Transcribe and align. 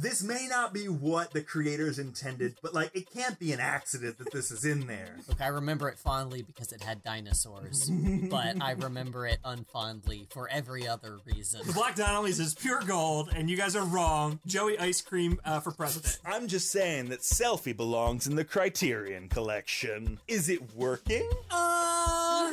this 0.00 0.22
may 0.22 0.46
not 0.48 0.72
be 0.72 0.88
what 0.88 1.32
the 1.32 1.42
creators 1.42 1.98
intended, 1.98 2.56
but 2.62 2.74
like 2.74 2.90
it 2.94 3.10
can't 3.12 3.38
be 3.38 3.52
an 3.52 3.60
accident 3.60 4.18
that 4.18 4.32
this 4.32 4.50
is 4.50 4.64
in 4.64 4.86
there. 4.86 5.16
Look, 5.28 5.40
I 5.40 5.48
remember 5.48 5.88
it 5.88 5.98
fondly 5.98 6.42
because 6.42 6.72
it 6.72 6.82
had 6.82 7.02
dinosaurs, 7.02 7.90
but 8.30 8.60
I 8.62 8.72
remember 8.72 9.26
it 9.26 9.38
unfondly 9.44 10.32
for 10.32 10.48
every 10.48 10.88
other 10.88 11.18
reason. 11.26 11.60
The 11.66 11.72
Black 11.72 11.96
Donnellys 11.96 12.40
is 12.40 12.54
pure 12.54 12.80
gold, 12.80 13.30
and 13.34 13.50
you 13.50 13.56
guys 13.56 13.76
are 13.76 13.84
wrong. 13.84 14.40
Joey 14.46 14.78
Ice 14.78 15.00
Cream 15.00 15.38
uh, 15.44 15.60
for 15.60 15.70
president. 15.70 16.18
I'm 16.24 16.48
just 16.48 16.70
saying 16.70 17.10
that 17.10 17.20
selfie 17.20 17.76
belongs 17.76 18.26
in 18.26 18.36
the 18.36 18.44
Criterion 18.44 19.28
collection. 19.28 20.18
Is 20.28 20.48
it 20.48 20.74
working? 20.74 21.28
Uh, 21.50 22.52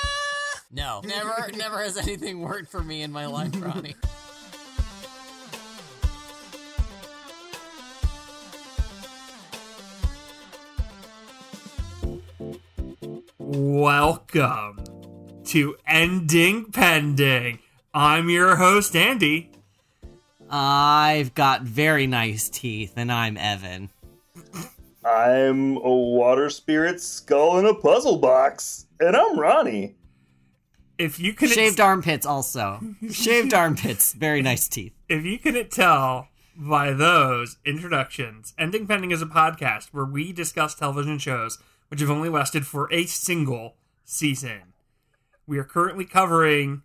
no, 0.72 1.02
never, 1.04 1.50
never 1.56 1.82
has 1.82 1.96
anything 1.98 2.40
worked 2.40 2.70
for 2.70 2.82
me 2.82 3.02
in 3.02 3.12
my 3.12 3.26
life, 3.26 3.52
Ronnie. 3.60 3.96
Welcome 13.54 14.82
to 15.44 15.76
Ending 15.86 16.72
Pending. 16.72 17.58
I'm 17.92 18.30
your 18.30 18.56
host, 18.56 18.96
Andy. 18.96 19.50
I've 20.48 21.34
got 21.34 21.60
very 21.60 22.06
nice 22.06 22.48
teeth, 22.48 22.94
and 22.96 23.12
I'm 23.12 23.36
Evan. 23.36 23.90
I'm 25.04 25.76
a 25.76 25.94
water 25.94 26.48
spirit 26.48 27.02
skull 27.02 27.58
in 27.58 27.66
a 27.66 27.74
puzzle 27.74 28.16
box, 28.16 28.86
and 28.98 29.14
I'm 29.14 29.38
Ronnie. 29.38 29.96
If 30.96 31.20
you 31.20 31.34
couldn't 31.34 31.54
Shaved 31.54 31.78
armpits, 31.78 32.24
also. 32.24 32.80
Shaved 33.10 33.52
armpits, 33.52 34.14
very 34.14 34.40
nice 34.40 34.66
teeth. 34.66 34.94
if 35.10 35.26
you 35.26 35.38
couldn't 35.38 35.70
tell 35.70 36.28
by 36.56 36.94
those 36.94 37.58
introductions, 37.66 38.54
Ending 38.58 38.86
Pending 38.86 39.10
is 39.10 39.20
a 39.20 39.26
podcast 39.26 39.88
where 39.92 40.06
we 40.06 40.32
discuss 40.32 40.74
television 40.74 41.18
shows 41.18 41.58
which 41.92 42.00
have 42.00 42.08
only 42.08 42.30
lasted 42.30 42.66
for 42.66 42.90
a 42.90 43.04
single 43.04 43.74
season. 44.02 44.72
We 45.46 45.58
are 45.58 45.64
currently 45.64 46.06
covering 46.06 46.84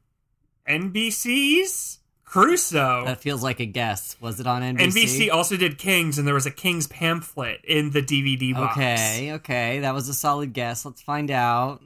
NBC's 0.67 2.00
Crusoe. 2.25 3.05
That 3.05 3.22
feels 3.22 3.41
like 3.41 3.61
a 3.61 3.66
guess. 3.66 4.17
Was 4.19 4.41
it 4.41 4.47
on 4.47 4.61
NBC? 4.61 4.88
NBC 4.91 5.31
also 5.31 5.55
did 5.55 5.78
Kings, 5.78 6.17
and 6.17 6.28
there 6.28 6.33
was 6.33 6.45
a 6.45 6.52
Kings 6.52 6.88
pamphlet 6.88 7.63
in 7.63 7.91
the 7.91 8.02
DVD 8.02 8.53
box. 8.53 8.75
Okay, 8.78 9.31
okay, 9.35 9.80
that 9.80 9.94
was 9.94 10.09
a 10.09 10.13
solid 10.13 10.52
guess. 10.52 10.83
Let's 10.83 11.02
find 11.02 11.31
out. 11.31 11.81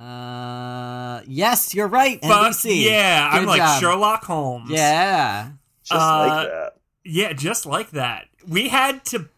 Uh, 0.00 1.20
yes, 1.26 1.74
you're 1.74 1.88
right. 1.88 2.22
Fuck 2.22 2.52
NBC. 2.52 2.84
yeah, 2.86 3.28
I'm 3.30 3.42
Good 3.42 3.48
like 3.48 3.58
job. 3.58 3.80
Sherlock 3.82 4.24
Holmes. 4.24 4.70
Yeah, 4.70 5.50
Just 5.84 6.00
Uh, 6.00 6.26
like 6.26 6.48
that. 6.48 6.72
Yeah, 7.04 7.32
just 7.34 7.66
like 7.66 7.90
that. 7.90 8.28
We 8.48 8.68
had 8.70 9.04
to 9.06 9.28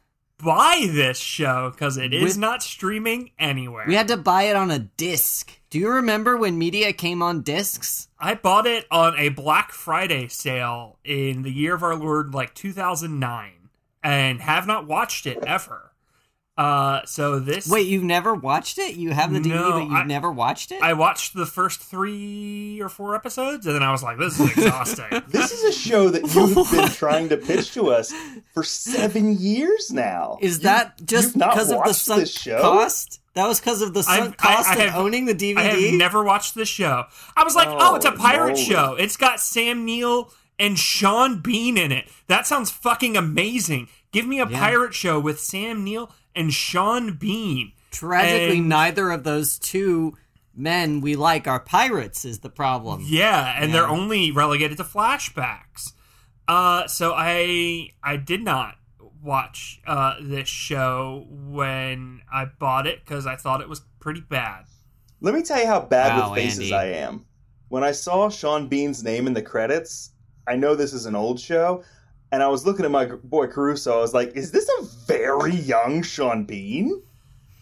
buy 0.45 0.87
this 0.91 1.19
show 1.19 1.71
because 1.71 1.97
it 1.97 2.13
is 2.15 2.23
With- 2.23 2.39
not 2.39 2.63
streaming 2.63 3.31
anywhere. 3.39 3.85
we 3.89 3.95
had 3.95 4.09
to 4.09 4.17
buy 4.17 4.45
it 4.45 4.57
on 4.57 4.71
a 4.71 4.79
disc. 4.79 5.59
Do 5.71 5.79
you 5.79 5.89
remember 5.91 6.37
when 6.37 6.57
media 6.59 6.93
came 6.93 7.23
on 7.23 7.43
discs? 7.43 8.09
I 8.21 8.35
bought 8.35 8.67
it 8.67 8.87
on 8.91 9.19
a 9.19 9.31
Black 9.31 9.73
Friday 9.73 10.29
sale 10.29 10.99
in 11.05 11.43
the 11.43 11.51
year 11.51 11.75
of 11.75 11.83
our 11.83 11.97
Lord, 11.97 12.33
like 12.35 12.55
2009, 12.55 13.53
and 14.03 14.41
have 14.41 14.67
not 14.67 14.87
watched 14.87 15.27
it 15.27 15.39
ever. 15.45 15.91
Uh, 16.57 17.01
so 17.05 17.41
this 17.41 17.69
Wait, 17.69 17.89
you've 17.89 18.05
never 18.05 18.33
watched 18.33 18.79
it? 18.79 18.95
You 18.95 19.11
have 19.11 19.33
the 19.33 19.41
DVD, 19.41 19.49
No, 19.57 19.73
but 19.73 19.83
you've 19.85 19.93
I- 19.93 20.05
never 20.05 20.31
watched 20.31 20.71
it? 20.71 20.81
I 20.81 20.93
watched 20.93 21.35
the 21.35 21.47
first 21.47 21.81
three 21.81 22.81
or 22.81 22.89
four 22.89 23.17
episodes, 23.17 23.67
and 23.67 23.75
then 23.75 23.83
I 23.83 23.91
was 23.91 24.05
like, 24.05 24.19
"This 24.19 24.39
is 24.39 24.51
exhausting." 24.53 25.07
This 25.29 25.51
is 25.51 25.65
a 25.65 25.73
show 25.73 26.11
that 26.11 26.23
you've 26.33 26.71
been 26.71 26.89
trying 26.91 27.29
to 27.31 27.37
pitch 27.37 27.73
to 27.75 27.91
us 27.91 28.13
for 28.53 28.63
seven 28.63 29.37
years 29.37 29.91
now. 29.91 30.39
Is 30.41 30.61
that 30.61 31.05
just 31.05 31.29
you've 31.29 31.37
not 31.37 31.55
because 31.55 31.71
of 31.71 31.75
the 31.75 31.79
watched 31.79 31.95
sunk 31.97 32.21
this 32.21 32.33
show? 32.33 32.61
cost? 32.61 33.21
That 33.35 33.49
was 33.49 33.59
because 33.59 33.83
of 33.83 33.93
the 33.93 34.05
I've- 34.09 34.37
cost 34.37 34.69
I- 34.69 34.75
I 34.75 34.85
of 34.85 34.91
have- 34.91 35.01
owning 35.01 35.25
the 35.25 35.35
DVD. 35.35 35.59
I 35.59 35.63
have 35.63 35.95
never 35.95 36.23
watched 36.23 36.55
this 36.55 36.69
show. 36.69 37.03
I 37.37 37.43
was 37.43 37.57
like, 37.57 37.67
"Oh, 37.69 37.97
it's 37.97 38.05
a 38.07 38.13
Oh, 38.13 38.17
pirate 38.17 38.51
moly. 38.53 38.65
show. 38.65 38.95
It's 38.95 39.17
got 39.17 39.41
Sam 39.41 39.85
Neill 39.85 40.31
and 40.61 40.79
Sean 40.79 41.41
Bean 41.41 41.77
in 41.77 41.91
it. 41.91 42.07
That 42.29 42.47
sounds 42.47 42.71
fucking 42.71 43.17
amazing. 43.17 43.89
Give 44.13 44.25
me 44.25 44.39
a 44.39 44.47
Yeah. 44.49 44.57
pirate 44.61 44.95
show 44.95 45.19
with 45.19 45.41
Sam 45.41 45.83
Neill 45.83 46.13
and 46.35 46.53
Sean 46.53 47.17
Bean." 47.17 47.73
Tragically, 47.91 48.59
And- 48.59 48.69
neither 48.69 49.11
of 49.11 49.23
those 49.25 49.59
two 49.59 50.17
men 50.55 51.01
we 51.01 51.15
like 51.17 51.47
are 51.47 51.61
pirates. 51.61 52.25
Is 52.25 52.41
the 52.41 52.51
problem? 52.51 53.03
Yeah, 53.07 53.55
and 53.57 53.71
Yeah. 53.71 53.81
they're 53.81 53.89
only 53.89 54.31
relegated 54.31 54.77
to 54.79 54.85
flashbacks. 54.85 55.93
Uh, 56.47 56.87
so 56.89 57.15
I 57.17 57.91
I 58.03 58.17
did 58.17 58.43
not 58.43 58.77
watch 59.23 59.81
uh, 59.87 60.15
this 60.21 60.49
show 60.49 61.27
when 61.31 62.21
I 62.33 62.45
bought 62.45 62.87
it 62.87 63.05
because 63.05 63.27
I 63.27 63.37
thought 63.37 63.61
it 63.63 63.69
was 63.69 63.81
pretty 64.01 64.21
bad. 64.21 64.65
Let 65.21 65.35
me 65.35 65.43
tell 65.43 65.59
you 65.61 65.67
how 65.67 65.81
bad 65.81 66.19
Wow, 66.19 66.33
with 66.33 66.43
faces 66.43 66.59
Andy. 66.71 66.75
I 66.75 66.85
am. 66.99 67.25
When 67.69 67.83
I 67.83 67.93
saw 67.93 68.29
Sean 68.29 68.69
Bean's 68.69 69.03
name 69.03 69.27
in 69.27 69.33
the 69.33 69.41
credits, 69.41 70.11
I 70.47 70.57
know 70.57 70.75
this 70.75 70.93
is 70.93 71.07
an 71.07 71.15
old 71.17 71.41
show, 71.41 71.83
and 72.35 72.43
I 72.43 72.49
was 72.49 72.67
looking 72.67 72.85
at 72.85 72.91
my 72.91 73.07
boy 73.07 73.47
Crusoe. 73.47 73.97
I 73.97 74.01
was 74.01 74.13
like, 74.13 74.35
"Is 74.37 74.51
this 74.51 74.69
a 74.81 74.85
very 75.07 75.55
young 75.55 76.03
Sean 76.03 76.45
Bean?" 76.45 77.01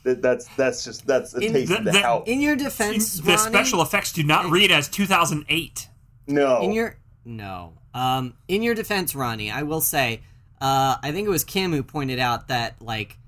That, 0.05 0.21
that's 0.23 0.47
that's 0.57 0.83
just 0.85 1.07
that's 1.07 1.35
a 1.35 1.41
In- 1.41 1.53
taste 1.53 1.71
the- 1.71 1.79
of 1.79 1.85
the 1.85 1.93
the- 1.93 2.23
In 2.27 2.41
your 2.41 2.57
defense, 2.57 3.19
the 3.19 3.33
Ronnie, 3.35 3.39
special 3.53 3.83
effects 3.83 4.13
do 4.13 4.23
not 4.25 4.51
read 4.51 4.73
as 4.73 4.89
2008. 4.89 5.89
no, 6.27 6.63
in 6.63 6.73
your 6.73 6.97
no, 7.25 7.75
um, 7.95 8.35
in 8.49 8.63
your 8.63 8.75
defense, 8.75 9.15
Ronnie, 9.15 9.51
I 9.51 9.63
will 9.63 9.81
say, 9.83 10.23
uh, 10.61 10.97
I 11.03 11.13
think 11.13 11.27
it 11.27 11.31
was 11.31 11.45
Kim 11.45 11.73
who 11.73 11.83
pointed 11.83 12.19
out 12.19 12.49
that 12.49 12.81
like 12.83 13.19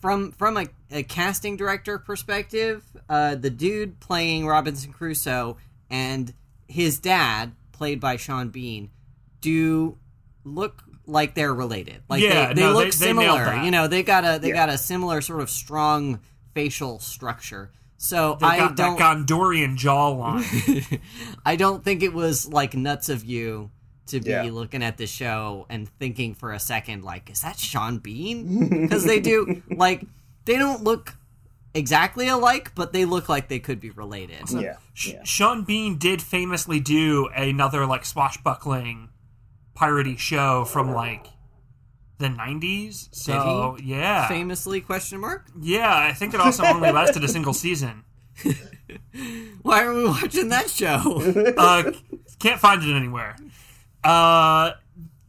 from 0.00 0.30
from 0.32 0.56
a, 0.56 0.66
a 0.90 1.02
casting 1.02 1.56
director 1.56 1.98
perspective, 1.98 2.82
uh, 3.10 3.34
the 3.34 3.50
dude 3.50 3.98
playing 4.00 4.46
Robinson 4.46 4.92
Crusoe 4.92 5.56
and 5.90 6.32
his 6.68 6.98
dad, 6.98 7.52
played 7.72 8.00
by 8.00 8.16
Sean 8.16 8.48
Bean, 8.48 8.90
do 9.40 9.98
look 10.46 10.82
like 11.06 11.34
they're 11.34 11.52
related. 11.54 12.02
Like 12.08 12.22
Yeah, 12.22 12.48
they, 12.48 12.54
they 12.54 12.60
no, 12.62 12.72
look 12.72 12.84
they- 12.84 12.90
they 12.90 12.96
similar. 12.96 13.44
that. 13.44 13.64
You 13.64 13.70
know, 13.70 13.88
they 13.88 14.02
got 14.02 14.24
a 14.24 14.38
they 14.38 14.48
Yeah. 14.48 14.54
got 14.54 14.68
a 14.70 14.78
similar 14.78 15.20
sort 15.20 15.40
of 15.40 15.50
strong 15.50 16.20
facial 16.54 16.98
structure. 17.00 17.70
So 17.98 18.36
They've 18.40 18.48
I 18.48 18.58
got 18.58 18.76
don't 18.76 18.98
that 18.98 19.16
Gondorian 19.26 19.76
jawline. 19.78 21.00
I 21.46 21.56
don't 21.56 21.82
think 21.84 22.02
it 22.02 22.12
was 22.12 22.46
like 22.46 22.74
nuts 22.74 23.08
of 23.08 23.24
you 23.24 23.70
to 24.08 24.20
be 24.20 24.30
Yeah. 24.30 24.42
looking 24.52 24.82
at 24.82 24.98
the 24.98 25.06
show 25.06 25.66
and 25.68 25.88
thinking 25.98 26.34
for 26.34 26.52
a 26.52 26.60
second, 26.60 27.02
like, 27.04 27.28
is 27.30 27.40
that 27.42 27.58
Sean 27.58 27.98
Bean? 27.98 28.82
Because 28.82 29.04
they 29.04 29.18
do, 29.18 29.62
like, 29.70 30.04
they 30.44 30.56
don't 30.58 30.84
look 30.84 31.16
exactly 31.74 32.28
alike, 32.28 32.72
but 32.74 32.92
they 32.92 33.04
look 33.04 33.28
like 33.28 33.48
they 33.48 33.58
could 33.58 33.80
be 33.80 33.90
related. 33.90 34.48
yeah, 34.50 34.76
Sh- 34.94 35.08
yeah. 35.14 35.24
Sean 35.24 35.64
Bean 35.64 35.98
did 35.98 36.22
famously 36.22 36.78
do 36.80 37.28
another 37.34 37.84
like 37.86 38.04
swashbuckling 38.04 39.08
piratey 39.76 40.18
show 40.18 40.64
from 40.64 40.92
like 40.92 41.26
the 42.18 42.28
90s. 42.28 43.08
So, 43.12 43.76
yeah. 43.82 44.26
Famously, 44.28 44.80
question 44.80 45.20
mark? 45.20 45.46
Yeah, 45.60 45.94
I 45.94 46.12
think 46.12 46.32
it 46.34 46.40
also 46.40 46.64
only 46.64 46.90
lasted 46.90 47.22
a 47.24 47.28
single 47.28 47.52
season. 47.52 48.04
Why 49.62 49.84
are 49.84 49.94
we 49.94 50.04
watching 50.06 50.48
that 50.50 50.70
show? 50.70 51.22
Uh, 51.58 51.92
can't 52.38 52.60
find 52.60 52.82
it 52.82 52.94
anywhere. 52.94 53.36
Uh, 54.04 54.72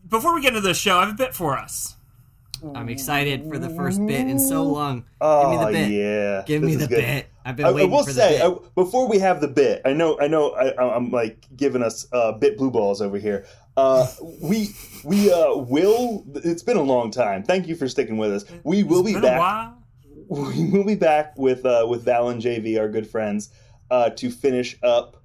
before 0.07 0.33
we 0.35 0.41
get 0.41 0.49
into 0.49 0.61
the 0.61 0.73
show, 0.73 0.97
I 0.97 1.05
have 1.05 1.13
a 1.13 1.17
bit 1.17 1.33
for 1.33 1.57
us. 1.57 1.95
I'm 2.75 2.89
excited 2.89 3.47
for 3.49 3.57
the 3.59 3.69
first 3.69 4.03
bit 4.05 4.27
in 4.27 4.39
so 4.39 4.63
long. 4.63 5.05
Oh 5.21 5.51
Give 5.51 5.59
me 5.59 5.65
the 5.65 5.71
bit. 5.71 5.91
yeah, 5.91 6.43
Give 6.45 6.61
This 6.63 6.69
me 6.71 6.75
the 6.75 6.87
good. 6.87 6.95
bit. 6.97 7.27
I've 7.45 7.55
been 7.55 7.65
I, 7.65 7.69
I 7.69 7.71
waiting 7.71 7.91
will 7.91 8.03
for 8.03 8.11
say 8.11 8.39
the 8.39 8.49
bit. 8.49 8.61
I, 8.65 8.69
before 8.75 9.07
we 9.07 9.19
have 9.19 9.41
the 9.41 9.47
bit, 9.47 9.81
I 9.85 9.93
know, 9.93 10.19
I 10.19 10.27
know, 10.27 10.51
I, 10.51 10.69
I- 10.71 10.95
I'm 10.95 11.11
like 11.11 11.45
giving 11.55 11.83
us 11.83 12.07
uh, 12.11 12.31
bit 12.33 12.57
blue 12.57 12.71
balls 12.71 12.99
over 13.01 13.17
here. 13.19 13.45
Uh, 13.77 14.07
we 14.41 14.75
we 15.03 15.31
uh, 15.31 15.55
will. 15.55 16.25
It's 16.43 16.63
been 16.63 16.77
a 16.77 16.81
long 16.81 17.11
time. 17.11 17.43
Thank 17.43 17.67
you 17.67 17.75
for 17.75 17.87
sticking 17.87 18.17
with 18.17 18.33
us. 18.33 18.45
We 18.63 18.83
will 18.83 19.03
be 19.03 19.13
Been 19.13 19.23
a 19.23 19.27
back. 19.27 19.73
We 20.29 20.71
will 20.71 20.83
be 20.83 20.95
back 20.95 21.37
with 21.37 21.63
uh, 21.63 21.85
with 21.87 22.03
Val 22.03 22.29
and 22.29 22.41
JV, 22.41 22.79
our 22.79 22.89
good 22.89 23.07
friends, 23.07 23.51
uh, 23.91 24.09
to 24.09 24.31
finish 24.31 24.75
up 24.81 25.23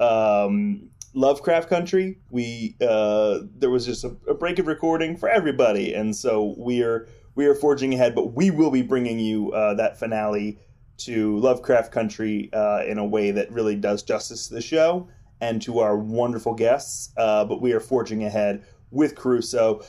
um, 0.00 0.90
Lovecraft 1.14 1.70
Country. 1.70 2.18
We 2.28 2.76
uh, 2.82 3.38
there 3.56 3.70
was 3.70 3.86
just 3.86 4.04
a, 4.04 4.14
a 4.28 4.34
break 4.34 4.58
of 4.58 4.66
recording 4.66 5.16
for 5.16 5.30
everybody, 5.30 5.94
and 5.94 6.14
so 6.14 6.54
we 6.58 6.82
are 6.82 7.08
we 7.34 7.46
are 7.46 7.54
forging 7.54 7.94
ahead. 7.94 8.14
But 8.14 8.34
we 8.34 8.50
will 8.50 8.70
be 8.70 8.82
bringing 8.82 9.18
you 9.18 9.50
uh, 9.52 9.74
that 9.74 9.98
finale 9.98 10.58
to 10.98 11.38
Lovecraft 11.38 11.90
Country 11.90 12.50
uh, 12.52 12.84
in 12.86 12.98
a 12.98 13.04
way 13.04 13.30
that 13.30 13.50
really 13.50 13.76
does 13.76 14.02
justice 14.02 14.48
to 14.48 14.54
the 14.54 14.60
show 14.60 15.08
and 15.40 15.60
to 15.62 15.78
our 15.80 15.96
wonderful 15.96 16.54
guests. 16.54 17.12
Uh, 17.16 17.44
but 17.44 17.60
we 17.60 17.72
are 17.72 17.80
forging 17.80 18.24
ahead 18.24 18.64
with 18.90 19.14
Crusoe. 19.14 19.82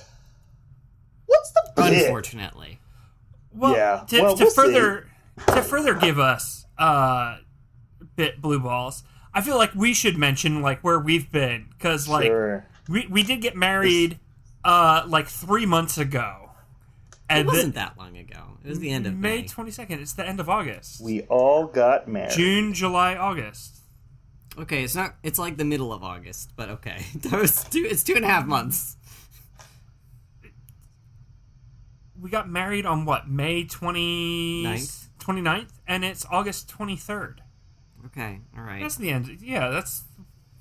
What's 1.25 1.51
the 1.51 1.71
bit? 1.75 2.03
Unfortunately. 2.03 2.79
Well, 3.53 3.73
Yeah, 3.75 4.03
to, 4.09 4.21
well, 4.21 4.35
to 4.35 4.43
we'll 4.43 4.51
see. 4.51 4.55
further 4.55 5.07
to 5.47 5.61
further 5.61 5.93
give 5.95 6.19
us 6.19 6.65
uh, 6.77 7.37
bit 8.15 8.41
blue 8.41 8.59
balls, 8.59 9.03
I 9.33 9.41
feel 9.41 9.57
like 9.57 9.73
we 9.75 9.93
should 9.93 10.17
mention 10.17 10.61
like 10.61 10.81
where 10.81 10.99
we've 10.99 11.31
been 11.31 11.67
because 11.69 12.07
like 12.07 12.25
Sure. 12.25 12.65
we 12.89 13.07
we 13.09 13.23
did 13.23 13.41
get 13.41 13.55
married 13.55 14.19
uh, 14.63 15.03
like 15.07 15.27
three 15.27 15.65
months 15.65 15.97
ago. 15.97 16.49
It 17.13 17.17
And 17.29 17.47
wasn't 17.47 17.73
the- 17.73 17.79
that 17.79 17.97
long 17.97 18.17
ago. 18.17 18.41
It 18.63 18.69
was 18.69 18.79
the 18.79 18.89
end 18.89 19.05
of 19.07 19.13
May 19.15 19.41
May. 19.41 19.47
twenty 19.47 19.71
second. 19.71 19.99
It's 19.99 20.13
the 20.13 20.27
end 20.27 20.39
of 20.39 20.49
August. 20.49 21.01
We 21.01 21.21
all 21.23 21.67
got 21.67 22.07
married. 22.07 22.31
June, 22.31 22.73
July, 22.73 23.15
August. 23.15 23.74
Okay, 24.57 24.83
it's 24.83 24.95
not. 24.95 25.15
It's 25.23 25.37
like 25.37 25.57
the 25.57 25.65
middle 25.65 25.91
of 25.91 26.03
August, 26.03 26.51
but 26.55 26.69
okay. 26.69 27.05
That 27.15 27.39
was 27.39 27.63
two. 27.65 27.85
It's 27.89 28.03
two 28.03 28.15
and 28.15 28.23
a 28.25 28.27
half 28.27 28.45
months. 28.45 28.97
We 32.19 32.29
got 32.29 32.49
married 32.49 32.85
on 32.85 33.05
what 33.05 33.27
May 33.29 33.65
20, 33.65 34.63
Ninth. 34.63 35.09
29th, 35.19 35.69
and 35.87 36.05
it's 36.05 36.25
August 36.31 36.69
twenty 36.69 36.95
third. 36.95 37.41
Okay, 38.07 38.39
all 38.57 38.63
right. 38.63 38.81
That's 38.81 38.95
the 38.95 39.09
end. 39.09 39.39
Yeah, 39.41 39.69
that's 39.69 40.03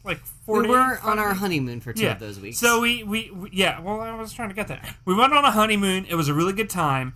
like 0.03 0.19
four. 0.19 0.63
we 0.63 0.69
were 0.69 0.99
on 1.03 1.19
our 1.19 1.35
honeymoon 1.35 1.81
for 1.81 1.93
two 1.93 2.09
of 2.09 2.19
those 2.19 2.41
weeks. 2.41 2.59
So 2.59 2.81
we, 2.81 3.05
we 3.05 3.31
we 3.31 3.51
yeah. 3.53 3.81
Well, 3.81 4.01
I 4.01 4.15
was 4.15 4.33
trying 4.33 4.49
to 4.49 4.55
get 4.55 4.69
that. 4.69 4.97
We 5.05 5.15
went 5.15 5.33
on 5.33 5.45
a 5.45 5.51
honeymoon. 5.51 6.07
It 6.09 6.15
was 6.15 6.29
a 6.29 6.35
really 6.35 6.53
good 6.53 6.71
time. 6.71 7.15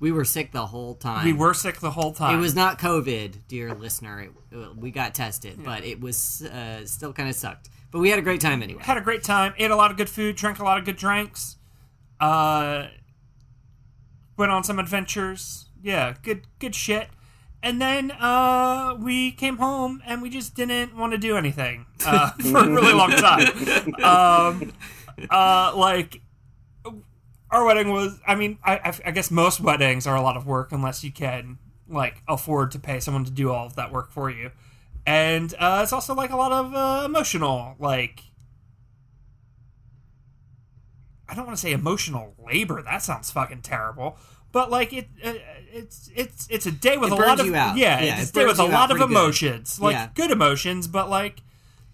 We 0.00 0.12
were 0.12 0.24
sick 0.24 0.52
the 0.52 0.66
whole 0.66 0.94
time. 0.94 1.24
We 1.24 1.32
were 1.32 1.54
sick 1.54 1.80
the 1.80 1.90
whole 1.90 2.12
time. 2.12 2.36
It 2.38 2.40
was 2.40 2.54
not 2.54 2.78
COVID, 2.78 3.48
dear 3.48 3.74
listener. 3.74 4.20
It, 4.20 4.30
it- 4.52 4.76
we 4.76 4.90
got 4.90 5.14
tested, 5.14 5.62
but 5.64 5.84
it 5.84 6.00
was 6.00 6.42
uh, 6.42 6.84
still 6.86 7.12
kind 7.12 7.28
of 7.28 7.34
sucked. 7.34 7.68
But 7.90 8.00
we 8.00 8.10
had 8.10 8.18
a 8.18 8.22
great 8.22 8.40
time 8.40 8.62
anyway. 8.62 8.82
had 8.82 8.96
a 8.98 9.00
great 9.00 9.22
time. 9.24 9.54
Ate 9.58 9.70
a 9.70 9.76
lot 9.76 9.90
of 9.90 9.96
good 9.96 10.10
food. 10.10 10.36
Drank 10.36 10.58
a 10.58 10.64
lot 10.64 10.78
of 10.78 10.84
good 10.84 10.96
drinks. 10.96 11.56
Uh, 12.20 12.88
went 14.36 14.52
on 14.52 14.62
some 14.64 14.78
adventures. 14.78 15.66
Yeah, 15.82 16.14
good 16.22 16.42
good 16.58 16.74
shit. 16.74 17.08
And 17.62 17.80
then 17.80 18.12
uh, 18.12 18.96
we 19.00 19.32
came 19.32 19.56
home 19.56 20.00
and 20.06 20.22
we 20.22 20.30
just 20.30 20.54
didn't 20.54 20.96
want 20.96 21.10
to 21.12 21.18
do 21.18 21.36
anything 21.36 21.86
uh, 22.06 22.30
for 22.52 22.58
a 22.58 22.68
really 22.68 22.92
long 22.92 23.10
time. 23.10 23.94
Um, 24.02 24.72
uh, 25.30 25.72
like 25.74 26.20
our 27.50 27.64
wedding 27.64 27.90
was. 27.92 28.20
I 28.26 28.34
mean, 28.34 28.58
I, 28.64 28.76
I, 28.76 28.98
I 29.06 29.10
guess 29.10 29.30
most 29.30 29.60
weddings 29.60 30.06
are 30.06 30.16
a 30.16 30.22
lot 30.22 30.36
of 30.36 30.46
work 30.46 30.72
unless 30.72 31.02
you 31.04 31.12
can 31.12 31.58
like 31.88 32.22
afford 32.28 32.70
to 32.72 32.78
pay 32.78 33.00
someone 33.00 33.24
to 33.24 33.30
do 33.30 33.50
all 33.50 33.66
of 33.66 33.76
that 33.76 33.92
work 33.92 34.10
for 34.10 34.30
you. 34.30 34.50
And 35.06 35.54
uh, 35.58 35.80
it's 35.82 35.92
also 35.92 36.14
like 36.14 36.30
a 36.30 36.36
lot 36.36 36.52
of 36.52 36.74
uh, 36.74 37.02
emotional, 37.06 37.74
like 37.78 38.22
I 41.28 41.34
don't 41.34 41.46
want 41.46 41.56
to 41.56 41.60
say 41.60 41.72
emotional 41.72 42.34
labor. 42.38 42.82
That 42.82 43.02
sounds 43.02 43.30
fucking 43.30 43.62
terrible. 43.62 44.16
But 44.50 44.70
like 44.70 44.92
it, 44.94 45.08
uh, 45.22 45.34
it's 45.72 46.10
it's 46.14 46.46
it's 46.50 46.64
a 46.66 46.72
day 46.72 46.96
with 46.96 47.12
It 47.12 47.18
a 47.18 47.22
lot 47.22 47.40
of 47.40 47.46
yeah, 47.46 47.74
Yeah, 47.74 48.20
it's 48.20 48.30
it 48.30 48.30
a 48.30 48.32
day 48.32 48.46
with 48.46 48.58
a 48.58 48.64
lot 48.64 48.90
of 48.90 48.96
pretty 48.96 49.12
good. 49.12 49.18
emotions, 49.18 49.78
like 49.78 49.92
Yeah. 49.92 50.08
good 50.14 50.30
emotions, 50.30 50.88
but 50.88 51.10
like 51.10 51.42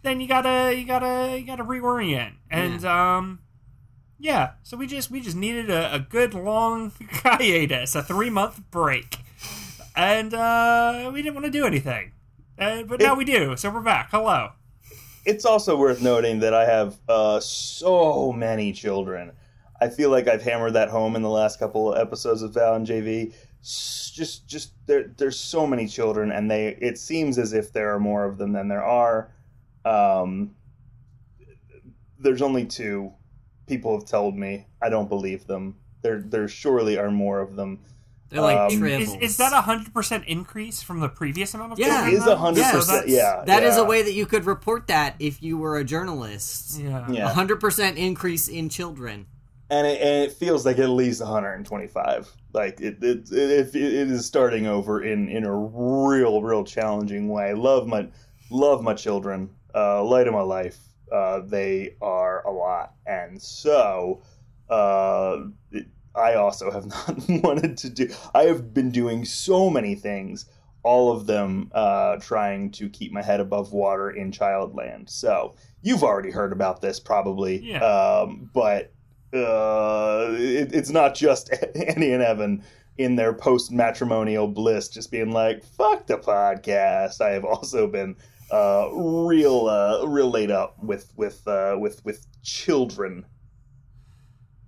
then 0.03 0.21
you 0.21 0.29
gotta 0.29 0.75
you 0.77 0.87
gotta 0.87 1.37
you 1.39 1.45
gotta 1.47 1.65
reorient 1.65 2.35
and 2.51 2.85
um 2.85 3.41
yeah. 4.19 4.53
So 4.63 4.77
we 4.77 4.87
just 4.87 5.11
we 5.11 5.21
just 5.21 5.37
needed 5.37 5.71
a, 5.71 5.95
a 5.95 5.99
good 5.99 6.35
long 6.35 6.93
hiatus, 7.11 7.95
a 7.95 8.03
three 8.03 8.31
month 8.31 8.61
break, 8.71 9.17
and 9.97 10.33
uh 10.35 11.11
we 11.13 11.23
didn't 11.23 11.35
want 11.35 11.47
to 11.47 11.51
do 11.53 11.67
anything, 11.67 12.13
uh, 12.59 12.83
but 12.85 13.01
now 13.01 13.13
It- 13.15 13.19
we 13.19 13.25
do. 13.25 13.57
So 13.57 13.71
we're 13.71 13.81
back. 13.81 14.09
Hello. 14.11 14.51
it's 15.27 15.45
also 15.45 15.77
worth 15.77 16.03
noting 16.03 16.41
that 16.41 16.53
I 16.55 16.65
have 16.67 16.97
uh, 17.09 17.41
so 17.41 18.33
many 18.33 18.73
children. 18.73 19.33
I 19.81 19.89
feel 19.89 20.11
like 20.11 20.29
I've 20.29 20.43
hammered 20.43 20.75
that 20.75 20.89
home 20.89 21.17
in 21.17 21.23
the 21.23 21.31
last 21.31 21.59
couple 21.59 21.93
of 21.93 21.99
episodes 21.99 22.43
of 22.43 22.55
Val 22.55 22.75
and 22.75 22.87
JV. 22.87 23.33
Just, 23.63 24.47
just 24.47 24.73
there, 24.87 25.11
there's 25.17 25.39
so 25.41 25.67
many 25.67 25.87
children, 25.89 26.31
and 26.31 26.51
they. 26.51 26.69
It 26.69 26.97
seems 26.99 27.39
as 27.39 27.53
if 27.55 27.73
there 27.73 27.93
are 27.95 27.99
more 27.99 28.25
of 28.25 28.37
them 28.39 28.53
than 28.53 28.69
there 28.69 28.85
are. 28.85 29.31
Um, 29.85 30.55
there's 32.19 32.43
only 32.43 32.65
two. 32.67 33.13
People 33.67 33.99
have 33.99 34.09
told 34.09 34.37
me. 34.37 34.67
I 34.83 34.89
don't 34.89 35.09
believe 35.09 35.47
them. 35.47 35.77
There, 36.03 36.21
there 36.21 36.49
surely 36.49 36.99
are 36.99 37.11
more 37.11 37.41
of 37.41 37.57
them. 37.57 37.81
They're 38.31 38.41
like 38.43 38.73
Um. 38.73 38.85
Is, 38.87 39.15
is 39.21 39.37
that 39.39 39.53
a 39.53 39.61
hundred 39.61 39.95
percent 39.95 40.25
increase 40.27 40.83
from 40.83 41.01
the 41.01 41.09
previous 41.09 41.55
amount 41.55 41.73
of? 41.73 41.79
Yeah. 41.79 41.87
children, 41.89 42.09
It 42.15 42.17
is 42.17 42.25
though? 42.25 42.37
100%, 42.37 42.55
that's- 42.87 43.05
yeah. 43.07 43.43
That 43.47 43.63
is 43.63 43.77
a 43.77 43.85
way 43.85 44.03
that 44.03 44.13
you 44.13 44.27
could 44.27 44.45
report 44.45 44.89
that 44.89 45.15
if 45.19 45.43
you 45.43 45.57
were 45.57 45.79
a 45.79 45.85
journalist. 45.85 46.81
Yeah. 46.81 47.09
Yeah. 47.11 47.27
A 47.31 47.33
hundred 47.33 47.61
percent 47.61 47.97
increase 47.97 48.49
in 48.49 48.69
children. 48.69 49.27
and 49.71 49.87
it, 49.87 50.01
and 50.01 50.25
it 50.25 50.33
feels 50.33 50.67
like 50.67 50.79
at 50.79 50.91
least 50.91 51.21
125 51.23 52.31
like 52.53 52.81
it 52.81 53.03
it, 53.03 53.31
it, 53.33 53.75
it 53.75 54.11
is 54.11 54.27
starting 54.27 54.67
over 54.67 55.03
in 55.03 55.29
in 55.29 55.45
a 55.45 55.57
real 55.57 56.43
real 56.43 56.65
challenging 56.65 57.29
way 57.29 57.55
love 57.55 57.87
my 57.89 58.07
love 58.51 58.83
my 58.83 58.93
children 58.93 59.49
uh 59.75 60.05
light 60.05 60.29
of 60.29 60.35
my 60.35 60.43
life 60.43 60.79
uh 61.13 61.41
they 61.41 61.95
are 62.01 62.47
a 62.47 62.51
lot 62.51 62.95
and 63.07 63.41
so 63.41 64.23
uh 64.71 65.39
it, 65.71 65.87
i 66.15 66.35
also 66.35 66.71
have 66.71 66.87
not 67.09 67.43
wanted 67.43 67.77
to 67.77 67.91
do 67.91 68.09
i 68.35 68.43
have 68.45 68.73
been 68.73 68.91
doing 68.91 69.25
so 69.25 69.69
many 69.71 69.95
things 69.95 70.47
all 70.83 71.13
of 71.13 71.27
them 71.27 71.71
uh 71.75 72.17
trying 72.17 72.71
to 72.71 72.89
keep 72.89 73.13
my 73.13 73.23
head 73.23 73.41
above 73.41 73.73
water 73.73 74.11
in 74.11 74.31
childland 74.31 75.09
so 75.11 75.55
you've 75.83 76.03
already 76.03 76.31
heard 76.31 76.53
about 76.53 76.81
this 76.81 76.99
probably 77.01 77.61
Yeah. 77.63 77.85
um 77.85 78.51
but 78.55 78.91
uh, 79.33 80.29
it, 80.39 80.73
it's 80.73 80.91
not 80.91 81.17
just 81.17 81.53
Annie 81.75 82.13
and 82.13 82.23
Evan 82.23 82.63
in 82.99 83.17
their 83.17 83.33
post 83.33 83.73
matrimonial 83.73 84.47
bliss, 84.47 84.89
just 84.89 85.11
being 85.11 85.33
like, 85.33 85.65
"Fuck 85.65 86.07
the 86.07 86.19
podcast." 86.19 87.21
I 87.21 87.31
have 87.31 87.45
also 87.45 87.89
been 87.89 88.15
uh, 88.55 88.89
real, 88.93 89.67
uh, 89.67 90.07
real 90.07 90.31
laid 90.31 90.51
up 90.51 90.83
with 90.83 91.13
with 91.17 91.47
uh, 91.49 91.77
with 91.79 92.05
with 92.05 92.27
children. 92.43 93.27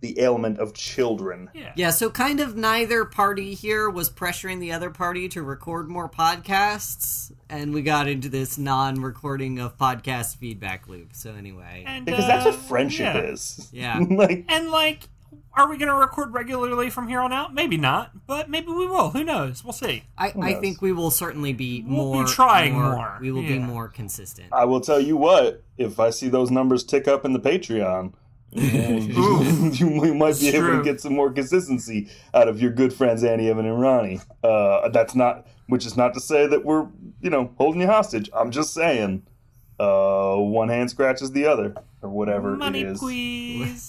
The 0.01 0.21
ailment 0.21 0.59
of 0.59 0.75
children. 0.75 1.51
Yeah. 1.55 1.73
Yeah, 1.75 1.91
so 1.91 2.11
kind 2.11 2.39
of 2.39 2.55
neither 2.55 3.07
party 3.07 3.55
here 3.55 3.89
was 3.89 4.11
pressuring 4.11 4.61
the 4.61 4.71
other 4.71 4.91
party 4.91 5.27
to 5.31 5.43
record 5.43 5.89
more 5.89 6.09
podcasts, 6.09 7.33
and 7.49 7.73
we 7.73 7.81
got 7.81 8.07
into 8.07 8.29
this 8.29 8.59
non-recording 8.59 9.59
of 9.59 9.79
podcast 9.79 10.37
feedback 10.37 10.87
loop. 10.87 11.15
So 11.15 11.35
anyway, 11.35 11.85
And, 11.87 12.05
Because 12.05 12.27
that's 12.27 12.45
what 12.45 12.55
uh, 12.55 12.59
friendship 12.59 13.15
yeah. 13.15 13.21
is. 13.21 13.69
Yeah. 13.73 13.99
like 14.11 14.45
And 14.49 14.71
like, 14.71 15.09
are 15.55 15.69
we 15.69 15.79
going 15.79 15.89
to 15.89 15.95
record 15.95 16.33
regularly 16.33 16.91
from 16.91 17.09
here 17.09 17.21
on 17.21 17.33
out? 17.33 17.55
Maybe 17.55 17.77
not, 17.77 18.27
but 18.27 18.51
maybe 18.51 18.69
we 18.69 18.87
will. 18.87 19.11
Who 19.11 19.25
knows? 19.25 19.65
We'll 19.65 19.73
see. 19.73 20.05
I, 20.19 20.33
I 20.41 20.55
think 20.55 20.83
we 20.83 20.93
will 20.93 21.11
certainly 21.11 21.53
be 21.53 21.83
We'll 21.83 22.13
be 22.13 22.19
more 22.19 22.27
trying 22.27 22.75
more, 22.75 23.19
We 23.21 23.31
will 23.33 23.43
be 23.43 23.59
more 23.59 23.89
consistent. 23.89 24.49
I 24.53 24.65
will 24.65 24.81
tell 24.81 25.01
you 25.01 25.17
what, 25.17 25.63
if 25.79 25.99
I 25.99 26.11
see 26.11 26.29
those 26.29 26.51
numbers 26.51 26.85
tick 26.85 27.09
up 27.09 27.25
in 27.25 27.33
the 27.33 27.41
Patreon, 27.41 28.13
you, 28.53 29.71
you 30.01 30.15
might 30.15 30.39
be 30.39 30.47
It's 30.47 30.55
able 30.55 30.67
true. 30.69 30.79
to 30.79 30.85
get 30.85 31.01
some 31.01 31.15
more 31.15 31.31
consistency 31.31 32.09
out 32.33 32.49
of 32.49 32.61
your 32.61 32.71
good 32.71 32.93
friends 32.93 33.25
Annie, 33.25 33.49
Evan, 33.49 33.67
and 33.67 33.81
Ronnie. 33.81 34.21
Uh, 34.43 34.89
that's 34.91 35.15
not, 35.15 35.47
which 35.69 35.85
is 35.85 35.97
not 35.97 36.15
to 36.15 36.21
say 36.21 36.47
that 36.47 36.65
we're, 36.65 36.87
you 37.21 37.31
know, 37.31 37.53
holding 37.59 37.81
you 37.81 37.87
hostage. 37.87 38.31
I'm 38.35 38.51
just 38.51 38.73
saying, 38.73 39.27
uh, 39.79 40.37
one 40.37 40.69
hand 40.69 40.91
scratches 40.91 41.33
the 41.33 41.47
other, 41.47 41.75
or 42.01 42.09
whatever 42.09 42.57
Money, 42.57 42.81
it 42.81 42.87
is. 42.93 42.99
please. 42.99 43.83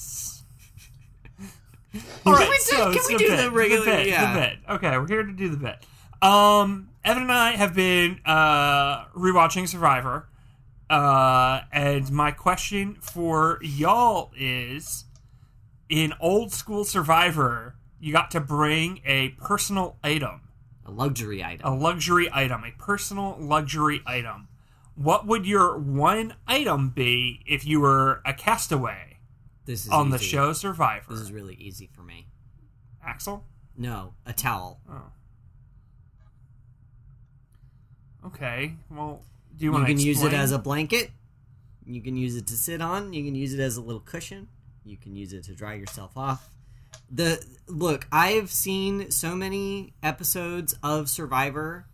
All 2.25 2.33
right, 2.33 2.49
we 2.49 2.55
do- 2.57 2.61
so 2.63 2.93
can 2.93 3.01
we 3.07 3.13
the 3.13 3.17
do 3.19 3.27
bit, 3.29 3.37
the 3.37 3.51
regular- 3.51 3.85
bit, 3.85 4.07
yeah. 4.07 4.33
the 4.33 4.39
bit. 4.39 4.57
Okay, 4.69 4.97
we're 4.97 5.07
here 5.07 5.23
to 5.23 5.31
do 5.33 5.49
the 5.49 5.57
bit. 5.57 5.85
Um, 6.21 6.89
Evan 7.05 7.23
and 7.23 7.31
I 7.31 7.51
have 7.55 7.73
been 7.75 8.19
uh, 8.25 9.05
rewatching 9.09 9.67
Survivor, 9.67 10.27
uh, 10.89 11.61
and 11.71 12.11
my 12.11 12.31
question 12.31 12.95
for 13.01 13.59
y'all 13.61 14.31
is: 14.37 15.05
in 15.89 16.13
old 16.19 16.51
school 16.53 16.83
Survivor, 16.83 17.75
you 17.99 18.11
got 18.13 18.31
to 18.31 18.39
bring 18.39 19.01
a 19.05 19.29
personal 19.29 19.97
item, 20.03 20.41
A 20.85 20.91
luxury 20.91 21.43
item, 21.43 21.65
a 21.71 21.75
luxury 21.75 22.29
item, 22.33 22.63
a 22.63 22.71
personal 22.71 23.37
luxury 23.39 24.01
item. 24.05 24.47
What 24.95 25.27
would 25.27 25.45
your 25.45 25.77
one 25.77 26.33
item 26.47 26.89
be 26.89 27.41
if 27.45 27.65
you 27.65 27.79
were 27.81 28.21
a 28.25 28.33
castaway 28.33 29.16
This 29.67 29.85
is 29.85 29.91
on 29.91 30.09
the 30.09 30.15
easy. 30.15 30.25
show 30.25 30.53
Survivor? 30.53 31.05
This 31.09 31.19
is 31.19 31.31
really 31.31 31.55
easy 31.55 31.89
for 31.93 32.01
me. 32.01 32.27
Axel? 33.05 33.43
No, 33.77 34.13
a 34.25 34.31
towel. 34.31 34.79
Oh. 34.89 35.11
Okay. 38.27 38.75
Well, 38.89 39.21
do 39.57 39.65
you 39.65 39.71
You 39.71 39.73
want 39.73 39.85
to 39.85 39.91
You 39.91 39.97
can 39.97 40.05
use 40.05 40.23
it 40.23 40.33
as 40.33 40.53
a 40.53 40.57
blanket. 40.57 41.11
You 41.85 42.01
can 42.01 42.15
use 42.15 42.37
it 42.37 42.47
to 42.47 42.55
sit 42.55 42.81
on. 42.81 43.11
You 43.11 43.25
can 43.25 43.35
use 43.35 43.53
it 43.53 43.59
as 43.59 43.75
a 43.75 43.81
little 43.81 43.99
cushion. 43.99 44.47
You 44.85 44.95
can 44.95 45.15
use 45.15 45.33
it 45.33 45.43
to 45.43 45.53
dry 45.53 45.73
yourself 45.73 46.15
off. 46.15 46.49
The 47.11 47.45
look, 47.67 48.07
I've 48.09 48.49
seen 48.49 49.11
so 49.11 49.35
many 49.35 49.93
episodes 50.01 50.75
of 50.81 51.09
Survivor 51.09 51.87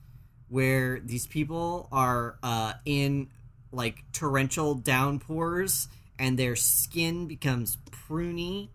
where 0.48 1.00
these 1.00 1.26
people 1.26 1.90
are 1.92 2.38
uh, 2.44 2.74
in 2.86 3.30
like 3.72 4.04
torrential 4.14 4.76
downpours 4.76 5.88
and 6.24 6.40
their 6.40 6.56
skin 6.56 7.28
becomes 7.28 7.78
pruny. 7.92 8.70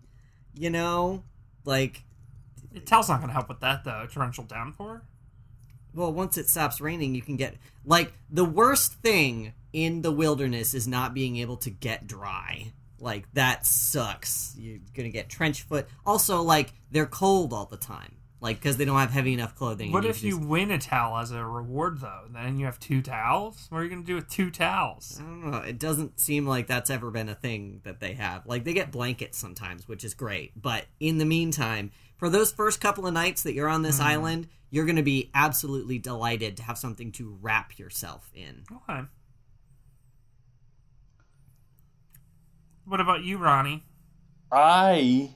You 0.55 0.69
know, 0.69 1.25
like 1.65 2.05
Towel's 2.85 3.09
not 3.09 3.21
going 3.21 3.29
to 3.29 3.33
help 3.33 3.49
with 3.49 3.61
that 3.61 3.85
though. 3.85 4.07
Torrential 4.13 4.45
downpour. 4.45 5.03
well, 5.95 6.13
once 6.13 6.37
it 6.37 6.51
stops 6.51 6.79
raining, 6.79 7.15
you 7.15 7.23
can 7.23 7.37
get 7.37 7.55
like 7.87 8.13
the 8.31 8.45
worst 8.45 8.95
thing 8.95 9.55
in 9.73 10.03
the 10.03 10.13
wilderness 10.13 10.75
is 10.75 10.87
not 10.87 11.15
being 11.15 11.37
able 11.37 11.57
to 11.59 11.71
get 11.71 12.07
dry. 12.07 12.73
Like 13.01 13.33
that 13.33 13.65
sucks. 13.65 14.55
You're 14.59 14.81
gonna 14.95 15.09
get 15.09 15.31
trench 15.31 15.63
foot. 15.63 15.89
Also, 16.05 16.43
like 16.43 16.75
they're 16.91 17.07
cold 17.07 17.55
all 17.55 17.65
the 17.67 17.79
time, 17.79 18.17
like 18.41 18.57
because 18.61 18.77
they 18.77 18.85
don't 18.85 18.99
have 18.99 19.11
heavy 19.11 19.33
enough 19.33 19.55
clothing. 19.55 19.93
What 19.93 20.05
and 20.05 20.11
if 20.11 20.23
you 20.23 20.37
just- 20.37 20.49
win 20.49 20.71
a 20.71 20.79
towel 20.79 21.19
as 21.19 21.31
a 21.31 21.45
reward, 21.45 22.01
though? 22.01 22.25
Then 22.31 22.59
you 22.59 22.67
have 22.67 22.79
two 22.79 23.03
towels. 23.03 23.67
What 23.71 23.79
are 23.79 23.85
you 23.85 23.91
going 23.91 24.03
to 24.03 24.07
do 24.07 24.15
with 24.15 24.29
two 24.29 24.51
towels? 24.51 25.19
I 25.21 25.23
don't 25.25 25.51
know. 25.51 25.59
It 25.59 25.79
doesn't 25.79 26.21
seem 26.21 26.47
like 26.47 26.67
that's 26.67 26.91
ever 26.91 27.11
been 27.11 27.29
a 27.29 27.35
thing 27.35 27.81
that 27.85 28.01
they 28.01 28.15
have. 28.15 28.47
Like 28.47 28.65
they 28.65 28.75
get 28.75 28.93
blankets 28.93 29.39
sometimes, 29.39 29.89
which 29.89 30.05
is 30.05 30.15
great. 30.15 30.53
But 30.61 30.87
in 31.01 31.19
the 31.19 31.25
meantime, 31.25 31.91
for 32.17 32.29
those 32.29 32.53
first 32.53 32.81
couple 32.81 33.07
of 33.07 33.15
nights 33.15 33.43
that 33.43 33.55
you're 33.55 33.69
on 33.69 33.83
this 33.83 33.99
mm-hmm. 33.99 34.09
island, 34.09 34.49
you're 34.71 34.85
going 34.85 34.97
to 34.97 35.03
be 35.03 35.31
absolutely 35.35 35.99
delighted 35.99 36.57
to 36.59 36.63
have 36.63 36.79
something 36.79 37.13
to 37.13 37.39
wrap 37.41 37.79
yourself 37.79 38.31
in. 38.35 38.65
Okay. 38.89 39.03
What 42.85 43.01
about 43.01 43.23
you, 43.23 43.39
Ronnie? 43.39 43.85
I 44.51 45.35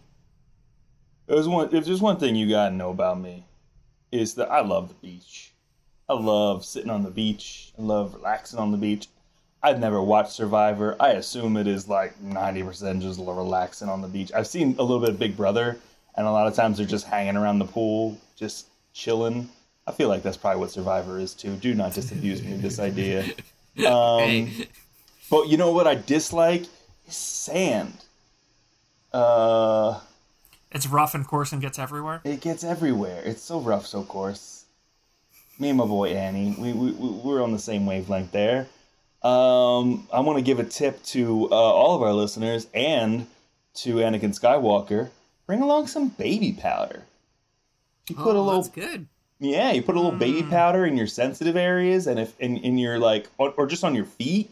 there's 1.26 1.49
one 1.49 1.75
if 1.75 1.85
there's 1.85 2.00
one 2.00 2.19
thing 2.19 2.37
you 2.37 2.49
gotta 2.49 2.75
know 2.75 2.91
about 2.91 3.21
me 3.21 3.45
is 4.11 4.35
that 4.35 4.50
I 4.50 4.61
love 4.61 4.88
the 4.88 4.95
beach. 4.95 5.52
I 6.09 6.14
love 6.14 6.64
sitting 6.64 6.91
on 6.91 7.02
the 7.02 7.11
beach. 7.11 7.73
I 7.79 7.83
love 7.83 8.14
relaxing 8.14 8.59
on 8.59 8.71
the 8.71 8.76
beach. 8.76 9.09
I've 9.62 9.79
never 9.79 10.02
watched 10.02 10.33
Survivor. 10.33 10.97
I 10.99 11.11
assume 11.11 11.57
it 11.57 11.67
is 11.67 11.88
like 11.88 12.21
ninety 12.21 12.62
percent 12.62 13.02
just 13.02 13.21
relaxing 13.21 13.88
on 13.88 14.02
the 14.02 14.09
beach. 14.09 14.33
I've 14.35 14.47
seen 14.47 14.75
a 14.79 14.83
little 14.83 15.00
bit 15.00 15.11
of 15.11 15.19
Big 15.19 15.37
Brother, 15.37 15.79
and 16.17 16.26
a 16.26 16.31
lot 16.31 16.47
of 16.47 16.55
times 16.55 16.79
they're 16.79 16.87
just 16.87 17.07
hanging 17.07 17.37
around 17.37 17.61
the 17.61 17.64
pool, 17.64 18.19
just 18.37 18.67
chilling. 18.93 19.49
I 19.87 19.93
feel 19.93 20.09
like 20.09 20.23
that's 20.23 20.37
probably 20.37 20.61
what 20.61 20.71
Survivor 20.71 21.19
is 21.19 21.35
too. 21.35 21.57
Do 21.57 21.75
not 21.75 21.95
disabuse 21.95 22.43
me 22.43 22.55
of 22.55 22.62
this 22.62 22.79
idea. 22.79 23.25
Um, 23.87 24.19
Hey, 24.19 24.69
but 25.31 25.49
you 25.49 25.57
know 25.57 25.73
what 25.73 25.87
I 25.87 25.95
dislike 25.95 26.64
is 27.09 27.17
sand. 27.17 28.05
Uh, 29.14 29.99
It's 30.73 30.87
rough 30.87 31.14
and 31.14 31.26
coarse 31.26 31.52
and 31.52 31.61
gets 31.61 31.79
everywhere. 31.79 32.21
it 32.25 32.41
gets 32.41 32.64
everywhere. 32.64 33.23
It's 33.25 33.43
so 33.43 33.61
rough, 33.61 33.87
so 33.87 34.02
coarse. 34.02 34.64
Me 35.59 35.69
and 35.69 35.79
my 35.79 35.85
boy 35.85 36.11
Annie, 36.11 36.55
we 36.59 36.73
we 36.73 36.91
we- 36.93 37.11
we're 37.11 37.43
on 37.43 37.52
the 37.52 37.59
same 37.59 37.87
wavelength 37.87 38.33
there. 38.33 38.67
Um, 39.23 40.09
I 40.12 40.21
want 40.21 40.38
to 40.38 40.43
give 40.43 40.59
a 40.59 40.64
tip 40.64 41.02
to 41.05 41.49
uh, 41.52 41.55
all 41.55 41.95
of 41.95 42.02
our 42.02 42.12
listeners 42.12 42.67
and 42.75 43.26
to 43.75 43.97
Anakin 43.97 44.37
Skywalker. 44.38 45.11
Bring 45.47 45.61
along 45.62 45.87
some 45.87 46.09
baby 46.09 46.52
powder. 46.52 47.05
You 48.09 48.17
put 48.17 48.35
a 48.35 48.38
oh, 48.38 48.45
little 48.45 48.62
that's 48.62 48.75
good. 48.75 49.07
Yeah, 49.38 49.73
you 49.73 49.83
put 49.83 49.97
a 49.97 50.00
little 50.00 50.19
baby 50.19 50.43
powder 50.43 50.87
in 50.87 50.97
your 50.97 51.07
sensitive 51.07 51.57
areas, 51.57 52.07
and 52.07 52.19
if 52.19 52.38
in, 52.41 52.57
in 52.59 52.79
your 52.79 52.99
like, 52.99 53.29
or, 53.38 53.50
or 53.57 53.67
just 53.67 53.85
on 53.85 53.95
your 53.95 54.05
feet, 54.05 54.50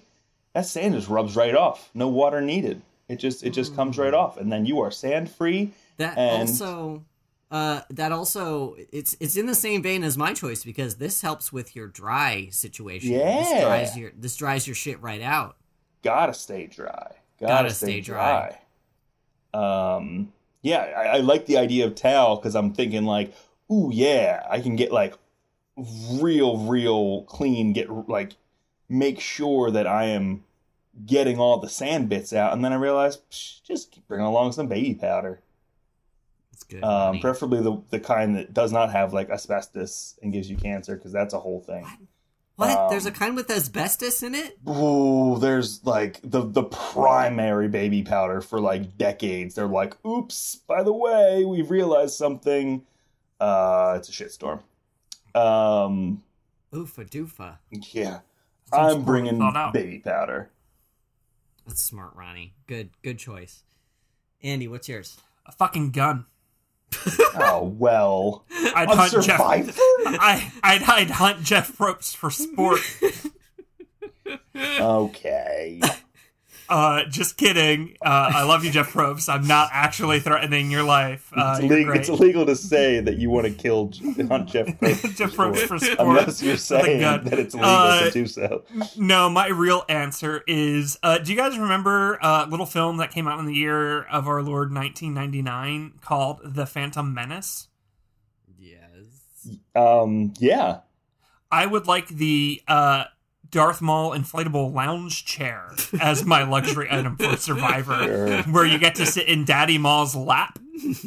that 0.53 0.67
sand 0.67 0.95
just 0.95 1.09
rubs 1.09 1.37
right 1.37 1.55
off. 1.55 1.91
No 1.95 2.09
water 2.09 2.41
needed. 2.41 2.83
It 3.09 3.17
just 3.17 3.43
it 3.45 3.50
just 3.50 3.75
comes 3.75 3.99
right 3.99 4.15
off, 4.15 4.37
and 4.37 4.53
then 4.53 4.67
you 4.67 4.81
are 4.81 4.91
sand 4.91 5.31
free. 5.31 5.73
That 6.00 6.16
And- 6.16 6.49
also, 6.49 7.04
uh, 7.50 7.83
that 7.90 8.11
also, 8.11 8.75
it's 8.90 9.16
it's 9.21 9.37
in 9.37 9.45
the 9.45 9.54
same 9.54 9.83
vein 9.83 10.02
as 10.02 10.16
my 10.16 10.33
choice 10.33 10.64
because 10.64 10.97
this 10.97 11.21
helps 11.21 11.52
with 11.52 11.76
your 11.76 11.88
dry 11.88 12.49
situation. 12.50 13.12
Yeah, 13.12 13.42
this 13.42 13.62
dries 13.62 13.97
your 13.99 14.12
this 14.16 14.37
dries 14.37 14.66
your 14.66 14.75
shit 14.75 15.00
right 15.02 15.21
out. 15.21 15.57
Gotta 16.02 16.33
stay 16.33 16.66
dry. 16.66 17.16
Gotta, 17.38 17.52
Gotta 17.52 17.71
stay, 17.71 17.87
stay 17.87 18.00
dry. 18.00 18.59
Um, 19.52 20.33
yeah, 20.62 20.78
I, 20.97 21.02
I 21.02 21.16
like 21.19 21.45
the 21.45 21.59
idea 21.59 21.87
of 21.87 21.95
towel 21.95 22.37
because 22.37 22.54
I'm 22.54 22.73
thinking 22.73 23.04
like, 23.04 23.35
ooh 23.71 23.90
yeah, 23.92 24.47
I 24.49 24.61
can 24.61 24.75
get 24.76 24.90
like 24.92 25.14
real, 26.12 26.57
real 26.66 27.25
clean. 27.25 27.75
Get 27.75 28.09
like 28.09 28.37
make 28.88 29.21
sure 29.21 29.71
that 29.71 29.87
I 29.87 30.04
am 30.07 30.45
getting 31.04 31.38
all 31.38 31.59
the 31.59 31.69
sand 31.69 32.09
bits 32.09 32.33
out, 32.33 32.54
and 32.54 32.64
then 32.64 32.73
I 32.73 32.76
realize 32.76 33.19
psh, 33.30 33.62
just 33.64 34.07
bring 34.09 34.23
along 34.23 34.52
some 34.52 34.66
baby 34.66 34.95
powder. 34.95 35.40
It's 36.61 36.64
good. 36.64 36.85
Um, 36.85 37.21
preferably 37.21 37.62
the 37.62 37.81
the 37.88 38.00
kind 38.00 38.37
that 38.37 38.52
does 38.52 38.71
not 38.71 38.93
have 38.93 39.14
like 39.14 39.31
asbestos 39.31 40.19
and 40.23 40.31
gives 40.33 40.50
you 40.50 40.57
cancer 40.57 40.95
because 40.95 41.12
that's 41.12 41.33
a 41.33 41.40
whole 41.40 41.61
thing. 41.61 41.87
what? 42.57 42.90
There's 42.90 43.07
a 43.07 43.11
um, 43.11 43.14
kind 43.14 43.37
with 43.37 43.50
asbestos 43.50 44.23
in 44.23 44.35
it? 44.35 44.59
Ooh, 44.69 45.38
there's 45.38 45.85
like 45.87 46.21
the 46.23 46.43
the 46.43 46.64
primary 46.64 47.69
baby 47.69 48.02
powder 48.02 48.43
for 48.43 48.61
like 48.61 48.99
decades. 48.99 49.55
They're 49.55 49.67
like, 49.67 49.97
oops, 50.05 50.57
by 50.67 50.83
the 50.83 50.93
way, 50.93 51.45
we've 51.47 51.71
realized 51.71 52.14
something. 52.14 52.85
Uh, 53.40 53.95
it's 53.97 54.11
a 54.11 54.12
shitstorm. 54.12 54.61
Um, 55.35 56.23
Oofa 56.75 57.09
doofa. 57.09 57.57
yeah, 57.71 58.21
I'm 58.71 59.02
bringing 59.05 59.40
baby 59.73 60.00
powder. 60.00 60.50
That's 61.67 61.83
smart, 61.83 62.11
Ronnie. 62.14 62.52
Good, 62.67 62.90
good 63.02 63.19
choice. 63.19 63.62
Andy, 64.43 64.69
what's 64.69 64.88
yours? 64.90 65.19
A 65.47 65.52
fucking 65.52 65.93
gun. 65.93 66.26
Oh 67.42 67.75
well, 67.78 68.44
I'd 68.75 68.88
on 68.88 68.97
hunt 68.97 69.25
Jeff. 69.25 69.40
I, 69.40 70.52
I'd, 70.62 70.82
I'd 70.82 71.11
hunt 71.11 71.42
Jeff 71.42 71.76
Probst 71.76 72.16
for 72.16 72.30
sport. 72.30 72.80
okay. 74.80 75.80
Uh, 76.71 77.05
just 77.07 77.37
kidding. 77.37 77.97
Uh, 78.00 78.31
I 78.33 78.45
love 78.45 78.65
you, 78.65 78.71
Jeff 78.71 78.93
Probst. 78.93 79.29
I'm 79.29 79.47
not 79.47 79.71
actually 79.73 80.21
threatening 80.21 80.71
your 80.71 80.85
life. 80.85 81.33
Uh, 81.37 81.59
it's, 81.59 81.65
you're 81.65 81.73
illegal, 81.77 81.95
it's 81.95 82.09
illegal 82.09 82.47
to 82.47 82.55
say 82.55 83.00
that 83.00 83.17
you 83.19 83.29
want 83.29 83.47
to 83.49 83.53
kill 83.53 83.91
hunt 84.29 84.49
Jeff 84.49 84.67
Probst 84.81 85.17
Jeff 85.17 85.33
for 85.33 85.47
Probst 85.50 85.67
for 85.67 85.79
sport, 85.79 85.81
sport. 85.81 85.99
unless 85.99 86.43
you're 86.43 86.57
saying 86.57 87.00
that 87.00 87.39
it's 87.39 87.55
illegal 87.55 87.71
Uh, 87.71 88.05
to 88.05 88.11
do 88.12 88.27
so. 88.27 88.65
No, 88.97 89.29
my 89.29 89.49
real 89.49 89.85
answer 89.89 90.43
is 90.47 90.97
uh, 91.03 91.19
do 91.19 91.33
you 91.33 91.37
guys 91.37 91.59
remember 91.59 92.19
a 92.23 92.47
little 92.49 92.67
film 92.67 92.99
that 92.99 93.11
came 93.11 93.27
out 93.27 93.41
in 93.41 93.47
the 93.47 93.55
year 93.55 94.05
of 94.05 94.29
our 94.29 94.41
Lord 94.43 94.73
1999 94.73 95.95
called 96.00 96.41
The 96.45 96.67
Phantom 96.67 97.12
Menace? 97.12 97.67
Yes. 98.59 99.57
Um, 99.75 100.35
yeah, 100.39 100.81
I 101.50 101.67
would 101.67 101.87
like 101.89 102.09
the 102.09 102.62
uh, 102.69 103.05
Darth 103.50 103.80
Maul 103.83 104.12
inflatable 104.12 104.73
lounge 104.73 105.25
chair 105.25 105.73
as 106.00 106.25
my 106.25 106.42
luxury 106.45 106.88
item 106.90 107.16
for 107.16 107.37
Survivor, 107.37 108.04
Sure. 108.04 108.42
where 108.52 108.64
you 108.66 108.78
get 108.78 108.95
to 108.97 109.07
sit 109.07 109.26
in 109.28 109.45
Daddy 109.45 109.76
Maul's 109.78 110.14
lap 110.14 110.59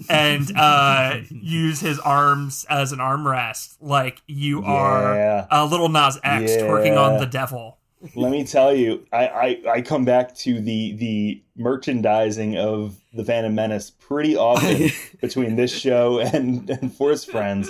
and 0.09 0.51
uh, 0.55 1.17
use 1.29 1.79
his 1.79 1.99
arms 1.99 2.65
as 2.69 2.91
an 2.91 2.99
armrest, 2.99 3.75
like 3.81 4.21
you 4.27 4.61
Yeah. 4.61 4.67
are 4.71 5.47
a 5.49 5.65
Lil 5.65 5.89
Nas 5.89 6.19
X 6.23 6.51
twerking 6.53 6.97
on 6.97 7.19
the 7.19 7.25
devil. 7.25 7.77
Let 8.15 8.31
me 8.33 8.43
tell 8.43 8.75
you, 8.75 9.05
I, 9.13 9.27
I, 9.27 9.61
I 9.75 9.81
come 9.81 10.03
back 10.03 10.35
to 10.39 10.59
the 10.59 10.91
the 10.97 11.41
merchandising 11.55 12.57
of 12.57 12.97
the 13.13 13.23
Phantom 13.23 13.55
Menace 13.55 13.91
pretty 13.91 14.35
often 14.35 14.89
between 15.21 15.55
this 15.55 15.73
show 15.73 16.19
and, 16.19 16.69
and 16.69 16.93
Force 16.93 17.23
Friends. 17.23 17.69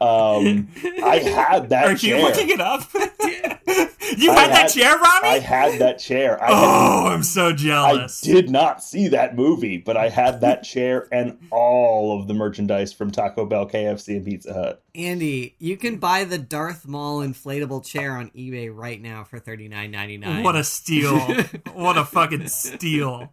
Um, 0.00 0.68
I 1.02 1.18
had 1.24 1.70
that 1.70 1.86
Are 1.86 1.94
chair. 1.96 2.18
you 2.18 2.22
looking 2.22 2.50
it 2.50 2.60
up? 2.60 2.82
you 4.18 4.30
I 4.30 4.40
had 4.40 4.50
that 4.50 4.68
chair, 4.68 4.96
Ronnie? 4.96 5.28
I 5.28 5.38
had 5.38 5.80
that 5.80 5.98
chair. 5.98 6.42
I, 6.42 6.46
had, 6.46 6.54
oh, 6.54 7.06
I'm 7.08 7.22
so 7.22 7.52
jealous. 7.52 8.26
I 8.26 8.32
did 8.32 8.50
not 8.50 8.82
see 8.82 9.08
that 9.08 9.36
movie, 9.36 9.78
but 9.78 9.96
I 9.96 10.08
had 10.08 10.40
that 10.40 10.62
chair 10.64 11.08
and 11.12 11.38
all 11.50 12.18
of 12.18 12.28
the 12.28 12.34
merchandise 12.34 12.92
from 12.92 13.10
Taco 13.10 13.46
Bell, 13.46 13.68
KFC, 13.68 14.16
and 14.16 14.24
Pizza 14.24 14.52
Hut. 14.52 14.82
Andy, 14.94 15.54
you 15.58 15.76
can 15.76 15.96
buy 15.96 16.24
the 16.24 16.38
Darth 16.38 16.86
Maul 16.86 17.20
inflatable 17.20 17.84
chair 17.84 18.12
on 18.12 18.30
eBay 18.30 18.74
right 18.74 19.00
now 19.00 19.24
for 19.24 19.38
thirty 19.38 19.68
nine 19.68 19.90
ninety 19.90 20.18
nine. 20.18 20.42
What 20.42 20.56
a 20.56 20.64
steal. 20.64 21.18
what 21.72 21.96
a 21.96 22.04
fucking 22.04 22.48
steal. 22.48 23.32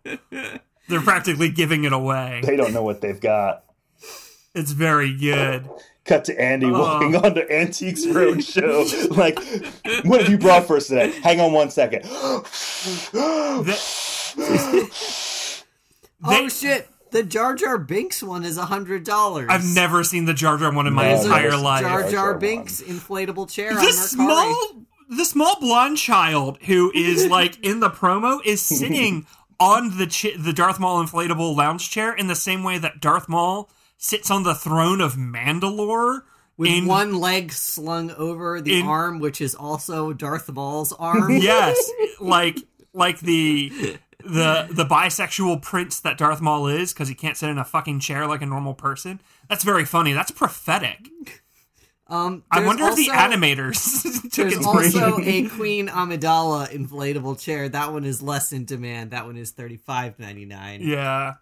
They're 0.88 1.02
practically 1.02 1.50
giving 1.50 1.84
it 1.84 1.94
away. 1.94 2.42
They 2.44 2.56
don't 2.56 2.74
know 2.74 2.84
what 2.84 3.02
they've 3.02 3.20
got. 3.20 3.66
It's 4.56 4.72
very 4.72 5.16
good. 5.16 5.70
Cut 6.10 6.26
to 6.26 6.42
Andy 6.42 6.66
Oh. 6.66 6.72
walking 6.72 7.16
onto 7.16 7.42
Antiques 7.52 8.04
Roadshow. 8.04 9.16
like, 9.16 9.38
what 10.06 10.22
have 10.22 10.30
you 10.30 10.40
brought 10.40 10.66
for 10.66 10.78
us 10.78 10.88
today? 10.88 11.12
Hang 11.22 11.40
on 11.40 11.52
one 11.54 11.70
second. 11.70 12.02
oh 16.24 16.48
shit! 16.50 16.88
The 17.12 17.24
Jar 17.24 17.56
Jar 17.56 17.78
Binks 17.78 18.22
one 18.24 18.44
is 18.44 18.58
a 18.58 18.66
hundred 18.66 19.04
dollars. 19.04 19.48
I've 19.50 19.64
never 19.66 20.04
seen 20.04 20.26
the 20.26 20.34
Jar 20.34 20.58
Jar 20.58 20.74
one 20.74 20.88
in 20.88 20.94
my 20.94 21.12
No, 21.14 21.22
entire 21.22 21.56
life. 21.58 21.82
Jar 21.82 22.02
Jar 22.02 22.02
Jar 22.02 22.12
Jar 22.12 22.38
Binks 22.40 22.82
inflatable 22.82 23.50
chair 23.52 23.70
on 23.70 23.76
the 23.76 23.82
Mercari. 23.82 23.94
small 23.94 24.72
the 25.10 25.26
small 25.26 25.60
blonde 25.60 25.98
child 25.98 26.58
who 26.64 26.92
is 26.94 27.28
like 27.28 27.64
in 27.64 27.80
the 27.80 27.90
promo 27.90 28.40
is 28.46 28.62
sitting 28.62 29.26
on 29.60 29.98
the 29.98 30.06
chi- 30.08 30.38
the 30.42 30.54
Darth 30.54 30.80
Maul 30.80 31.04
inflatable 31.04 31.56
lounge 31.56 31.90
chair 31.90 32.14
in 32.14 32.28
the 32.28 32.36
same 32.36 32.64
way 32.64 32.78
that 32.78 33.00
Darth 33.02 33.28
Maul 33.28 33.70
sits 34.00 34.32
on 34.32 34.44
the 34.44 34.56
throne 34.56 35.02
of 35.02 35.14
Mandalore 35.14 36.22
with 36.58 36.88
one 36.88 37.20
leg 37.20 37.52
slung 37.52 38.10
over 38.12 38.60
the 38.60 38.82
arm, 38.82 39.20
which 39.20 39.40
is 39.40 39.54
also 39.54 40.12
Darth 40.14 40.50
Maul's 40.50 40.92
arm. 40.94 41.32
yes, 41.38 41.78
like 42.20 42.58
like 42.94 43.20
the 43.20 43.98
the 44.20 44.68
the 44.72 44.86
bisexual 44.86 45.62
prince 45.62 46.00
that 46.00 46.18
Darth 46.18 46.42
Maul 46.42 46.68
is 46.68 46.92
because 46.92 47.08
he 47.08 47.16
can't 47.16 47.38
sit 47.38 47.50
in 47.50 47.58
a 47.58 47.64
fucking 47.64 48.00
chair 48.00 48.26
like 48.26 48.42
a 48.42 48.46
normal 48.48 48.74
person. 48.74 49.22
That's 49.48 49.64
very 49.64 49.86
funny. 49.86 50.14
That's 50.14 50.32
prophetic. 50.32 51.10
Um, 52.08 52.44
I 52.50 52.66
wonder 52.66 52.86
if 52.88 52.96
the 52.96 53.10
animators 53.10 54.32
took 54.34 54.50
There's 54.50 54.66
also 54.66 55.20
a 55.20 55.48
Queen 55.48 55.88
Amidala 55.88 56.68
inflatable 56.70 57.40
chair. 57.40 57.70
That 57.70 57.94
one 57.94 58.04
is 58.04 58.20
less 58.20 58.52
in 58.52 58.66
demand. 58.66 59.12
That 59.12 59.26
one 59.28 59.38
is 59.38 59.52
thirty 59.52 59.78
five 59.78 60.18
ninety 60.18 60.46
nine. 60.46 60.82
yeah. 60.82 61.36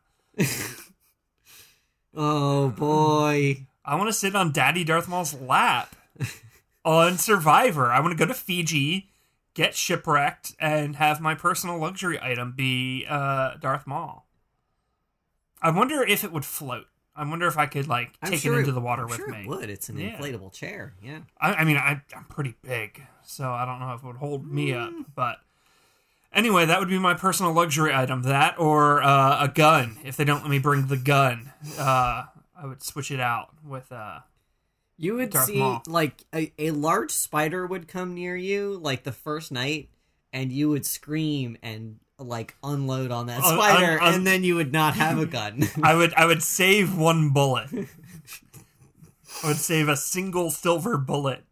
Oh 2.16 2.70
boy. 2.70 3.66
I 3.86 3.96
want 3.96 4.10
to 4.10 4.14
sit 4.14 4.36
on 4.36 4.52
Daddy 4.52 4.84
Darth 4.84 5.08
Maul's 5.08 5.34
lap 5.34 5.96
on 6.86 7.18
Survivor. 7.18 7.92
I 7.92 8.00
want 8.02 8.12
to 8.12 8.18
go 8.18 8.26
to 8.26 8.34
Fiji, 8.34 9.10
get 9.54 9.76
shipwrecked, 9.76 10.54
and 10.60 10.98
have 10.98 11.22
my 11.22 11.36
personal 11.36 11.78
luxury 11.78 12.20
item 12.22 12.54
be 12.56 13.06
uh, 13.08 13.56
Darth 13.62 13.88
Maul. 13.88 14.26
I 15.62 15.72
wonder 15.72 16.04
if 16.04 16.24
it 16.24 16.32
would 16.32 16.46
float. 16.46 16.86
I 17.16 17.28
wonder 17.28 17.48
if 17.48 17.58
I 17.58 17.66
could 17.66 17.88
like 17.88 18.12
I'm 18.22 18.32
take 18.32 18.42
sure 18.42 18.56
it 18.56 18.60
into 18.60 18.72
it- 18.72 18.74
the 18.76 18.82
water 18.82 19.04
I'm 19.04 19.08
with 19.10 19.18
sure 19.18 19.30
me. 19.30 19.42
It 19.42 19.48
would. 19.48 19.70
It's 19.70 19.90
an 19.90 19.98
Yeah. 19.98 20.18
inflatable 20.18 20.54
chair. 20.54 20.94
Yeah. 21.02 21.20
I, 21.40 21.54
I 21.56 21.64
mean, 21.64 21.78
I, 21.78 22.02
I'm 22.16 22.26
pretty 22.26 22.56
big, 22.62 23.02
so 23.26 23.50
I 23.52 23.66
don't 23.66 23.80
know 23.80 23.94
if 23.94 24.04
it 24.04 24.06
would 24.08 24.18
hold 24.18 24.46
me 24.46 24.74
up. 24.74 24.92
Mm. 24.92 25.06
But 25.16 25.38
anyway, 26.34 26.66
that 26.66 26.80
would 26.80 26.90
be 26.90 27.00
my 27.00 27.14
personal 27.14 27.54
luxury 27.54 27.94
item. 27.94 28.24
That 28.24 28.60
or 28.60 29.02
uh, 29.04 29.44
a 29.46 29.48
gun. 29.48 29.98
If 30.04 30.18
they 30.18 30.24
don't 30.26 30.42
let 30.42 30.50
me 30.50 30.60
bring 30.60 30.88
the 30.88 30.98
gun, 30.98 31.52
uh, 31.78 32.26
I 32.56 32.66
would 32.66 32.84
switch 32.84 33.12
it 33.12 33.20
out 33.20 33.50
with. 33.66 33.92
Uh, 33.92 34.20
You 34.98 35.16
would 35.16 35.30
Darth 35.32 35.46
see 35.46 35.60
Maul. 35.60 35.82
like 35.88 36.24
a, 36.34 36.52
a 36.58 36.72
large 36.72 37.12
spider 37.12 37.66
would 37.66 37.88
come 37.88 38.14
near 38.16 38.36
you 38.36 38.80
like 38.82 39.04
the 39.04 39.12
first 39.12 39.52
night, 39.52 39.90
and 40.34 40.52
you 40.52 40.70
would 40.70 40.86
scream 40.86 41.58
and 41.62 42.00
like 42.20 42.56
unload 42.64 43.12
on 43.12 43.28
that 43.28 43.44
spider, 43.44 44.00
un- 44.02 44.08
un- 44.08 44.14
and 44.16 44.28
then 44.28 44.44
you 44.44 44.56
would 44.56 44.74
not 44.74 44.96
have 44.96 45.20
a 45.20 45.26
gun. 45.28 45.64
I 45.84 45.94
would 45.96 46.14
I 46.16 46.26
would 46.26 46.42
save 46.42 46.98
one 46.98 47.30
bullet. 47.30 47.70
I 49.44 49.48
would 49.50 49.58
save 49.58 49.88
a 49.88 49.96
single 49.98 50.50
silver 50.50 50.98
bullet. 50.98 51.44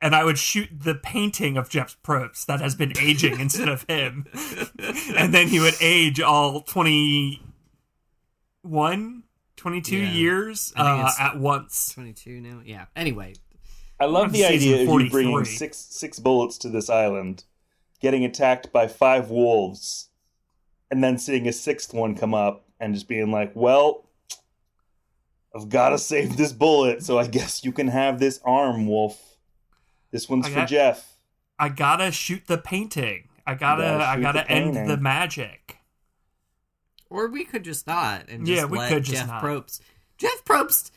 And 0.00 0.14
I 0.14 0.22
would 0.24 0.38
shoot 0.38 0.68
the 0.72 0.94
painting 0.94 1.56
of 1.56 1.68
Jeff 1.68 2.00
Probst 2.04 2.46
that 2.46 2.60
has 2.60 2.76
been 2.76 2.96
aging 2.98 3.40
instead 3.46 3.68
of 3.68 3.82
him. 3.88 4.26
And 5.16 5.34
then 5.34 5.48
he 5.48 5.58
would 5.58 5.74
age 5.80 6.20
all 6.20 6.60
21, 6.62 9.22
22 9.56 9.96
Yeah. 9.96 10.12
years 10.12 10.72
uh, 10.76 11.10
at 11.18 11.38
once. 11.38 11.92
Twenty 11.94 12.12
two 12.12 12.40
now. 12.40 12.60
Yeah. 12.64 12.86
Anyway, 12.94 13.34
I 13.98 14.04
love 14.06 14.32
the 14.32 14.44
idea 14.44 14.82
of 14.82 14.88
you 15.00 15.10
bringing 15.10 15.44
six 15.44 15.76
six 15.76 16.20
bullets 16.20 16.58
to 16.58 16.68
this 16.68 16.88
island, 16.88 17.42
getting 18.00 18.24
attacked 18.24 18.72
by 18.72 18.86
five 18.86 19.30
wolves, 19.30 20.10
and 20.92 21.02
then 21.02 21.18
seeing 21.18 21.48
a 21.48 21.52
sixth 21.52 21.92
one 21.92 22.14
come 22.14 22.34
up 22.34 22.64
and 22.78 22.94
just 22.94 23.08
being 23.08 23.32
like, 23.32 23.50
"Well, 23.56 24.04
I've 25.54 25.68
got 25.68 25.88
to 25.88 25.98
save 25.98 26.36
this 26.36 26.52
bullet, 26.52 27.02
so 27.02 27.18
I 27.18 27.26
guess 27.26 27.64
you 27.64 27.72
can 27.72 27.88
have 27.88 28.20
this 28.20 28.38
arm, 28.44 28.86
wolf. 28.86 29.20
This 30.10 30.28
one's 30.28 30.46
I 30.46 30.50
for 30.50 30.54
got- 30.56 30.68
Jeff." 30.68 31.14
I 31.58 31.68
gotta 31.68 32.12
shoot 32.12 32.46
the 32.46 32.58
painting. 32.58 33.28
I 33.46 33.54
gotta, 33.54 33.82
gotta 33.82 34.04
I 34.06 34.20
gotta 34.20 34.38
the 34.40 34.50
end 34.50 34.74
painting. 34.74 34.88
the 34.88 34.96
magic. 34.96 35.78
or 37.10 37.28
we 37.28 37.44
could 37.44 37.64
just 37.64 37.86
not 37.86 38.28
and 38.28 38.46
Yeah, 38.46 38.64
we 38.66 38.78
let 38.78 38.90
could 38.92 39.04
just 39.04 39.18
Jeff 39.18 39.26
not. 39.28 39.42
Probst. 39.42 39.80
Jeff 40.18 40.44
Probst. 40.44 40.90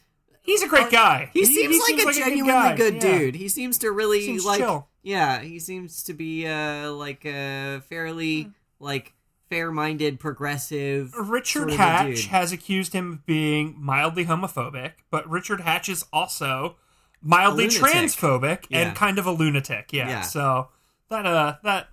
He's 0.43 0.61
a 0.63 0.67
great 0.67 0.89
guy. 0.91 1.25
Uh, 1.25 1.29
He 1.33 1.45
seems 1.45 1.79
like 1.89 1.99
a 1.99 2.13
genuinely 2.19 2.51
guy. 2.51 2.75
good 2.75 2.95
Yeah. 2.95 2.99
dude. 3.17 3.35
He 3.35 3.47
seems 3.47 3.77
to 3.79 3.91
really 3.91 4.21
Seems 4.25 4.45
like. 4.45 4.59
chill. 4.59 4.87
Yeah, 5.03 5.39
he 5.41 5.59
seems 5.59 6.03
to 6.03 6.13
be 6.13 6.45
uh 6.47 6.91
like 6.91 7.25
a 7.25 7.81
fairly 7.89 8.51
like 8.79 9.13
fair-minded, 9.49 10.19
progressive. 10.19 11.13
Richard 11.15 11.59
sort 11.59 11.71
of 11.71 11.77
Hatch 11.77 12.15
dude. 12.17 12.25
has 12.27 12.51
accused 12.51 12.93
him 12.93 13.11
of 13.13 13.25
being 13.25 13.75
mildly 13.77 14.25
homophobic, 14.25 14.93
but 15.09 15.29
Richard 15.29 15.61
Hatch 15.61 15.89
is 15.89 16.05
also 16.13 16.77
mildly 17.21 17.67
transphobic 17.67 18.65
Yeah. 18.69 18.79
and 18.87 18.95
kind 18.95 19.19
of 19.19 19.25
a 19.25 19.31
lunatic. 19.31 19.91
Yeah. 19.93 20.07
Yeah. 20.07 20.21
So 20.21 20.69
that 21.09 21.25
uh 21.25 21.55
that 21.63 21.87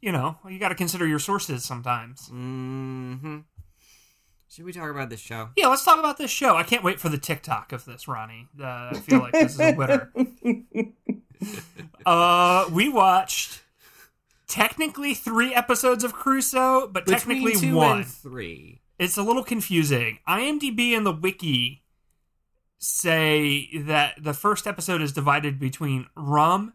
you 0.00 0.12
know, 0.12 0.38
you 0.48 0.58
got 0.58 0.70
to 0.70 0.74
consider 0.74 1.06
your 1.06 1.18
sources 1.18 1.62
sometimes. 1.64 2.28
Mm-hmm. 2.28 3.40
Should 4.48 4.64
we 4.64 4.72
talk 4.72 4.90
about 4.90 5.10
this 5.10 5.20
show? 5.20 5.50
Yeah, 5.56 5.68
let's 5.68 5.84
talk 5.84 5.98
about 5.98 6.16
this 6.16 6.30
show. 6.30 6.56
I 6.56 6.62
can't 6.64 6.82
wait 6.82 6.98
for 6.98 7.08
the 7.08 7.18
TikTok 7.18 7.72
of 7.72 7.84
this, 7.84 8.08
Ronnie. 8.08 8.48
Uh, 8.58 8.64
I 8.64 8.94
feel 8.94 9.20
like 9.20 9.32
this 9.32 9.54
is 9.54 9.60
a 9.60 9.72
winner. 9.74 10.10
uh, 12.06 12.68
we 12.72 12.88
watched 12.88 13.62
technically 14.48 15.14
three 15.14 15.54
episodes 15.54 16.02
of 16.02 16.12
Crusoe, 16.12 16.88
but 16.88 17.04
Between 17.06 17.18
technically 17.44 17.52
two 17.60 17.76
one. 17.76 18.02
three. 18.04 18.80
it's 18.98 19.16
a 19.16 19.22
little 19.22 19.44
confusing. 19.44 20.18
IMDb 20.28 20.96
and 20.96 21.06
the 21.06 21.12
wiki 21.12 21.82
say 22.80 23.68
that 23.78 24.14
the 24.22 24.32
first 24.32 24.66
episode 24.66 25.02
is 25.02 25.12
divided 25.12 25.58
between 25.58 26.06
rum 26.16 26.72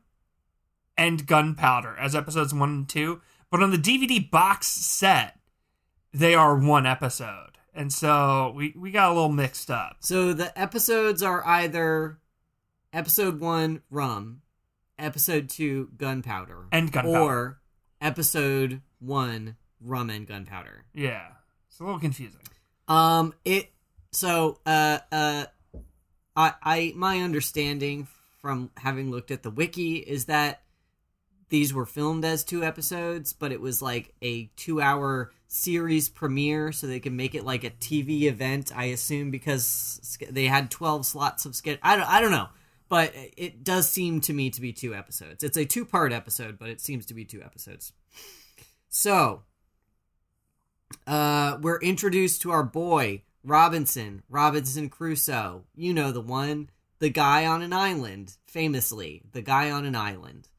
and 0.98 1.26
gunpowder 1.28 1.96
as 2.00 2.16
episodes 2.16 2.54
1 2.54 2.70
and 2.70 2.88
2, 2.90 3.22
but 3.52 3.62
on 3.62 3.72
the 3.72 3.78
DVD 3.78 4.30
box 4.30 4.68
set 4.68 5.40
they 6.14 6.34
are 6.34 6.56
one 6.58 6.86
episode. 6.86 7.58
And 7.74 7.92
so 7.92 8.54
we 8.56 8.74
we 8.78 8.92
got 8.92 9.12
a 9.12 9.14
little 9.14 9.28
mixed 9.28 9.70
up. 9.70 9.98
So 10.00 10.32
the 10.32 10.58
episodes 10.58 11.22
are 11.22 11.46
either 11.46 12.20
episode 12.94 13.42
one 13.42 13.82
rum, 13.90 14.42
episode 14.98 15.50
two 15.50 15.90
gunpowder, 15.98 16.68
And 16.72 16.90
gunpowder. 16.90 17.20
or 17.20 17.60
episode 18.00 18.82
one 19.00 19.58
rum 19.82 20.10
and 20.10 20.26
gunpowder. 20.26 20.86
Yeah. 20.94 21.28
It's 21.68 21.82
a 21.82 21.84
little 21.84 22.00
confusing. 22.00 22.40
Um, 22.88 23.34
it 23.44 23.74
so 24.14 24.60
uh 24.66 25.00
uh, 25.12 25.46
I 26.36 26.54
I 26.62 26.94
my 26.96 27.20
understanding 27.20 28.08
from 28.40 28.72
having 28.78 29.12
looked 29.12 29.32
at 29.32 29.44
the 29.44 29.50
wiki 29.50 29.96
is 29.96 30.26
that 30.26 30.62
these 31.50 31.74
were 31.74 31.86
filmed 31.86 32.26
as 32.26 32.44
two 32.44 32.64
episodes, 32.64 33.34
but 33.34 33.52
it 33.52 33.62
was 33.62 33.82
like 33.82 34.14
a 34.22 34.50
two-hour 34.56 35.32
series 35.48 36.10
premiere, 36.10 36.72
so 36.72 36.88
they 36.88 37.00
can 37.00 37.16
make 37.16 37.36
it 37.36 37.46
like 37.46 37.64
a 37.64 37.70
TV 37.70 38.24
event. 38.24 38.72
I 38.76 38.86
assume 38.86 39.32
because 39.32 40.18
they 40.30 40.46
had 40.46 40.72
twelve 40.72 41.06
slots 41.06 41.46
of 41.46 41.56
sketch. 41.56 41.80
I 41.84 41.96
don't 41.96 42.10
I 42.10 42.22
don't 42.22 42.32
know, 42.32 42.50
but 42.90 43.14
it 43.16 43.64
does 43.64 43.88
seem 43.88 44.22
to 44.22 44.34
me 44.34 44.50
to 44.50 44.62
be 44.62 44.74
two 44.74 44.94
episodes. 44.96 45.44
It's 45.44 45.58
a 45.58 45.66
two-part 45.66 46.12
episode, 46.12 46.58
but 46.58 46.70
it 46.70 46.82
seems 46.82 47.06
to 47.08 47.14
be 47.14 47.26
two 47.26 47.42
episodes. 47.44 47.94
So 48.90 49.44
uh, 51.06 51.58
we're 51.62 51.80
introduced 51.80 52.42
to 52.44 52.52
our 52.52 52.64
boy 52.64 53.24
Robinson, 53.46 54.24
Robinson 54.28 54.90
Crusoe. 54.90 55.66
You 55.76 55.94
know 55.94 56.12
the 56.12 56.22
one, 56.22 56.70
the 57.00 57.10
guy 57.10 57.46
on 57.46 57.62
an 57.62 57.74
island, 57.74 58.36
famously, 58.48 59.22
the 59.32 59.42
guy 59.42 59.70
on 59.70 59.86
an 59.86 59.96
island. 59.96 60.50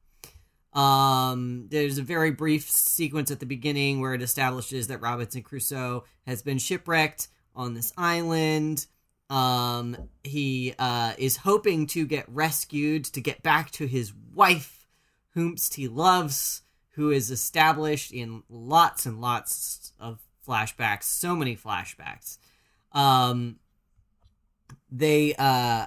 Um, 0.72 1.66
there's 1.70 1.98
a 1.98 2.02
very 2.02 2.30
brief 2.30 2.70
sequence 2.70 3.30
at 3.30 3.40
the 3.40 3.46
beginning 3.46 4.00
where 4.00 4.14
it 4.14 4.22
establishes 4.22 4.88
that 4.88 5.00
Robinson 5.00 5.42
Crusoe 5.42 6.04
has 6.26 6.42
been 6.42 6.58
shipwrecked 6.58 7.28
on 7.54 7.74
this 7.74 7.92
island. 7.96 8.86
Um, 9.30 9.96
he 10.22 10.74
uh, 10.78 11.14
is 11.18 11.38
hoping 11.38 11.86
to 11.88 12.06
get 12.06 12.26
rescued 12.28 13.06
to 13.06 13.20
get 13.20 13.42
back 13.42 13.70
to 13.72 13.86
his 13.86 14.12
wife, 14.32 14.86
whomst 15.34 15.74
he 15.74 15.88
loves, 15.88 16.62
who 16.90 17.10
is 17.10 17.30
established 17.30 18.12
in 18.12 18.42
lots 18.48 19.06
and 19.06 19.20
lots 19.20 19.92
of 19.98 20.20
flashbacks, 20.46 21.04
so 21.04 21.34
many 21.34 21.56
flashbacks. 21.56 22.38
Um, 22.96 23.58
they 24.90 25.34
uh, 25.38 25.86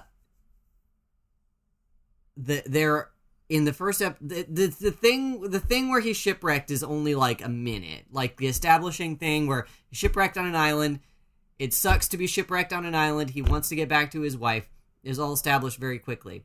the 2.36 2.62
they're 2.64 3.10
in 3.48 3.64
the 3.64 3.72
first 3.72 4.00
ep 4.00 4.16
the, 4.20 4.46
the 4.48 4.68
the 4.68 4.90
thing 4.92 5.40
the 5.42 5.58
thing 5.58 5.90
where 5.90 6.00
he's 6.00 6.16
shipwrecked 6.16 6.70
is 6.70 6.84
only 6.84 7.14
like 7.16 7.44
a 7.44 7.48
minute. 7.48 8.06
Like 8.12 8.36
the 8.36 8.46
establishing 8.46 9.16
thing 9.16 9.48
where 9.48 9.66
he's 9.88 9.98
shipwrecked 9.98 10.38
on 10.38 10.46
an 10.46 10.56
island. 10.56 11.00
It 11.58 11.74
sucks 11.74 12.08
to 12.08 12.16
be 12.16 12.26
shipwrecked 12.26 12.72
on 12.72 12.86
an 12.86 12.94
island. 12.94 13.30
He 13.30 13.42
wants 13.42 13.68
to 13.68 13.76
get 13.76 13.88
back 13.88 14.12
to 14.12 14.22
his 14.22 14.36
wife. 14.36 14.70
Is 15.02 15.18
all 15.18 15.32
established 15.32 15.78
very 15.78 15.98
quickly. 15.98 16.44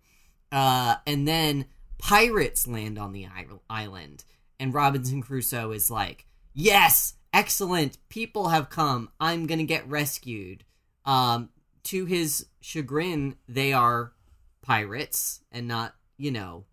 Uh, 0.51 0.95
and 1.05 1.27
then 1.27 1.65
pirates 1.99 2.67
land 2.67 2.97
on 2.97 3.13
the 3.13 3.27
island, 3.69 4.23
and 4.59 4.73
Robinson 4.73 5.21
Crusoe 5.21 5.71
is 5.71 5.91
like, 5.91 6.25
"Yes, 6.53 7.15
excellent. 7.35 7.97
People 8.09 8.49
have 8.49 8.69
come. 8.69 9.09
I'm 9.19 9.45
gonna 9.45 9.65
get 9.65 9.87
rescued." 9.87 10.63
Um, 11.05 11.49
to 11.83 12.05
his 12.05 12.47
chagrin, 12.61 13.35
they 13.47 13.71
are 13.73 14.13
pirates 14.61 15.41
and 15.51 15.67
not, 15.67 15.95
you 16.17 16.31
know, 16.31 16.65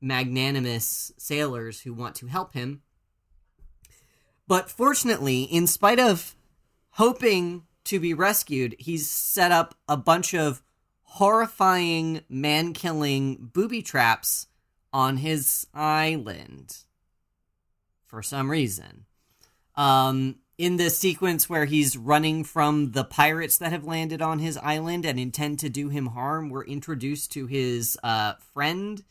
magnanimous 0.00 1.12
sailors 1.18 1.80
who 1.80 1.92
want 1.92 2.14
to 2.16 2.26
help 2.26 2.54
him. 2.54 2.82
But 4.48 4.70
fortunately, 4.70 5.42
in 5.42 5.66
spite 5.66 5.98
of 5.98 6.36
hoping 6.90 7.66
to 7.84 8.00
be 8.00 8.14
rescued, 8.14 8.76
he's 8.78 9.10
set 9.10 9.52
up 9.52 9.74
a 9.88 9.96
bunch 9.96 10.34
of 10.34 10.62
horrifying 11.02 12.22
man 12.28 12.72
killing 12.72 13.50
booby 13.52 13.82
traps 13.82 14.46
on 14.92 15.18
his 15.18 15.66
island 15.74 16.84
for 18.06 18.22
some 18.22 18.50
reason. 18.50 19.05
Um, 19.76 20.36
in 20.58 20.76
the 20.76 20.88
sequence 20.88 21.50
where 21.50 21.66
he's 21.66 21.96
running 21.96 22.42
from 22.42 22.92
the 22.92 23.04
pirates 23.04 23.58
that 23.58 23.72
have 23.72 23.84
landed 23.84 24.22
on 24.22 24.38
his 24.38 24.56
island 24.58 25.04
and 25.04 25.20
intend 25.20 25.58
to 25.58 25.68
do 25.68 25.90
him 25.90 26.06
harm, 26.06 26.48
we're 26.48 26.64
introduced 26.64 27.30
to 27.32 27.46
his 27.46 27.98
uh, 28.02 28.34
friend, 28.54 29.04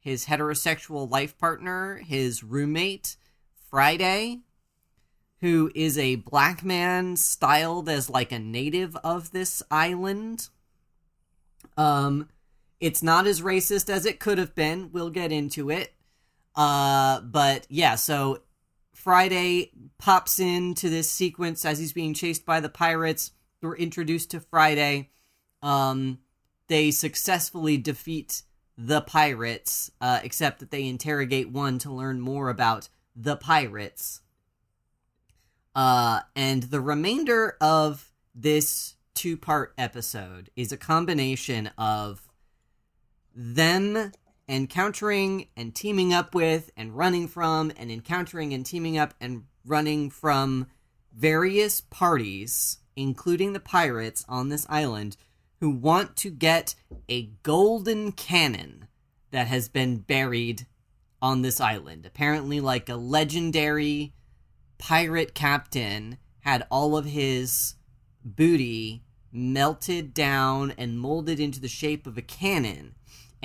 his 0.00 0.26
heterosexual 0.26 1.10
life 1.10 1.36
partner, 1.36 1.96
his 1.96 2.42
roommate, 2.42 3.16
Friday, 3.68 4.40
who 5.42 5.70
is 5.74 5.98
a 5.98 6.16
black 6.16 6.64
man 6.64 7.16
styled 7.16 7.90
as 7.90 8.08
like 8.08 8.32
a 8.32 8.38
native 8.38 8.96
of 8.96 9.32
this 9.32 9.62
island. 9.70 10.48
Um, 11.76 12.30
it's 12.80 13.02
not 13.02 13.26
as 13.26 13.42
racist 13.42 13.90
as 13.90 14.06
it 14.06 14.18
could 14.18 14.38
have 14.38 14.54
been. 14.54 14.90
We'll 14.92 15.10
get 15.10 15.30
into 15.30 15.70
it. 15.70 15.92
Uh, 16.54 17.20
but 17.20 17.66
yeah, 17.68 17.96
so 17.96 18.40
Friday 19.06 19.70
pops 19.98 20.40
into 20.40 20.90
this 20.90 21.08
sequence 21.08 21.64
as 21.64 21.78
he's 21.78 21.92
being 21.92 22.12
chased 22.12 22.44
by 22.44 22.58
the 22.58 22.68
pirates. 22.68 23.30
We're 23.62 23.76
introduced 23.76 24.32
to 24.32 24.40
Friday. 24.40 25.10
Um, 25.62 26.18
they 26.66 26.90
successfully 26.90 27.76
defeat 27.76 28.42
the 28.76 29.00
pirates, 29.02 29.92
uh, 30.00 30.18
except 30.24 30.58
that 30.58 30.72
they 30.72 30.88
interrogate 30.88 31.50
one 31.50 31.78
to 31.78 31.92
learn 31.92 32.20
more 32.20 32.50
about 32.50 32.88
the 33.14 33.36
pirates. 33.36 34.22
Uh, 35.76 36.22
and 36.34 36.64
the 36.64 36.80
remainder 36.80 37.56
of 37.60 38.10
this 38.34 38.96
two 39.14 39.36
part 39.36 39.72
episode 39.78 40.50
is 40.56 40.72
a 40.72 40.76
combination 40.76 41.70
of 41.78 42.28
them 43.36 44.10
encountering 44.48 45.48
and 45.56 45.74
teaming 45.74 46.12
up 46.12 46.34
with 46.34 46.70
and 46.76 46.96
running 46.96 47.28
from 47.28 47.72
and 47.76 47.90
encountering 47.90 48.52
and 48.52 48.64
teaming 48.64 48.96
up 48.96 49.14
and 49.20 49.44
running 49.64 50.10
from 50.10 50.66
various 51.12 51.80
parties, 51.80 52.78
including 52.94 53.52
the 53.52 53.60
pirates 53.60 54.24
on 54.28 54.48
this 54.48 54.66
island, 54.68 55.16
who 55.60 55.70
want 55.70 56.16
to 56.16 56.30
get 56.30 56.74
a 57.08 57.30
golden 57.42 58.12
cannon 58.12 58.86
that 59.30 59.46
has 59.46 59.68
been 59.68 59.98
buried 59.98 60.66
on 61.20 61.42
this 61.42 61.60
island. 61.60 62.06
Apparently, 62.06 62.60
like 62.60 62.88
a 62.88 62.96
legendary 62.96 64.12
pirate 64.78 65.34
captain 65.34 66.18
had 66.40 66.66
all 66.70 66.96
of 66.96 67.06
his 67.06 67.74
booty 68.24 69.02
melted 69.32 70.14
down 70.14 70.72
and 70.78 70.98
molded 70.98 71.40
into 71.40 71.60
the 71.60 71.68
shape 71.68 72.06
of 72.06 72.16
a 72.16 72.22
cannon 72.22 72.94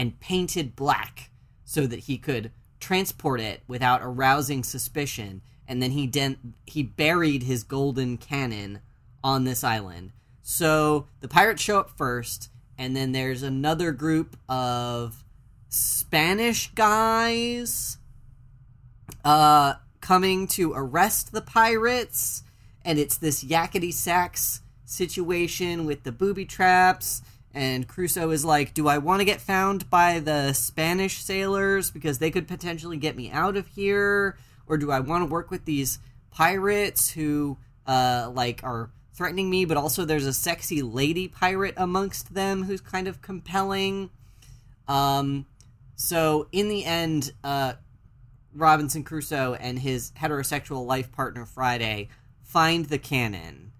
and 0.02 0.20
painted 0.20 0.76
black 0.76 1.30
so 1.64 1.86
that 1.86 2.00
he 2.00 2.18
could 2.18 2.50
transport 2.80 3.40
it 3.40 3.62
without 3.68 4.02
arousing 4.02 4.64
suspicion. 4.64 5.44
And 5.68 5.80
then 5.80 5.92
he 5.92 6.08
den- 6.08 6.56
he 6.66 6.82
buried 6.82 7.44
his 7.44 7.64
golden 7.64 8.18
cannon 8.18 8.80
on 9.24 9.44
this 9.44 9.64
island. 9.64 10.12
So 10.42 11.06
the 11.20 11.28
pirates 11.28 11.62
show 11.62 11.78
up 11.80 11.92
first 11.96 12.50
and 12.80 12.96
then 12.96 13.12
there's 13.12 13.44
another 13.44 13.92
group 13.92 14.38
of 14.50 15.24
spanish 15.70 16.72
guys 16.74 17.98
uh 19.24 19.76
coming 20.02 20.48
to 20.48 20.74
arrest 20.74 21.32
the 21.32 21.42
pirates. 21.42 22.42
And 22.84 22.98
it's 22.98 23.18
this 23.18 23.44
yakety 23.44 23.94
sax 23.94 24.62
situation 24.84 25.86
with 25.86 26.02
the 26.02 26.12
booby 26.12 26.46
traps 26.46 27.22
and 27.54 27.88
Crusoe 27.88 28.32
is 28.32 28.46
like, 28.46 28.74
"Do 28.74 28.88
I 28.88 28.98
want 28.98 29.20
to 29.20 29.26
get 29.26 29.42
found 29.42 29.90
by 29.90 30.20
the 30.20 30.54
Spanish 30.54 31.24
sailors 31.24 31.92
because 31.92 32.20
they 32.20 32.32
could 32.32 32.48
potentially 32.48 32.98
get 32.98 33.16
me 33.16 33.30
out 33.32 33.58
of 33.58 33.68
here, 33.68 34.38
or 34.68 34.78
do 34.78 34.92
I 34.92 35.00
want 35.00 35.22
to 35.22 35.32
work 35.32 35.52
with 35.52 35.66
these 35.66 36.00
pirates 36.32 37.12
who 37.12 37.58
uh 37.88 38.32
like 38.34 38.62
are 38.64 38.92
threatening 39.14 39.50
me, 39.50 39.66
but 39.66 39.78
also 39.78 40.06
there's 40.06 40.26
a 40.26 40.34
sexy 40.34 40.82
lady 40.82 41.28
pirate 41.28 41.74
amongst 41.78 42.34
them 42.34 42.64
who's 42.64 42.82
kind 42.82 43.08
of 43.08 43.22
compelling." 43.22 44.10
Um 44.88 45.46
so 45.96 46.48
in 46.52 46.70
the 46.70 46.86
end, 46.86 47.34
uh 47.44 47.74
Robinson 48.54 49.04
Crusoe 49.04 49.54
and 49.54 49.80
his 49.80 50.12
heterosexual 50.12 50.86
life 50.86 51.12
partner 51.12 51.46
Friday 51.46 52.10
find 52.42 52.86
the 52.86 52.98
cannon 52.98 53.71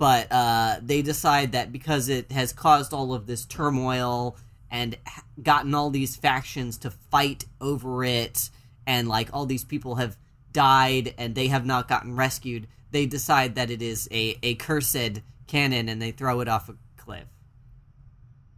but 0.00 0.28
uh, 0.32 0.76
they 0.80 1.02
decide 1.02 1.52
that 1.52 1.70
because 1.70 2.08
it 2.08 2.32
has 2.32 2.54
caused 2.54 2.94
all 2.94 3.12
of 3.12 3.26
this 3.26 3.44
turmoil 3.44 4.34
and 4.70 4.96
gotten 5.42 5.74
all 5.74 5.90
these 5.90 6.16
factions 6.16 6.78
to 6.78 6.90
fight 6.90 7.44
over 7.60 8.02
it, 8.02 8.48
and 8.86 9.08
like 9.08 9.28
all 9.34 9.44
these 9.44 9.62
people 9.62 9.96
have 9.96 10.16
died 10.54 11.12
and 11.18 11.34
they 11.34 11.48
have 11.48 11.66
not 11.66 11.86
gotten 11.86 12.16
rescued, 12.16 12.66
they 12.92 13.04
decide 13.04 13.56
that 13.56 13.70
it 13.70 13.82
is 13.82 14.08
a, 14.10 14.38
a 14.42 14.54
cursed 14.54 15.20
cannon 15.46 15.90
and 15.90 16.00
they 16.00 16.12
throw 16.12 16.40
it 16.40 16.48
off 16.48 16.70
a 16.70 16.76
cliff. 16.96 17.26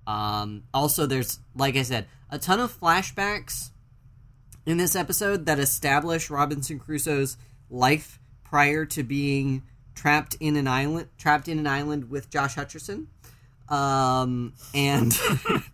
Um, 0.06 0.62
also, 0.72 1.06
there's, 1.06 1.40
like 1.56 1.74
I 1.74 1.82
said, 1.82 2.06
a 2.30 2.38
ton 2.38 2.60
of 2.60 2.78
flashbacks 2.78 3.70
in 4.64 4.76
this 4.76 4.94
episode 4.94 5.46
that 5.46 5.58
establish 5.58 6.30
Robinson 6.30 6.78
Crusoe's 6.78 7.36
life 7.68 8.20
prior 8.44 8.84
to 8.86 9.02
being 9.02 9.64
trapped 9.94 10.36
in 10.40 10.56
an 10.56 10.66
island, 10.68 11.08
trapped 11.18 11.48
in 11.48 11.58
an 11.58 11.66
island 11.66 12.10
with 12.10 12.30
Josh 12.30 12.54
Hutcherson. 12.54 13.06
Um, 13.68 14.54
and 14.74 15.12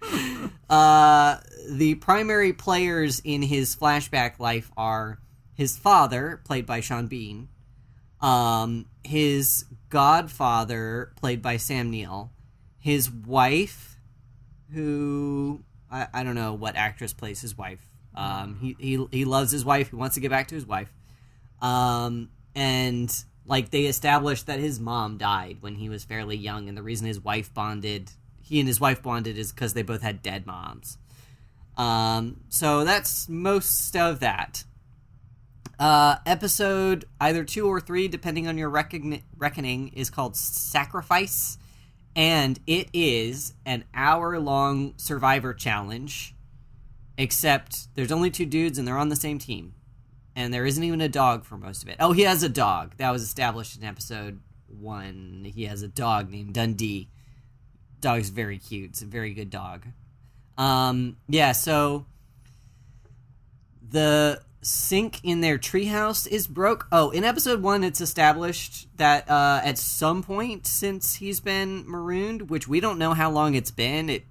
uh, 0.71 1.39
the 1.69 1.97
primary 1.97 2.53
players 2.53 3.21
in 3.25 3.43
his 3.43 3.75
flashback 3.75 4.39
life 4.39 4.71
are 4.77 5.19
his 5.55 5.77
father, 5.77 6.41
played 6.45 6.67
by 6.67 6.81
Sean 6.81 7.09
Bean, 7.09 7.49
um, 8.21 8.87
his 9.03 9.65
godfather, 9.89 11.13
played 11.17 11.43
by 11.43 11.57
Sam 11.57 11.91
Neill, 11.91 12.31
his 12.79 13.11
wife, 13.11 13.97
who 14.73 15.65
I, 15.91 16.07
I 16.13 16.23
don't 16.23 16.35
know 16.35 16.55
what 16.55 16.77
actress 16.77 17.13
plays 17.13 17.41
his 17.41 17.57
wife. 17.57 17.89
Um, 18.15 18.59
he, 18.61 18.77
he 18.79 19.07
he 19.11 19.25
loves 19.25 19.51
his 19.51 19.65
wife. 19.65 19.91
He 19.91 19.97
wants 19.97 20.15
to 20.15 20.21
get 20.21 20.31
back 20.31 20.49
to 20.49 20.55
his 20.55 20.67
wife. 20.67 20.93
Um, 21.61 22.31
and 22.55 23.13
like 23.49 23.71
they 23.71 23.87
established 23.87 24.47
that 24.47 24.61
his 24.61 24.79
mom 24.79 25.17
died 25.17 25.57
when 25.61 25.75
he 25.75 25.89
was 25.89 26.05
fairly 26.05 26.37
young, 26.37 26.69
and 26.69 26.77
the 26.77 26.83
reason 26.83 27.07
his 27.07 27.21
wife 27.21 27.53
bonded, 27.53 28.13
he 28.43 28.61
and 28.61 28.69
his 28.69 28.79
wife 28.79 29.03
bonded, 29.03 29.39
is 29.39 29.51
because 29.53 29.73
they 29.73 29.83
both 29.83 30.03
had 30.03 30.23
dead 30.23 30.47
moms. 30.47 30.99
Um, 31.77 32.43
so 32.51 32.85
that's 32.85 33.29
most 33.29 33.97
of 33.97 34.21
that. 34.21 34.65
Uh, 35.79 36.17
episode 36.27 37.07
either 37.21 37.43
two 37.43 37.67
or 37.67 37.81
three, 37.81 38.07
depending 38.07 38.47
on 38.47 38.59
your 38.59 38.69
reckoning, 38.69 39.89
is 39.95 40.11
called 40.11 40.37
Sacrifice, 40.37 41.57
and 42.15 42.61
it 42.67 42.89
is 42.93 43.55
an 43.65 43.85
hour 43.95 44.39
long 44.39 44.93
survivor 44.99 45.55
challenge. 45.55 46.35
Except 47.17 47.95
there's 47.95 48.13
only 48.13 48.31
two 48.31 48.47
dudes 48.47 48.79
and 48.79 48.87
they're 48.87 48.99
on 48.99 49.09
the 49.09 49.17
same 49.17 49.39
team 49.41 49.75
and 50.39 50.55
there 50.55 50.65
isn't 50.65 50.85
even 50.85 51.01
a 51.01 51.09
dog 51.09 51.45
for 51.45 51.59
most 51.59 51.83
of 51.83 51.89
it. 51.89 51.97
Oh, 51.99 52.13
he 52.13 52.23
has 52.23 52.45
a 52.45 52.49
dog. 52.49 52.95
That 52.99 53.11
was 53.11 53.23
established 53.23 53.77
in 53.77 53.83
episode 53.83 54.41
one. 54.69 55.51
He 55.53 55.65
has 55.65 55.83
a 55.83 55.89
dog 55.89 56.31
named 56.31 56.55
Dundee. 56.55 57.11
Dog's 58.01 58.29
very 58.29 58.57
cute. 58.59 58.91
It's 58.91 59.03
a 59.03 59.07
very 59.07 59.35
good 59.35 59.51
dog. 59.51 59.85
Um, 60.57 61.17
yeah, 61.29 61.51
so 61.51 62.07
the 63.91 64.41
sink 64.63 65.19
in 65.25 65.41
their 65.41 65.59
treehouse 65.59 66.29
is 66.29 66.47
broke. 66.47 66.87
Oh, 66.93 67.11
in 67.11 67.25
episode 67.25 67.61
one, 67.61 67.83
it's 67.83 68.01
established 68.01 68.87
that 68.97 69.29
uh, 69.29 69.61
at 69.65 69.77
some 69.77 70.23
point 70.23 70.69
since 70.69 71.17
he's 71.17 71.41
been 71.41 71.83
marooned, 71.91 72.49
which 72.49 72.69
we 72.69 72.79
don't 72.79 72.99
know 72.99 73.13
how 73.13 73.29
long 73.29 73.57
it's 73.57 73.73
been, 73.73 74.09
it 74.09 74.25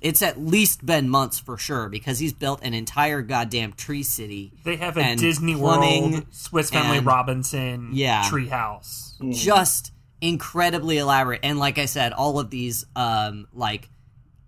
it's 0.00 0.22
at 0.22 0.40
least 0.40 0.84
been 0.84 1.08
months 1.08 1.38
for 1.38 1.56
sure 1.56 1.88
because 1.88 2.18
he's 2.18 2.32
built 2.32 2.60
an 2.62 2.74
entire 2.74 3.22
goddamn 3.22 3.72
tree 3.72 4.02
city. 4.02 4.52
They 4.64 4.76
have 4.76 4.96
a 4.96 5.16
Disney 5.16 5.54
World, 5.54 6.26
Swiss 6.30 6.70
Family 6.70 6.98
and, 6.98 7.06
Robinson, 7.06 7.90
yeah, 7.92 8.22
treehouse, 8.24 9.18
mm. 9.18 9.34
just 9.34 9.92
incredibly 10.20 10.98
elaborate. 10.98 11.40
And 11.42 11.58
like 11.58 11.78
I 11.78 11.86
said, 11.86 12.12
all 12.12 12.38
of 12.38 12.50
these, 12.50 12.84
um, 12.96 13.46
like 13.52 13.88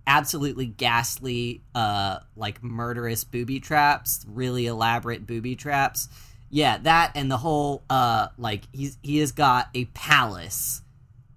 absolutely 0.06 0.66
ghastly, 0.66 1.62
uh, 1.74 2.18
like 2.36 2.62
murderous 2.62 3.24
booby 3.24 3.60
traps, 3.60 4.24
really 4.28 4.66
elaborate 4.66 5.26
booby 5.26 5.56
traps. 5.56 6.08
Yeah, 6.50 6.78
that 6.78 7.12
and 7.14 7.30
the 7.30 7.38
whole, 7.38 7.82
uh, 7.88 8.28
like 8.36 8.64
he's 8.72 8.98
he 9.02 9.18
has 9.18 9.32
got 9.32 9.68
a 9.74 9.86
palace 9.86 10.82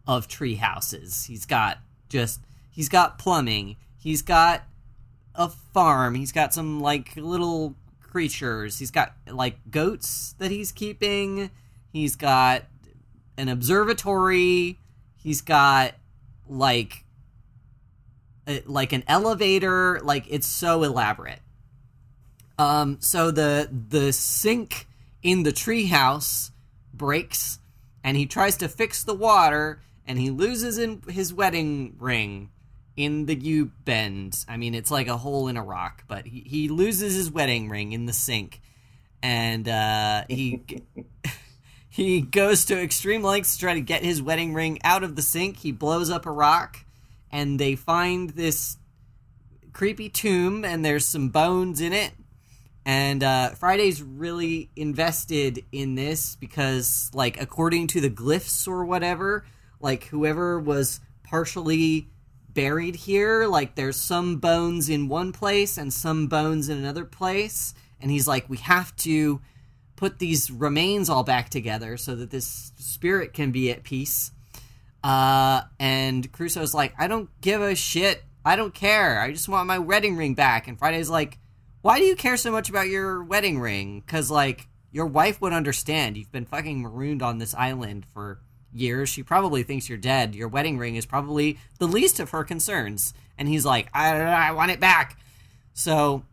of 0.08 0.28
tree 0.28 0.56
houses. 0.56 1.24
He's 1.24 1.46
got 1.46 1.78
just 2.10 2.42
He's 2.76 2.90
got 2.90 3.18
plumbing. 3.18 3.78
He's 3.98 4.22
got 4.22 4.64
a 5.34 5.48
farm. 5.48 6.14
He's 6.14 6.34
got 6.34 6.54
some 6.54 6.82
like 6.82 7.16
little 7.16 7.74
creatures. 8.02 8.80
He's 8.80 8.92
got 8.92 9.14
like 9.32 9.72
goats 9.72 10.36
that 10.40 10.52
he's 10.52 10.74
keeping. 10.74 11.52
He's 11.94 12.18
got 12.18 12.64
an 13.38 13.48
observatory. 13.48 14.78
He's 15.16 15.40
got 15.40 15.94
like 16.50 17.06
a, 18.46 18.62
like 18.66 18.92
an 18.92 19.06
elevator. 19.08 20.02
Like 20.04 20.26
it's 20.30 20.46
so 20.46 20.84
elaborate. 20.84 21.40
Um, 22.60 22.98
so 23.00 23.32
the 23.32 23.70
the 23.72 24.12
sink 24.12 24.86
in 25.24 25.44
the 25.44 25.54
treehouse 25.54 26.52
breaks, 26.94 27.60
and 28.04 28.18
he 28.18 28.26
tries 28.26 28.58
to 28.58 28.68
fix 28.68 29.02
the 29.02 29.14
water, 29.14 29.80
and 30.06 30.20
he 30.20 30.30
loses 30.30 30.78
in 30.78 31.02
his 31.08 31.34
wedding 31.34 31.96
ring 31.98 32.50
in 32.98 33.26
the 33.26 33.36
U 33.36 33.72
bend. 33.84 34.46
I 34.48 34.58
mean, 34.58 34.74
it's 34.74 34.92
like 34.92 35.08
a 35.08 35.18
hole 35.18 35.48
in 35.48 35.58
a 35.58 35.64
rock, 35.64 36.04
but 36.08 36.26
he, 36.26 36.42
he 36.42 36.70
loses 36.70 37.14
his 37.16 37.32
wedding 37.32 37.70
ring 37.70 37.92
in 37.92 38.06
the 38.06 38.14
sink, 38.14 38.62
and 39.22 39.68
uh, 39.68 40.24
he 40.30 40.64
he 41.90 42.22
goes 42.22 42.66
to 42.66 42.82
extreme 42.82 43.24
lengths 43.24 43.56
to 43.56 43.60
try 43.62 43.74
to 43.74 43.82
get 43.82 44.04
his 44.04 44.22
wedding 44.22 44.54
ring 44.54 44.80
out 44.84 45.04
of 45.04 45.16
the 45.16 45.22
sink. 45.22 45.58
He 45.58 45.72
blows 45.72 46.10
up 46.10 46.26
a 46.26 46.32
rock, 46.32 46.86
and 47.32 47.60
they 47.60 47.76
find 47.76 48.32
this 48.32 48.78
creepy 49.74 50.10
tomb, 50.10 50.64
and 50.64 50.84
there's 50.86 51.06
some 51.06 51.30
bones 51.30 51.82
in 51.82 51.94
it. 51.94 52.14
And 52.88 53.24
uh, 53.24 53.50
Friday's 53.50 54.04
really 54.04 54.70
invested 54.76 55.66
in 55.72 55.96
this 55.96 56.36
because, 56.36 57.10
like, 57.16 57.42
according 57.42 57.88
to 57.88 58.02
the 58.02 58.12
glyphs 58.12 58.68
or 58.68 58.86
whatever, 58.86 59.44
like 59.80 60.06
whoever 60.06 60.60
was 60.60 61.00
partially 61.24 62.08
buried 62.56 62.96
here, 62.96 63.46
like 63.46 63.76
there's 63.76 63.98
some 63.98 64.38
bones 64.38 64.90
in 64.90 65.08
one 65.08 65.32
place 65.32 65.78
and 65.78 65.94
some 65.94 66.26
bones 66.26 66.70
in 66.70 66.78
another 66.80 67.06
place. 67.06 67.76
And 68.02 68.10
he's 68.10 68.28
like, 68.28 68.50
we 68.50 68.58
have 68.58 68.96
to 68.98 69.42
put 69.96 70.18
these 70.18 70.50
remains 70.50 71.10
all 71.10 71.24
back 71.24 71.50
together 71.50 71.98
so 71.98 72.16
that 72.16 72.32
this 72.32 72.72
spirit 72.78 73.34
can 73.34 73.52
be 73.52 73.70
at 73.72 73.84
peace. 73.84 74.32
Uh, 75.04 75.62
and 75.80 76.32
Crusoe's 76.32 76.74
like, 76.74 76.94
I 76.98 77.08
don't 77.08 77.30
give 77.42 77.62
a 77.62 77.76
shit. 77.76 78.24
I 78.44 78.56
don't 78.56 78.74
care. 78.74 79.20
I 79.20 79.32
just 79.32 79.48
want 79.48 79.68
my 79.68 79.80
wedding 79.80 80.18
ring 80.18 80.34
back. 80.34 80.68
And 80.68 80.80
Friday's 80.80 81.10
like, 81.10 81.38
why 81.82 82.00
do 82.00 82.06
you 82.06 82.16
care 82.16 82.38
so 82.38 82.52
much 82.52 82.70
about 82.70 82.88
your 82.88 83.24
wedding 83.24 83.60
ring? 83.60 84.02
Because, 84.02 84.32
like, 84.32 84.68
your 84.92 85.06
wife 85.06 85.40
would 85.42 85.54
understand. 85.54 86.18
You've 86.18 86.32
been 86.32 86.46
fucking 86.46 86.82
marooned 86.82 87.22
on 87.22 87.38
this 87.38 87.54
island 87.54 88.06
for 88.14 88.40
years. 88.76 89.10
She 89.10 89.24
probably 89.24 89.64
thinks 89.64 89.90
you're 89.90 89.98
dead. 89.98 90.36
Your 90.36 90.48
wedding 90.48 90.78
ring 90.78 90.96
is 90.96 91.06
probably 91.06 91.58
the 91.80 91.88
least 91.88 92.20
of 92.20 92.32
her 92.32 92.44
concerns. 92.44 93.14
And 93.38 93.48
he's 93.48 93.66
like, 93.66 93.90
I, 93.94 94.20
I 94.20 94.52
want 94.52 94.72
it 94.72 94.80
back. 94.80 95.18
So, 95.74 96.24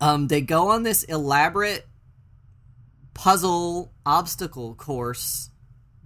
um, 0.00 0.28
they 0.28 0.40
go 0.40 0.68
on 0.68 0.82
this 0.82 1.04
elaborate 1.04 1.86
puzzle 3.14 3.92
obstacle 4.04 4.74
course 4.74 5.50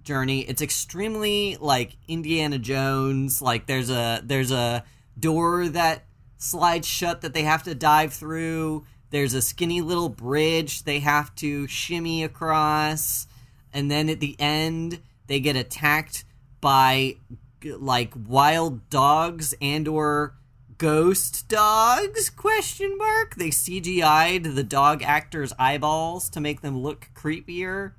journey. 0.03 0.41
It's 0.41 0.61
extremely 0.61 1.57
like 1.59 1.97
Indiana 2.07 2.57
Jones. 2.57 3.41
Like 3.41 3.65
there's 3.65 3.89
a 3.89 4.21
there's 4.23 4.51
a 4.51 4.83
door 5.19 5.67
that 5.69 6.05
slides 6.37 6.87
shut 6.87 7.21
that 7.21 7.33
they 7.33 7.43
have 7.43 7.63
to 7.63 7.75
dive 7.75 8.13
through. 8.13 8.85
There's 9.09 9.33
a 9.33 9.41
skinny 9.41 9.81
little 9.81 10.09
bridge 10.09 10.83
they 10.83 10.99
have 10.99 11.33
to 11.35 11.67
shimmy 11.67 12.23
across, 12.23 13.27
and 13.73 13.89
then 13.89 14.09
at 14.09 14.19
the 14.19 14.35
end 14.39 14.99
they 15.27 15.39
get 15.39 15.55
attacked 15.55 16.25
by 16.61 17.15
like 17.63 18.13
wild 18.27 18.89
dogs 18.89 19.53
and 19.61 19.87
or 19.87 20.35
ghost 20.77 21.47
dogs? 21.47 22.29
Question 22.29 22.97
mark. 22.97 23.35
They 23.35 23.49
cgi'd 23.49 24.43
the 24.43 24.63
dog 24.63 25.03
actors 25.03 25.53
eyeballs 25.57 26.29
to 26.31 26.39
make 26.39 26.61
them 26.61 26.79
look 26.79 27.09
creepier. 27.15 27.93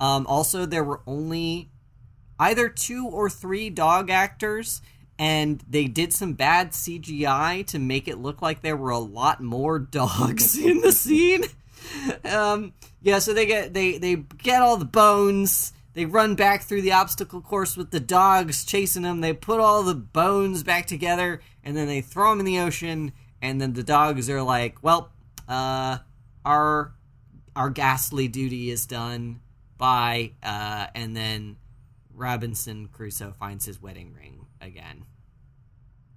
Um, 0.00 0.26
also 0.26 0.66
there 0.66 0.84
were 0.84 1.00
only 1.06 1.70
either 2.38 2.68
two 2.68 3.06
or 3.06 3.28
three 3.28 3.68
dog 3.70 4.10
actors 4.10 4.80
and 5.18 5.62
they 5.68 5.86
did 5.86 6.12
some 6.12 6.34
bad 6.34 6.70
cgi 6.70 7.66
to 7.66 7.78
make 7.80 8.06
it 8.06 8.18
look 8.18 8.40
like 8.40 8.62
there 8.62 8.76
were 8.76 8.90
a 8.90 8.98
lot 8.98 9.42
more 9.42 9.78
dogs 9.80 10.56
in 10.56 10.80
the 10.80 10.92
scene. 10.92 11.44
Um, 12.24 12.74
yeah 13.02 13.20
so 13.20 13.32
they 13.32 13.46
get 13.46 13.72
they 13.72 13.98
they 13.98 14.16
get 14.16 14.60
all 14.60 14.76
the 14.76 14.84
bones 14.84 15.72
they 15.98 16.04
run 16.04 16.36
back 16.36 16.62
through 16.62 16.82
the 16.82 16.92
obstacle 16.92 17.40
course 17.40 17.76
with 17.76 17.90
the 17.90 17.98
dogs 17.98 18.64
chasing 18.64 19.02
them. 19.02 19.20
They 19.20 19.32
put 19.32 19.58
all 19.58 19.82
the 19.82 19.96
bones 19.96 20.62
back 20.62 20.86
together 20.86 21.40
and 21.64 21.76
then 21.76 21.88
they 21.88 22.00
throw 22.00 22.30
them 22.30 22.38
in 22.38 22.46
the 22.46 22.60
ocean. 22.60 23.10
And 23.42 23.60
then 23.60 23.72
the 23.72 23.82
dogs 23.82 24.30
are 24.30 24.40
like, 24.42 24.80
"Well, 24.80 25.10
uh, 25.48 25.98
our 26.44 26.94
our 27.56 27.68
ghastly 27.70 28.28
duty 28.28 28.70
is 28.70 28.86
done." 28.86 29.40
Bye. 29.76 30.34
Uh, 30.40 30.86
and 30.94 31.16
then 31.16 31.56
Robinson 32.14 32.88
Crusoe 32.92 33.32
finds 33.32 33.64
his 33.64 33.82
wedding 33.82 34.14
ring 34.14 34.46
again. 34.60 35.04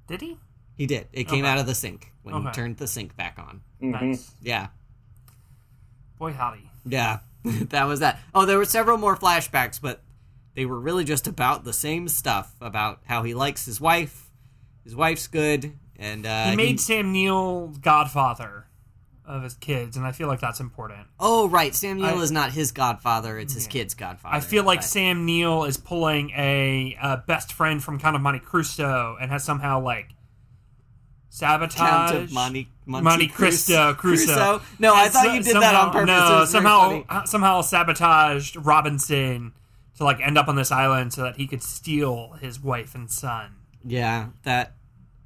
Did 0.08 0.22
he? 0.22 0.38
He 0.78 0.86
did. 0.86 1.08
It 1.12 1.24
came 1.26 1.44
Okay. 1.46 1.52
out 1.52 1.58
of 1.58 1.66
the 1.66 1.74
sink 1.76 2.12
when 2.22 2.40
he 2.40 2.52
turned 2.52 2.78
the 2.78 2.88
sink 2.88 3.16
back 3.16 3.40
on. 3.40 3.62
Mhm. 3.82 3.92
Nice. 4.02 4.32
Yeah. 4.42 4.68
Boy, 6.20 6.34
howdy. 6.34 6.70
Yeah, 6.86 7.20
that 7.70 7.86
was 7.86 8.00
that. 8.02 8.20
Oh, 8.36 8.46
there 8.46 8.58
were 8.58 8.66
several 8.66 8.98
more 8.98 9.16
flashbacks, 9.16 9.80
but 9.82 10.02
they 10.56 10.66
were 10.66 10.80
really 10.80 11.04
just 11.04 11.28
about 11.28 11.64
the 11.64 11.74
same 11.74 12.08
stuff 12.08 12.54
about 12.62 13.00
how 13.06 13.24
he 13.24 13.34
likes 13.34 13.66
his 13.66 13.80
wife. 13.82 14.30
His 14.84 14.96
wife's 14.96 15.28
good, 15.28 15.74
and 15.98 16.26
uh, 16.26 16.50
he 16.50 16.56
made 16.56 16.80
Sam 16.80 17.12
Neill 17.12 17.68
godfather 17.82 18.66
of 19.24 19.44
his 19.44 19.54
kids, 19.54 19.96
and 19.96 20.06
I 20.06 20.12
feel 20.12 20.28
like 20.28 20.42
that's 20.42 20.60
important. 20.60 21.08
oh, 21.20 21.48
right. 21.48 21.74
Sam 21.74 21.98
Neill 21.98 22.20
I- 22.20 22.22
is 22.24 22.32
not 22.32 22.52
his 22.52 22.72
godfather; 22.72 23.38
it's 23.38 23.54
his 23.54 23.66
Yeah. 23.68 23.72
kid's 23.72 23.94
godfather. 23.94 24.36
I 24.36 24.40
feel 24.40 24.64
like 24.64 24.80
but- 24.80 24.86
Sam 24.86 25.26
Neill 25.26 25.64
is 25.66 25.78
pulling 25.78 26.32
a, 26.32 26.98
uh 27.02 27.18
best 27.28 27.54
friend 27.54 27.82
from 27.84 28.00
Count 28.00 28.16
of 28.16 28.22
Monte 28.22 28.40
Cristo 28.40 29.18
and 29.22 29.32
has 29.32 29.44
somehow 29.44 29.80
like 29.80 30.10
sabotage. 31.30 31.78
Count 31.78 32.16
of 32.16 32.32
Monte, 32.34 32.68
Monte, 32.86 33.04
Monte 33.04 33.28
Cristo, 33.28 33.94
Crusoe. 33.94 34.62
No, 34.80 34.94
I 34.96 35.08
thought 35.10 35.26
so- 35.26 35.34
you 35.34 35.44
did 35.44 35.56
that 35.56 35.76
on 35.76 35.92
purpose. 35.92 36.08
No, 36.08 36.46
somehow 36.46 37.24
somehow 37.26 37.62
sabotaged 37.62 38.56
Robinson 38.58 39.54
to 39.98 40.04
like 40.04 40.20
end 40.20 40.38
up 40.38 40.48
on 40.48 40.56
this 40.56 40.72
island 40.72 41.14
so 41.14 41.24
that 41.24 41.38
he 41.38 41.46
could 41.48 41.62
steal 41.62 42.34
his 42.42 42.60
wife 42.60 42.96
and 42.96 43.10
son. 43.12 43.52
Yeah, 43.86 44.28
that 44.44 44.74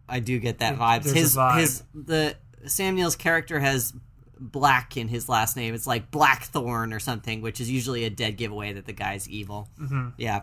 I 0.10 0.20
do 0.20 0.38
get 0.40 0.60
that 0.60 0.78
There- 0.78 0.86
vibes. 0.86 1.04
there's 1.04 1.16
a 1.16 1.20
His 1.20 1.36
vibe. 1.36 1.60
his 1.60 1.84
the 1.94 2.36
Sam 2.68 2.96
Neill's 2.96 3.16
character 3.16 3.60
has 3.60 3.94
black 4.40 4.98
in 4.98 5.08
his 5.08 5.30
last 5.30 5.56
name. 5.56 5.74
It's 5.74 5.88
like 5.88 6.12
Blackthorn 6.12 6.92
or 6.92 7.00
something, 7.00 7.42
which 7.42 7.62
is 7.62 7.72
usually 7.72 8.04
a 8.04 8.10
dead 8.10 8.36
giveaway 8.38 8.74
that 8.74 8.86
the 8.86 8.94
guy's 8.94 9.30
evil. 9.30 9.70
hmm 9.78 10.10
Yeah. 10.18 10.42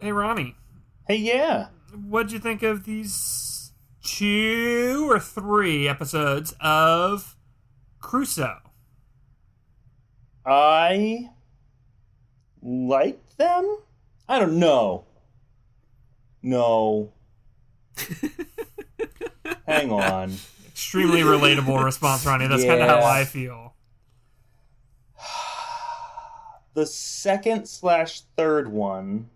Hey 0.00 0.12
Ronnie, 0.12 0.56
Hey, 1.06 1.16
yeah. 1.16 1.68
what'd 1.94 2.32
you 2.32 2.38
think 2.38 2.62
of 2.62 2.84
these 2.84 3.12
two 4.04 5.08
or 5.10 5.18
three 5.18 5.88
episodes 5.88 6.54
of 6.60 7.36
Crusoe? 8.00 8.60
I 10.46 11.30
liked 12.62 13.38
them. 13.38 13.78
I 14.28 14.38
don't 14.38 14.58
know. 14.58 15.06
No. 16.42 17.12
Hang 19.66 19.90
on. 19.90 20.34
Extremely 20.68 21.20
relatable 21.20 21.82
response, 21.82 22.26
Ronnie. 22.26 22.46
That's 22.46 22.64
kind 22.64 22.82
of 22.82 22.88
how 22.88 23.04
I 23.04 23.24
feel. 23.24 23.74
The 26.74 26.86
second 26.86 27.66
slash 27.66 28.22
third 28.36 28.68
one 28.68 29.30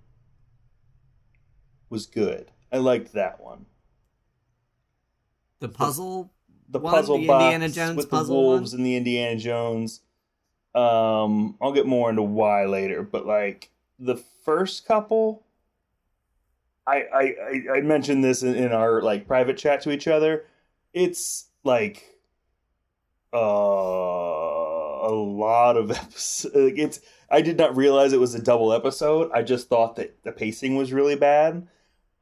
was 1.89 2.07
good. 2.07 2.51
I 2.73 2.79
liked 2.79 3.13
that 3.15 3.41
one. 3.41 3.67
The 5.61 5.68
puzzle 5.68 6.33
The 6.68 6.79
One, 6.79 6.94
puzzle 6.94 7.18
the 7.18 7.27
box 7.27 7.42
Indiana 7.42 7.68
Jones 7.68 7.97
with 7.97 8.11
puzzle 8.11 8.37
the 8.37 8.49
wolves 8.49 8.75
and 8.75 8.85
the 8.85 8.97
Indiana 8.97 9.37
Jones. 9.38 10.01
Um, 10.75 11.57
I'll 11.61 11.73
get 11.73 11.87
more 11.87 12.11
into 12.11 12.23
why 12.23 12.66
later, 12.66 13.03
but 13.03 13.27
like 13.27 13.71
the 13.99 14.16
first 14.16 14.87
couple, 14.87 15.42
I 16.87 17.03
I 17.12 17.23
I, 17.23 17.79
I 17.79 17.81
mentioned 17.81 18.23
this 18.23 18.42
in, 18.42 18.55
in 18.55 18.73
our 18.73 19.03
like 19.03 19.27
private 19.27 19.57
chat 19.57 19.81
to 19.83 19.90
each 19.90 20.07
other. 20.07 20.44
It's 20.92 21.47
like 21.64 22.18
uh, 23.35 23.38
a 23.38 25.12
lot 25.12 25.77
of 25.77 25.90
episodes. 25.90 26.55
Like 26.55 26.79
it's 26.79 27.01
I 27.31 27.42
did 27.42 27.59
not 27.59 27.77
realize 27.77 28.12
it 28.12 28.21
was 28.21 28.35
a 28.35 28.42
double 28.42 28.73
episode. 28.73 29.31
I 29.35 29.42
just 29.42 29.68
thought 29.68 29.97
that 29.97 30.23
the 30.23 30.33
pacing 30.33 30.77
was 30.77 30.92
really 30.92 31.16
bad. 31.16 31.66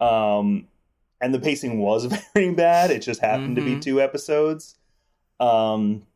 Um, 0.01 0.69
and 1.27 1.35
the 1.35 1.41
pacing 1.41 1.79
was 1.81 2.05
very 2.35 2.55
bad. 2.55 2.91
It 2.91 3.01
just 3.03 3.21
happened 3.21 3.57
to 3.57 3.63
be 3.63 3.75
Mhm. 3.77 3.83
two 3.83 4.01
episodes. 4.01 4.77
Um, 5.41 6.07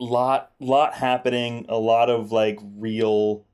lot 0.00 0.50
lot 0.58 0.94
happening. 0.94 1.66
A 1.68 1.78
lot 1.78 2.10
of 2.10 2.32
like 2.32 2.58
real, 2.76 3.44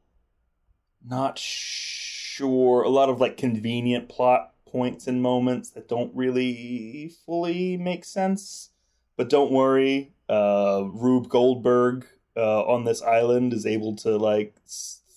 not 1.06 1.38
sure. 1.38 2.82
A 2.82 2.88
lot 2.88 3.08
of 3.10 3.20
like 3.20 3.36
convenient 3.36 4.08
plot 4.08 4.54
points 4.66 5.06
and 5.06 5.20
moments 5.20 5.70
that 5.70 5.88
don't 5.88 6.14
really 6.14 7.10
fully 7.26 7.76
make 7.76 8.04
sense. 8.04 8.70
But 9.16 9.28
don't 9.28 9.50
worry, 9.52 10.12
uh, 10.28 10.84
Rube 10.92 11.28
Goldberg 11.28 12.06
uh, 12.36 12.62
on 12.64 12.84
this 12.84 13.02
island 13.02 13.52
is 13.52 13.66
able 13.66 13.96
to 13.96 14.16
like 14.16 14.54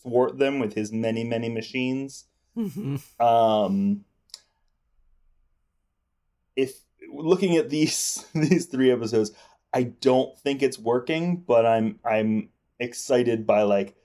thwart 0.02 0.38
them 0.39 0.60
with 0.60 0.74
his 0.74 0.92
many 0.92 1.24
many 1.24 1.48
machines. 1.48 2.26
Um, 3.20 4.06
if 6.56 6.80
looking 7.12 7.58
at 7.58 7.70
these 7.70 8.26
these 8.34 8.66
three 8.68 8.92
episodes, 8.92 9.32
I 9.74 9.84
don't 9.84 10.38
think 10.39 10.62
it's 10.62 10.80
working, 10.80 11.38
but 11.38 11.66
I'm 11.66 12.00
I'm 12.06 12.50
excited 12.80 13.46
by 13.48 13.63
like 13.63 13.96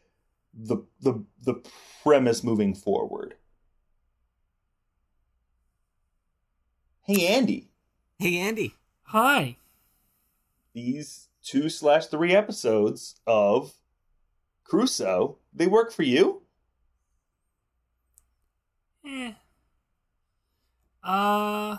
the 0.54 0.78
the 1.00 1.24
the 1.42 1.62
premise 2.02 2.42
moving 2.44 2.74
forward. 2.74 3.34
Hey 7.02 7.26
Andy, 7.26 7.68
Hey, 8.18 8.36
Andy. 8.38 8.74
Hi. 9.04 9.56
these 10.74 11.28
two 11.42 11.68
slash 11.70 12.06
three 12.06 12.34
episodes 12.34 13.20
of 13.26 13.72
Crusoe, 14.64 15.38
they 15.54 15.66
work 15.66 15.90
for 15.92 16.02
you? 16.02 16.42
Eh. 19.06 19.32
Uh. 21.02 21.78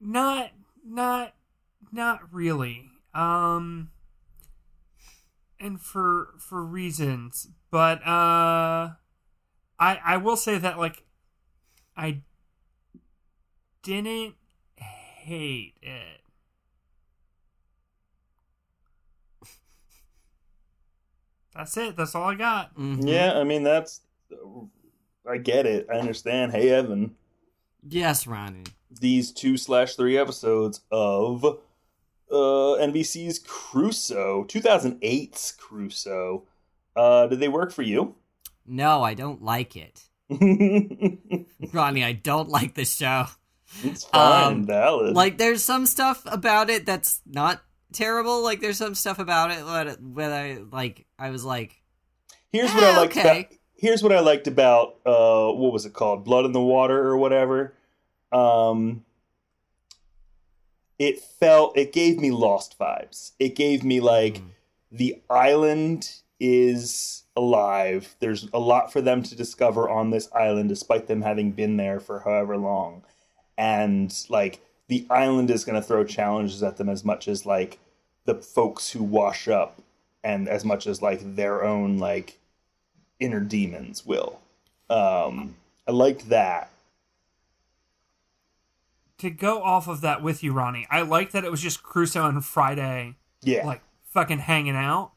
Not, 0.00 0.50
not, 0.84 1.34
not 1.92 2.20
really. 2.32 2.90
Um. 3.14 3.90
And 5.60 5.80
for 5.80 6.34
for 6.38 6.64
reasons, 6.64 7.48
but 7.72 7.98
uh, 8.06 8.90
I 9.80 9.98
I 10.04 10.16
will 10.18 10.36
say 10.36 10.56
that 10.56 10.78
like, 10.78 11.02
I 11.96 12.20
didn't 13.82 14.36
hate 14.76 15.74
it. 15.82 16.20
That's 21.54 21.76
it. 21.76 21.96
That's 21.96 22.14
all 22.14 22.28
I 22.30 22.34
got. 22.36 22.76
Mhm. 22.76 23.08
Yeah, 23.08 23.36
I 23.36 23.42
mean 23.42 23.64
that's 23.64 24.02
I 25.28 25.38
get 25.38 25.66
it. 25.66 25.88
I 25.92 25.94
understand. 25.98 26.52
Hey 26.52 26.70
Evan, 26.70 27.16
Yes, 27.82 28.26
Ronnie. 28.28 28.62
These 28.98 29.32
two 29.32 29.56
slash 29.56 29.94
three 29.94 30.16
episodes 30.18 30.80
of 30.90 31.44
uh, 31.44 31.54
NBC's 32.30 33.38
Crusoe, 33.38 34.44
2008's 34.44 35.52
Crusoe. 35.52 36.44
Uh, 36.96 37.26
did 37.26 37.40
they 37.40 37.48
work 37.48 37.72
for 37.72 37.82
you? 37.82 38.14
No, 38.66 39.02
I 39.02 39.14
don't 39.14 39.42
like 39.42 39.76
it. 39.76 40.02
Ronnie, 41.72 42.04
I 42.04 42.12
don't 42.12 42.48
like 42.48 42.74
the 42.74 42.84
show. 42.84 43.26
It's 43.82 44.04
fine, 44.04 44.46
Um, 44.52 44.66
valid. 44.66 45.14
Like, 45.14 45.38
there's 45.38 45.62
some 45.62 45.86
stuff 45.86 46.22
about 46.26 46.70
it 46.70 46.86
that's 46.86 47.20
not 47.26 47.62
terrible. 47.92 48.42
Like, 48.42 48.60
there's 48.60 48.78
some 48.78 48.94
stuff 48.94 49.18
about 49.18 49.50
it 49.50 49.64
that, 49.64 50.02
where 50.02 50.32
I, 50.32 50.58
like, 50.70 51.06
I 51.18 51.30
was 51.30 51.44
like, 51.44 51.80
here's 52.50 52.72
what 52.72 52.84
I 52.84 52.94
Ah, 52.94 53.00
liked 53.00 53.16
okay. 53.16 53.40
about 53.40 53.52
here's 53.74 54.02
what 54.02 54.10
I 54.12 54.18
liked 54.20 54.48
about 54.48 54.96
uh, 55.06 55.52
what 55.52 55.72
was 55.72 55.86
it 55.86 55.92
called, 55.92 56.24
Blood 56.24 56.44
in 56.44 56.52
the 56.52 56.60
Water 56.60 56.98
or 57.06 57.16
whatever. 57.16 57.74
Um, 58.32 59.04
it 60.98 61.20
felt 61.20 61.76
it 61.76 61.92
gave 61.92 62.18
me 62.18 62.30
Lost 62.30 62.78
vibes. 62.78 63.32
It 63.38 63.54
gave 63.54 63.84
me 63.84 64.00
like 64.00 64.34
Mm. 64.38 64.50
the 64.90 65.20
island 65.30 66.10
is 66.40 67.24
alive. 67.36 68.16
There's 68.20 68.48
a 68.52 68.58
lot 68.58 68.92
for 68.92 69.00
them 69.00 69.22
to 69.24 69.36
discover 69.36 69.88
on 69.88 70.10
this 70.10 70.28
island, 70.32 70.68
despite 70.68 71.06
them 71.06 71.22
having 71.22 71.52
been 71.52 71.76
there 71.76 72.00
for 72.00 72.20
however 72.20 72.56
long. 72.56 73.02
And 73.56 74.14
like 74.28 74.60
the 74.88 75.06
island 75.10 75.50
is 75.50 75.64
going 75.64 75.80
to 75.80 75.86
throw 75.86 76.04
challenges 76.04 76.62
at 76.62 76.76
them 76.76 76.88
as 76.88 77.04
much 77.04 77.28
as 77.28 77.44
like 77.46 77.78
the 78.24 78.34
folks 78.34 78.90
who 78.90 79.02
wash 79.02 79.48
up, 79.48 79.80
and 80.24 80.48
as 80.48 80.64
much 80.64 80.86
as 80.86 81.00
like 81.00 81.36
their 81.36 81.64
own 81.64 81.98
like 81.98 82.38
inner 83.20 83.40
demons 83.40 84.04
will. 84.04 84.40
Um, 84.90 85.56
I 85.86 85.92
liked 85.92 86.28
that. 86.28 86.70
To 89.18 89.30
go 89.30 89.62
off 89.62 89.88
of 89.88 90.00
that 90.02 90.22
with 90.22 90.42
you, 90.44 90.52
Ronnie, 90.52 90.86
I 90.90 91.02
like 91.02 91.32
that 91.32 91.44
it 91.44 91.50
was 91.50 91.60
just 91.60 91.82
Crusoe 91.82 92.26
and 92.28 92.44
Friday 92.44 93.16
Yeah, 93.42 93.66
like 93.66 93.82
fucking 94.12 94.38
hanging 94.38 94.76
out. 94.76 95.10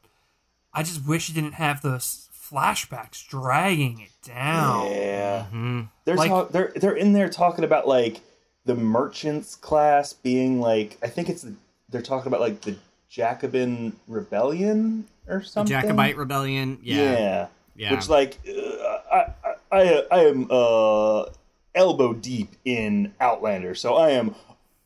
I 0.74 0.82
just 0.82 1.06
wish 1.06 1.28
it 1.30 1.34
didn't 1.34 1.54
have 1.54 1.82
those 1.82 2.28
flashbacks 2.34 3.26
dragging 3.26 4.00
it 4.00 4.10
down. 4.26 4.90
yeah. 4.90 5.44
hmm. 5.44 5.82
They're 6.04 6.16
Like- 6.16 6.30
talk- 6.30 6.50
they're 6.52 6.72
they're 6.76 6.96
in 6.96 7.12
there 7.12 7.28
talking 7.28 7.64
about 7.64 7.86
like 7.86 8.20
the 8.64 8.74
merchants 8.74 9.54
class 9.54 10.12
being 10.12 10.60
like 10.60 10.98
I 11.02 11.06
think 11.08 11.28
it's 11.28 11.42
the, 11.42 11.54
they're 11.88 12.02
talking 12.02 12.26
about 12.28 12.40
like 12.40 12.60
the 12.62 12.76
Jacobin 13.08 13.92
rebellion 14.08 15.06
or 15.28 15.42
something. 15.42 15.80
Jacobite 15.80 16.16
Rebellion. 16.16 16.78
Yeah. 16.82 16.96
Yeah. 17.12 17.46
Yeah. 17.76 17.94
Which 17.94 18.08
like 18.08 18.38
uh, 18.48 18.98
I, 19.12 19.26
I 19.44 19.54
I 19.72 20.06
I 20.10 20.20
am 20.24 20.46
uh 20.50 21.24
elbow 21.74 22.12
deep 22.12 22.56
in 22.64 23.14
Outlander, 23.20 23.74
so 23.74 23.94
I 23.94 24.10
am 24.10 24.34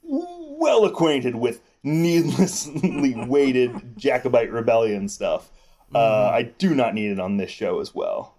well 0.03 0.85
acquainted 0.85 1.35
with 1.35 1.61
needlessly 1.83 3.14
weighted 3.27 3.96
Jacobite 3.96 4.53
rebellion 4.53 5.09
stuff. 5.09 5.51
Uh, 5.94 5.99
Mm-hmm. 5.99 6.35
I 6.35 6.42
do 6.42 6.75
not 6.75 6.94
need 6.94 7.12
it 7.12 7.20
on 7.20 7.37
this 7.37 7.51
show 7.51 7.81
as 7.81 7.94
well. 7.94 8.35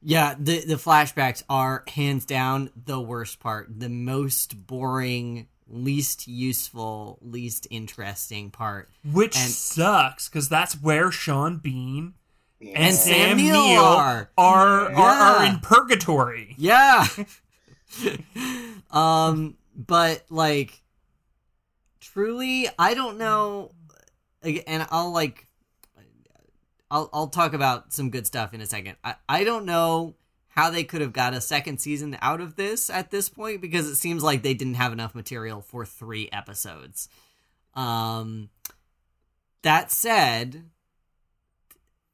Yeah, 0.00 0.34
the 0.38 0.64
the 0.64 0.74
flashbacks 0.74 1.42
are 1.48 1.84
hands 1.88 2.24
down 2.24 2.70
the 2.86 3.00
worst 3.00 3.38
part, 3.40 3.68
the 3.80 3.88
most 3.88 4.66
boring, 4.66 5.46
least 5.68 6.26
useful, 6.26 7.18
least 7.22 7.66
interesting 7.70 8.50
part. 8.50 8.90
Which 9.04 9.36
And- 9.36 9.50
sucks 9.50 10.28
because 10.28 10.48
that's 10.48 10.74
where 10.74 11.10
Sean 11.12 11.58
Bean 11.58 12.14
And 12.74 12.94
Sam 12.94 13.36
Neill 13.36 13.66
Neill 13.66 13.82
are. 13.82 14.30
are, 14.38 14.92
are, 14.92 14.96
are 14.96 15.44
in 15.44 15.58
purgatory. 15.58 16.54
Yeah. 16.56 17.06
um, 18.90 19.56
but 19.74 20.24
like, 20.30 20.82
truly, 22.00 22.68
I 22.78 22.94
don't 22.94 23.18
know. 23.18 23.72
And 24.66 24.86
I'll 24.90 25.12
like, 25.12 25.46
I'll 26.90 27.08
I'll 27.12 27.28
talk 27.28 27.54
about 27.54 27.92
some 27.92 28.10
good 28.10 28.26
stuff 28.26 28.52
in 28.52 28.60
a 28.60 28.66
second. 28.66 28.96
I 29.02 29.14
I 29.28 29.44
don't 29.44 29.64
know 29.64 30.14
how 30.48 30.68
they 30.68 30.84
could 30.84 31.00
have 31.00 31.14
got 31.14 31.32
a 31.32 31.40
second 31.40 31.78
season 31.78 32.16
out 32.20 32.40
of 32.40 32.56
this 32.56 32.90
at 32.90 33.10
this 33.10 33.30
point 33.30 33.62
because 33.62 33.86
it 33.86 33.96
seems 33.96 34.22
like 34.22 34.42
they 34.42 34.52
didn't 34.52 34.74
have 34.74 34.92
enough 34.92 35.14
material 35.14 35.62
for 35.62 35.86
three 35.86 36.28
episodes. 36.30 37.08
Um, 37.74 38.50
that 39.62 39.90
said, 39.90 40.64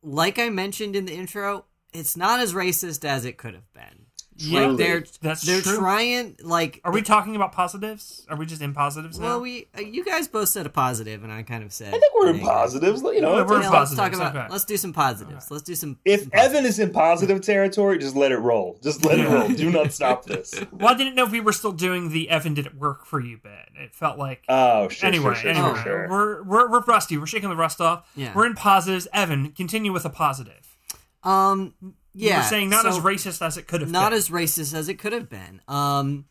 like 0.03 0.39
I 0.39 0.51
mentioned 0.51 0.97
in 0.97 1.07
the 1.07 1.15
intro, 1.15 1.67
it's 1.93 2.17
not 2.17 2.41
as 2.41 2.55
racist 2.55 3.05
as 3.05 3.25
it 3.25 3.39
could 3.39 3.55
have 3.55 3.73
been. 3.73 4.07
Yeah, 4.41 4.67
like 4.69 4.77
they're 4.79 5.05
that's 5.21 5.43
they're 5.43 5.61
true. 5.61 5.77
trying 5.79 6.37
like 6.43 6.81
Are 6.85 6.93
we 6.93 7.03
talking 7.03 7.35
about 7.37 7.51
positives? 7.53 8.25
Are 8.31 8.37
we 8.37 8.47
just 8.47 8.63
in 8.63 8.73
positives 8.73 9.19
now? 9.19 9.27
well 9.27 9.41
we 9.41 9.69
uh, 9.77 9.81
you 9.81 10.05
guys 10.05 10.29
both 10.29 10.49
said 10.49 10.65
a 10.65 10.69
positive 10.69 11.25
and 11.25 11.33
I 11.33 11.43
kind 11.43 11.65
of 11.65 11.73
said 11.73 11.89
I 11.93 11.99
think 11.99 12.15
we're 12.15 12.27
in 12.29 12.37
negative. 12.37 12.49
positives. 12.49 13.03
You 13.03 13.21
know, 13.21 13.37
Yeah, 13.39 13.45
we're 13.45 13.57
in 13.57 13.63
Yeah, 13.63 13.71
let's 13.71 13.95
positives, 13.95 13.97
talk 13.97 14.13
about 14.15 14.37
okay. 14.37 14.47
let's 14.53 14.65
do 14.65 14.77
some 14.77 14.93
positives. 14.93 15.51
Let's 15.51 15.65
do 15.65 15.75
some 15.75 15.99
if 16.05 16.21
some 16.21 16.31
positives. 16.31 16.55
Evan 16.57 16.67
is 16.67 16.79
in 16.79 16.91
positive 16.91 17.41
territory, 17.41 17.99
just 17.99 18.15
let 18.15 18.31
it 18.33 18.39
roll. 18.39 18.79
Just 18.83 19.05
let 19.05 19.19
it 19.19 19.29
roll. 19.29 19.49
Do 19.49 19.71
not 19.71 19.93
stop 19.99 20.25
this. 20.25 20.55
well, 20.73 20.95
I 20.95 20.97
didn't 20.97 21.17
know 21.17 21.25
if 21.25 21.33
we 21.33 21.41
were 21.41 21.53
still 21.53 21.73
doing 21.73 22.11
the 22.11 22.31
Evan 22.31 22.55
did 22.55 22.67
it 22.67 22.75
work 22.77 23.07
for 23.07 23.21
you 23.21 23.39
bit. 23.39 23.53
It 23.75 23.95
felt 23.95 24.19
like 24.19 24.45
Oh, 24.49 24.89
sure, 24.89 25.09
anyway, 25.09 25.35
sure, 25.35 25.35
sure, 25.35 25.51
anyway, 25.51 25.75
sure, 25.75 25.83
sure. 25.83 26.09
we're 26.09 26.43
we're 26.45 26.71
we're 26.71 26.81
rusty. 26.85 27.19
We're 27.19 27.27
shaking 27.27 27.49
the 27.49 27.57
rust 27.57 27.81
off. 27.81 28.09
Yeah. 28.15 28.33
We're 28.35 28.47
in 28.47 28.55
positives. 28.55 29.09
Evan, 29.13 29.51
continue 29.53 29.93
with 29.93 30.05
a 30.05 30.11
positive. 30.11 30.77
um 31.25 31.75
You 32.19 32.29
yeah 32.31 32.39
were 32.39 32.45
saying 32.49 32.71
not 32.71 32.83
so- 32.83 32.89
as 32.91 32.99
racist 32.99 33.45
as 33.47 33.57
it 33.57 33.67
could 33.69 33.81
have 33.81 33.89
been. 33.89 33.93
not 33.93 34.11
been. 34.11 34.19
as 34.19 34.29
racist 34.29 34.75
as 34.75 34.89
it 34.89 34.95
could 34.99 35.13
have 35.13 35.29
been. 35.31 35.61
Um, 35.69 36.25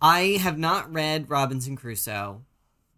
I 0.00 0.38
have 0.40 0.58
not 0.58 0.92
read 0.92 1.28
Robinson 1.30 1.76
Crusoe, 1.76 2.42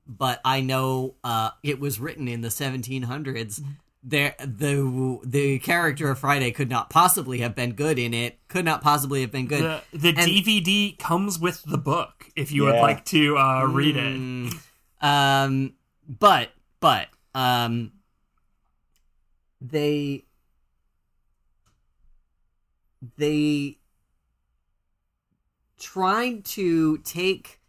but 0.07 0.41
I 0.45 0.61
know 0.61 1.15
uh, 1.25 1.51
it 1.63 1.79
was 1.81 1.99
written 2.01 2.29
in 2.29 2.41
the 2.41 2.49
1700s. 2.49 3.63
There, 4.05 4.35
the 4.39 5.19
the 5.25 5.59
character 5.59 6.09
of 6.11 6.21
Friday 6.21 6.53
could 6.53 6.71
not 6.71 6.89
possibly 6.89 7.39
have 7.39 7.55
been 7.57 7.73
good 7.73 7.99
in 7.99 8.15
it. 8.15 8.39
Could 8.49 8.65
not 8.65 8.81
possibly 8.81 9.21
have 9.23 9.33
been 9.33 9.47
good. 9.49 9.63
the 9.93 9.99
the 9.99 10.09
And- 10.11 10.19
DVD 10.19 10.97
comes 10.99 11.39
with 11.41 11.63
the 11.65 11.79
book 11.79 12.31
if 12.37 12.53
you 12.53 12.63
would 12.65 12.77
like 12.77 13.05
to 13.07 13.37
uh, 13.37 13.65
read 13.67 13.97
it. 13.97 14.15
Mm, 14.17 14.55
Um, 15.03 15.75
but 16.09 16.51
but 16.81 17.09
um, 17.35 17.93
they 19.61 20.25
they 23.17 23.79
tried 25.79 26.45
to 26.45 26.99
take 26.99 27.61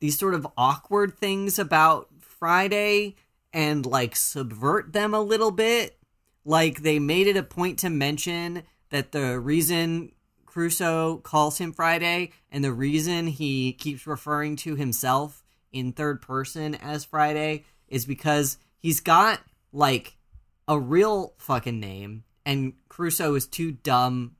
these 0.00 0.18
sort 0.18 0.34
of 0.34 0.46
awkward 0.56 1.18
things 1.18 1.58
about 1.58 2.08
Friday 2.20 3.16
and 3.52 3.86
like 3.86 4.14
subvert 4.16 4.92
them 4.92 5.14
a 5.14 5.20
little 5.20 5.50
bit. 5.50 5.96
Like 6.44 6.82
they 6.82 6.98
made 6.98 7.26
it 7.26 7.36
a 7.36 7.42
point 7.42 7.78
to 7.80 7.90
mention 7.90 8.64
that 8.90 9.12
the 9.12 9.40
reason 9.40 10.12
Crusoe 10.44 11.16
calls 11.18 11.58
him 11.58 11.72
Friday 11.72 12.32
and 12.50 12.62
the 12.62 12.72
reason 12.72 13.26
he 13.26 13.72
keeps 13.72 14.06
referring 14.06 14.56
to 14.56 14.76
himself 14.76 15.42
in 15.72 15.92
third 15.92 16.20
person 16.20 16.74
as 16.74 17.04
Friday 17.04 17.64
is 17.88 18.04
because 18.04 18.58
he's 18.78 19.00
got 19.00 19.40
like 19.72 20.16
a 20.68 20.78
real 20.78 21.34
fucking 21.38 21.80
name 21.80 22.24
and 22.44 22.74
Crusoe 22.88 23.34
is 23.34 23.46
too 23.46 23.72
dumb 23.72 24.36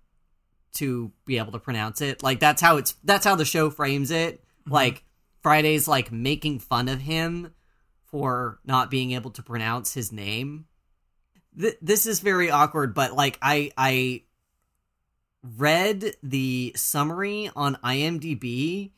to 0.75 1.13
be 1.25 1.39
able 1.39 1.53
to 1.53 1.59
pronounce 1.59 2.01
it. 2.01 2.23
Like 2.23 2.41
that's 2.41 2.61
how 2.61 2.77
it's 2.77 2.95
that's 3.05 3.25
how 3.25 3.35
the 3.35 3.45
show 3.45 3.71
frames 3.71 4.11
it. 4.11 4.41
Mm-hmm. 4.41 4.73
Like 4.73 5.05
Friday's 5.43 5.89
like 5.89 6.13
making 6.13 6.61
fun 6.61 6.89
of 6.89 7.01
him 7.01 7.55
for 8.07 8.61
not 8.65 8.91
being 8.91 9.13
able 9.13 9.31
to 9.33 9.43
pronounce 9.43 9.95
his 9.95 10.13
name. 10.13 10.67
Th- 11.59 11.77
this 11.81 12.07
is 12.07 12.21
very 12.21 12.51
awkward, 12.51 12.95
but 12.95 13.15
like 13.15 13.39
I 13.43 13.71
I 13.77 14.23
read 15.57 16.17
the 16.23 16.73
summary 16.77 17.51
on 17.55 17.77
IMDb 17.85 18.93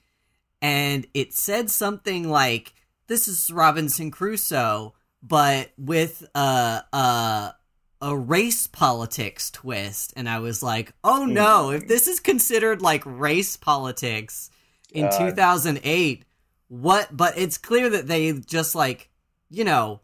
and 0.63 1.07
it 1.13 1.35
said 1.35 1.71
something 1.71 2.29
like 2.29 2.75
this 3.09 3.27
is 3.27 3.51
Robinson 3.51 4.13
Crusoe 4.13 4.95
but 5.23 5.71
with 5.77 6.27
a 6.35 6.83
a 6.93 7.55
a 8.01 8.17
race 8.17 8.67
politics 8.67 9.51
twist 9.51 10.13
and 10.17 10.29
I 10.29 10.41
was 10.41 10.63
like, 10.63 10.93
"Oh 11.03 11.25
hmm. 11.25 11.35
no, 11.35 11.71
if 11.71 11.89
this 11.89 12.09
is 12.09 12.21
considered 12.21 12.83
like 12.83 13.03
race 13.05 13.57
politics 13.57 14.51
in 14.93 15.07
God. 15.07 15.29
2008, 15.31 16.25
what 16.69 17.17
but 17.17 17.37
it's 17.37 17.59
clear 17.59 17.89
that 17.91 18.07
they 18.07 18.33
just 18.33 18.75
like, 18.75 19.11
you 19.51 19.65
know, 19.65 20.01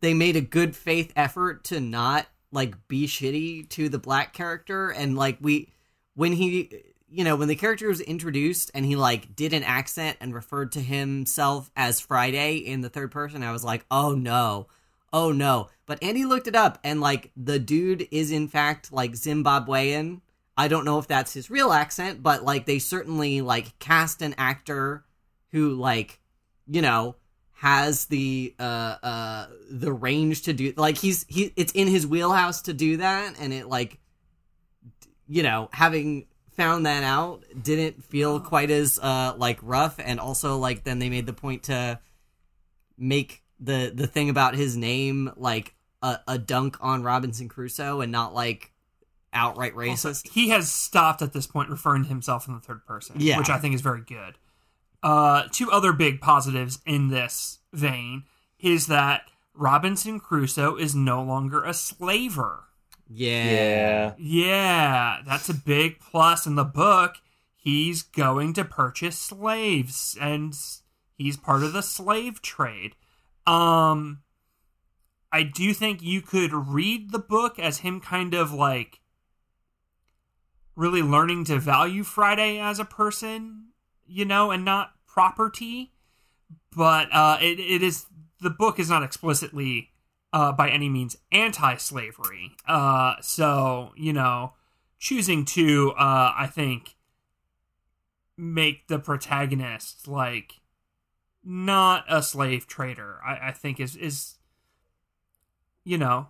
they 0.00 0.14
made 0.14 0.36
a 0.36 0.40
good 0.40 0.76
faith 0.76 1.12
effort 1.16 1.64
to 1.64 1.80
not 1.80 2.26
like 2.52 2.88
be 2.88 3.06
shitty 3.06 3.68
to 3.70 3.88
the 3.88 3.98
black 3.98 4.32
character 4.32 4.90
and 4.90 5.16
like 5.16 5.36
we 5.40 5.68
when 6.14 6.32
he 6.32 6.82
you 7.08 7.24
know 7.24 7.36
when 7.36 7.48
the 7.48 7.56
character 7.56 7.88
was 7.88 8.00
introduced 8.00 8.70
and 8.74 8.84
he 8.86 8.96
like 8.96 9.34
did 9.34 9.52
an 9.52 9.62
accent 9.62 10.16
and 10.20 10.34
referred 10.34 10.72
to 10.72 10.80
himself 10.80 11.70
as 11.76 12.00
friday 12.00 12.56
in 12.56 12.80
the 12.80 12.88
third 12.88 13.10
person 13.10 13.42
i 13.42 13.52
was 13.52 13.64
like 13.64 13.84
oh 13.90 14.14
no 14.14 14.66
oh 15.12 15.32
no 15.32 15.68
but 15.86 16.02
andy 16.02 16.24
looked 16.24 16.46
it 16.46 16.56
up 16.56 16.78
and 16.84 17.00
like 17.00 17.30
the 17.36 17.58
dude 17.58 18.06
is 18.10 18.30
in 18.30 18.48
fact 18.48 18.92
like 18.92 19.12
zimbabwean. 19.12 20.20
I 20.58 20.68
don't 20.68 20.86
know 20.86 20.98
if 20.98 21.06
that's 21.06 21.32
his 21.32 21.50
real 21.50 21.72
accent 21.72 22.22
but 22.22 22.44
like 22.44 22.66
they 22.66 22.78
certainly 22.78 23.40
like 23.40 23.78
cast 23.78 24.22
an 24.22 24.34
actor 24.38 25.04
who 25.52 25.74
like 25.74 26.20
you 26.66 26.82
know 26.82 27.16
has 27.58 28.04
the 28.06 28.54
uh 28.58 28.96
uh 29.02 29.46
the 29.70 29.92
range 29.92 30.42
to 30.42 30.52
do 30.52 30.74
like 30.76 30.98
he's 30.98 31.24
he 31.28 31.52
it's 31.56 31.72
in 31.72 31.88
his 31.88 32.06
wheelhouse 32.06 32.62
to 32.62 32.74
do 32.74 32.98
that 32.98 33.34
and 33.40 33.52
it 33.52 33.66
like 33.66 33.98
you 35.26 35.42
know 35.42 35.68
having 35.72 36.26
found 36.52 36.84
that 36.84 37.02
out 37.02 37.42
didn't 37.62 38.04
feel 38.04 38.40
quite 38.40 38.70
as 38.70 38.98
uh 38.98 39.34
like 39.38 39.58
rough 39.62 39.98
and 39.98 40.20
also 40.20 40.58
like 40.58 40.84
then 40.84 40.98
they 40.98 41.08
made 41.08 41.26
the 41.26 41.32
point 41.32 41.62
to 41.64 41.98
make 42.98 43.42
the 43.58 43.90
the 43.94 44.06
thing 44.06 44.28
about 44.28 44.54
his 44.54 44.76
name 44.76 45.30
like 45.36 45.74
a, 46.02 46.18
a 46.28 46.38
dunk 46.38 46.76
on 46.80 47.02
Robinson 47.02 47.48
Crusoe 47.48 48.00
and 48.00 48.10
not 48.12 48.34
like 48.34 48.72
outright 49.32 49.74
racist. 49.74 50.28
He 50.30 50.48
has 50.50 50.70
stopped 50.70 51.20
at 51.22 51.32
this 51.32 51.46
point 51.46 51.68
referring 51.70 52.02
to 52.04 52.08
himself 52.08 52.48
in 52.48 52.54
the 52.54 52.60
third 52.60 52.86
person, 52.86 53.16
Yeah. 53.18 53.38
which 53.38 53.50
I 53.50 53.58
think 53.58 53.74
is 53.74 53.80
very 53.82 54.00
good. 54.02 54.38
Uh, 55.02 55.44
two 55.52 55.70
other 55.70 55.92
big 55.92 56.20
positives 56.20 56.78
in 56.86 57.08
this 57.08 57.58
vein 57.72 58.24
is 58.58 58.86
that 58.86 59.22
Robinson 59.54 60.18
Crusoe 60.20 60.76
is 60.76 60.94
no 60.94 61.22
longer 61.22 61.62
a 61.64 61.74
slaver. 61.74 62.64
yeah. 63.08 63.44
Yeah. 63.50 64.12
Yeah, 64.18 65.16
that's 65.26 65.48
a 65.48 65.54
big 65.54 66.00
plus 66.00 66.46
in 66.46 66.54
the 66.56 66.64
book. 66.64 67.16
He's 67.54 68.02
going 68.02 68.52
to 68.54 68.64
purchase 68.64 69.18
slaves 69.18 70.16
and 70.20 70.54
he's 71.14 71.36
part 71.36 71.62
of 71.62 71.72
the 71.72 71.82
slave 71.82 72.40
trade. 72.42 72.94
Um 73.46 74.20
I 75.32 75.42
do 75.42 75.74
think 75.74 76.02
you 76.02 76.22
could 76.22 76.52
read 76.52 77.12
the 77.12 77.18
book 77.18 77.58
as 77.58 77.78
him 77.78 78.00
kind 78.00 78.34
of 78.34 78.52
like 78.52 79.00
really 80.74 81.02
learning 81.02 81.44
to 81.44 81.58
value 81.58 82.02
Friday 82.04 82.58
as 82.58 82.78
a 82.78 82.84
person, 82.84 83.68
you 84.06 84.24
know, 84.24 84.50
and 84.50 84.64
not 84.64 84.92
property. 85.06 85.92
But 86.74 87.08
uh 87.12 87.38
it, 87.40 87.58
it 87.58 87.82
is 87.82 88.06
the 88.40 88.50
book 88.50 88.78
is 88.78 88.90
not 88.90 89.02
explicitly 89.02 89.90
uh, 90.32 90.52
by 90.52 90.68
any 90.68 90.88
means 90.88 91.16
anti-slavery. 91.32 92.52
Uh, 92.68 93.14
so 93.20 93.92
you 93.96 94.12
know, 94.12 94.52
choosing 94.98 95.44
to, 95.46 95.92
uh, 95.92 96.32
I 96.36 96.46
think, 96.46 96.96
make 98.36 98.88
the 98.88 98.98
protagonist 98.98 100.06
like 100.06 100.60
not 101.42 102.04
a 102.08 102.22
slave 102.22 102.66
trader. 102.66 103.18
I, 103.24 103.48
I 103.48 103.52
think 103.52 103.80
is 103.80 103.96
is 103.96 104.35
you 105.86 105.96
know 105.96 106.28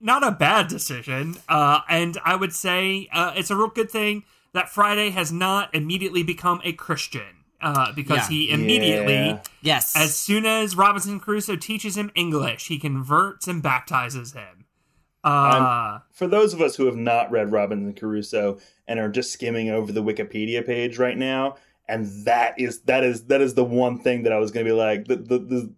not 0.00 0.22
a 0.26 0.30
bad 0.30 0.68
decision. 0.68 1.36
Uh, 1.48 1.80
and 1.88 2.18
I 2.24 2.36
would 2.36 2.52
say 2.52 3.08
uh, 3.12 3.32
it's 3.36 3.50
a 3.50 3.56
real 3.56 3.68
good 3.68 3.90
thing 3.90 4.24
that 4.52 4.68
Friday 4.68 5.10
has 5.10 5.32
not 5.32 5.74
immediately 5.74 6.22
become 6.22 6.60
a 6.64 6.72
Christian. 6.72 7.22
Uh, 7.60 7.92
because 7.92 8.18
Yeah. 8.18 8.28
he 8.28 8.50
immediately 8.50 9.14
Yeah. 9.14 9.40
Yes. 9.62 9.96
as 9.96 10.14
soon 10.14 10.44
as 10.44 10.76
Robinson 10.76 11.18
Crusoe 11.18 11.56
teaches 11.56 11.96
him 11.96 12.10
English, 12.14 12.66
he 12.68 12.78
converts 12.78 13.48
and 13.48 13.62
baptizes 13.62 14.34
him. 14.34 14.66
Uh, 15.22 16.00
For 16.12 16.26
those 16.26 16.52
of 16.52 16.60
us 16.60 16.76
who 16.76 16.84
have 16.84 16.96
not 16.96 17.30
read 17.30 17.50
Robinson 17.52 17.94
Crusoe 17.94 18.58
and 18.86 19.00
are 19.00 19.08
just 19.08 19.32
skimming 19.32 19.70
over 19.70 19.90
the 19.92 20.02
Wikipedia 20.02 20.66
page 20.66 20.98
right 20.98 21.16
now, 21.16 21.56
and 21.88 22.26
that 22.26 22.58
is 22.60 22.80
that 22.82 23.02
is 23.02 23.24
that 23.28 23.40
is 23.40 23.54
the 23.54 23.64
one 23.64 23.98
thing 23.98 24.24
that 24.24 24.32
I 24.34 24.38
was 24.38 24.50
going 24.50 24.66
to 24.66 24.70
be 24.70 24.76
like 24.76 25.06
the 25.06 25.16
the 25.16 25.38
the 25.38 25.72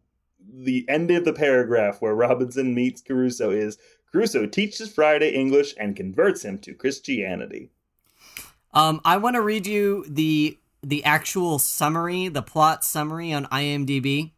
the 0.64 0.86
end 0.88 1.10
of 1.10 1.24
the 1.24 1.32
paragraph 1.32 2.00
where 2.00 2.14
Robinson 2.14 2.74
meets 2.74 3.02
Crusoe 3.02 3.50
is 3.50 3.78
Crusoe 4.10 4.46
teaches 4.46 4.92
Friday 4.92 5.30
English 5.30 5.74
and 5.78 5.94
converts 5.94 6.44
him 6.44 6.58
to 6.60 6.74
Christianity. 6.74 7.70
Um, 8.72 9.00
I 9.04 9.16
want 9.18 9.34
to 9.36 9.42
read 9.42 9.66
you 9.66 10.04
the 10.08 10.58
the 10.82 11.04
actual 11.04 11.58
summary, 11.58 12.28
the 12.28 12.42
plot 12.42 12.84
summary 12.84 13.32
on 13.32 13.46
IMDb. 13.46 14.32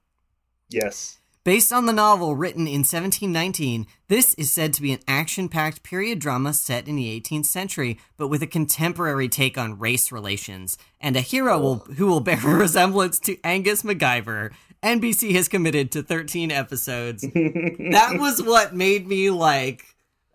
Yes. 0.71 1.19
Based 1.45 1.73
on 1.73 1.87
the 1.87 1.93
novel 1.93 2.37
written 2.37 2.67
in 2.67 2.81
1719, 2.81 3.87
this 4.09 4.35
is 4.35 4.53
said 4.53 4.75
to 4.75 4.83
be 4.83 4.93
an 4.93 5.01
action 5.09 5.49
packed 5.49 5.83
period 5.83 6.19
drama 6.19 6.53
set 6.53 6.87
in 6.87 6.97
the 6.97 7.21
18th 7.21 7.47
century, 7.47 7.99
but 8.19 8.29
with 8.29 8.43
a 8.43 8.47
contemporary 8.47 9.29
take 9.29 9.57
on 9.57 9.79
race 9.79 10.13
relations, 10.13 10.77
and 11.01 11.17
a 11.17 11.23
hero 11.23 11.59
will, 11.59 11.77
who 11.97 12.07
will 12.07 12.21
bear 12.21 12.41
a 12.45 12.55
resemblance 12.55 13.19
to 13.21 13.39
Angus 13.45 13.83
MacGyver. 13.83 14.51
NBC 14.83 15.33
has 15.35 15.49
committed 15.49 15.91
to 15.93 16.03
13 16.03 16.51
episodes. 16.51 17.23
that 17.23 18.17
was 18.19 18.43
what 18.43 18.75
made 18.75 19.07
me 19.07 19.31
like. 19.31 19.85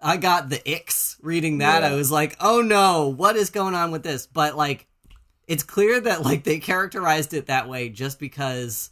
I 0.02 0.18
got 0.18 0.50
the 0.50 0.60
icks 0.70 1.18
reading 1.22 1.60
that. 1.60 1.82
Yeah. 1.82 1.89
I 1.89 1.94
was 1.94 2.12
like, 2.12 2.36
oh 2.39 2.62
no, 2.62 3.08
what 3.08 3.36
is 3.36 3.50
going 3.50 3.74
on 3.74 3.91
with 3.91 4.04
this? 4.04 4.28
But 4.28 4.58
like, 4.58 4.88
it's 5.48 5.64
clear 5.64 6.00
that 6.02 6.24
like 6.24 6.44
they 6.44 6.60
characterized 6.60 7.34
it 7.34 7.48
that 7.48 7.70
way 7.70 7.89
just 7.89 8.20
because 8.20 8.89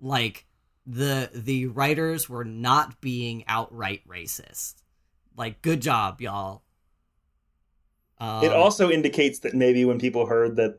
like 0.00 0.46
the 0.86 1.30
the 1.34 1.66
writers 1.66 2.28
were 2.28 2.44
not 2.44 3.00
being 3.00 3.44
outright 3.48 4.06
racist. 4.06 4.74
Like, 5.36 5.62
good 5.62 5.80
job, 5.82 6.20
y'all. 6.20 6.62
Um, 8.18 8.44
It 8.44 8.52
also 8.52 8.90
indicates 8.90 9.40
that 9.40 9.54
maybe 9.54 9.84
when 9.84 9.98
people 9.98 10.26
heard 10.26 10.56
that 10.56 10.78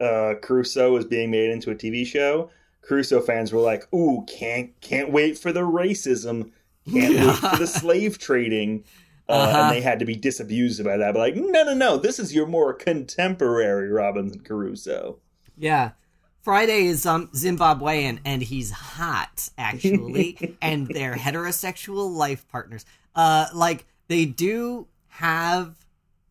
uh, 0.00 0.34
Crusoe 0.42 0.92
was 0.92 1.06
being 1.06 1.30
made 1.30 1.50
into 1.50 1.70
a 1.70 1.74
TV 1.74 2.06
show, 2.06 2.50
Crusoe 2.86 3.20
fans 3.20 3.52
were 3.52 3.60
like, 3.60 3.92
"Ooh, 3.94 4.24
can't 4.28 4.78
can't 4.80 5.10
wait 5.10 5.38
for 5.38 5.52
the 5.52 5.60
racism, 5.60 6.50
can't 6.90 7.14
wait 7.14 7.36
for 7.36 7.56
the 7.56 7.66
slave 7.66 8.18
trading," 8.18 8.84
uh, 9.28 9.32
Uh-huh. 9.32 9.58
and 9.62 9.70
they 9.74 9.80
had 9.80 9.98
to 10.00 10.04
be 10.04 10.16
disabused 10.16 10.84
by 10.84 10.96
that. 10.98 11.14
But 11.14 11.20
like, 11.20 11.36
no, 11.36 11.62
no, 11.64 11.74
no, 11.74 11.96
this 11.96 12.18
is 12.18 12.34
your 12.34 12.46
more 12.46 12.74
contemporary 12.74 13.88
Robinson 13.90 14.40
Crusoe. 14.40 15.18
Yeah. 15.56 15.92
Friday 16.42 16.84
is 16.88 17.06
um, 17.06 17.28
Zimbabwean 17.28 18.18
and 18.26 18.42
he's 18.42 18.70
hot, 18.70 19.48
actually, 19.56 20.56
and 20.62 20.86
they're 20.86 21.14
heterosexual 21.14 22.14
life 22.14 22.46
partners. 22.48 22.84
Uh, 23.16 23.46
like 23.54 23.86
they 24.08 24.26
do 24.26 24.86
have 25.08 25.74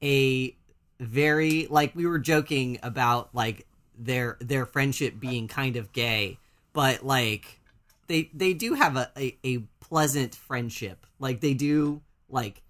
a 0.03 0.55
very 0.99 1.65
like 1.71 1.95
we 1.95 2.05
were 2.05 2.19
joking 2.19 2.77
about 2.83 3.33
like 3.33 3.65
their 3.97 4.37
their 4.39 4.67
friendship 4.67 5.19
being 5.19 5.47
kind 5.47 5.77
of 5.77 5.91
gay, 5.93 6.37
but 6.73 7.05
like 7.05 7.59
they 8.07 8.29
they 8.33 8.53
do 8.53 8.73
have 8.73 8.97
a, 8.97 9.11
a, 9.17 9.37
a 9.43 9.57
pleasant 9.79 10.35
friendship. 10.35 11.05
Like 11.19 11.39
they 11.39 11.53
do 11.53 12.01
like 12.29 12.61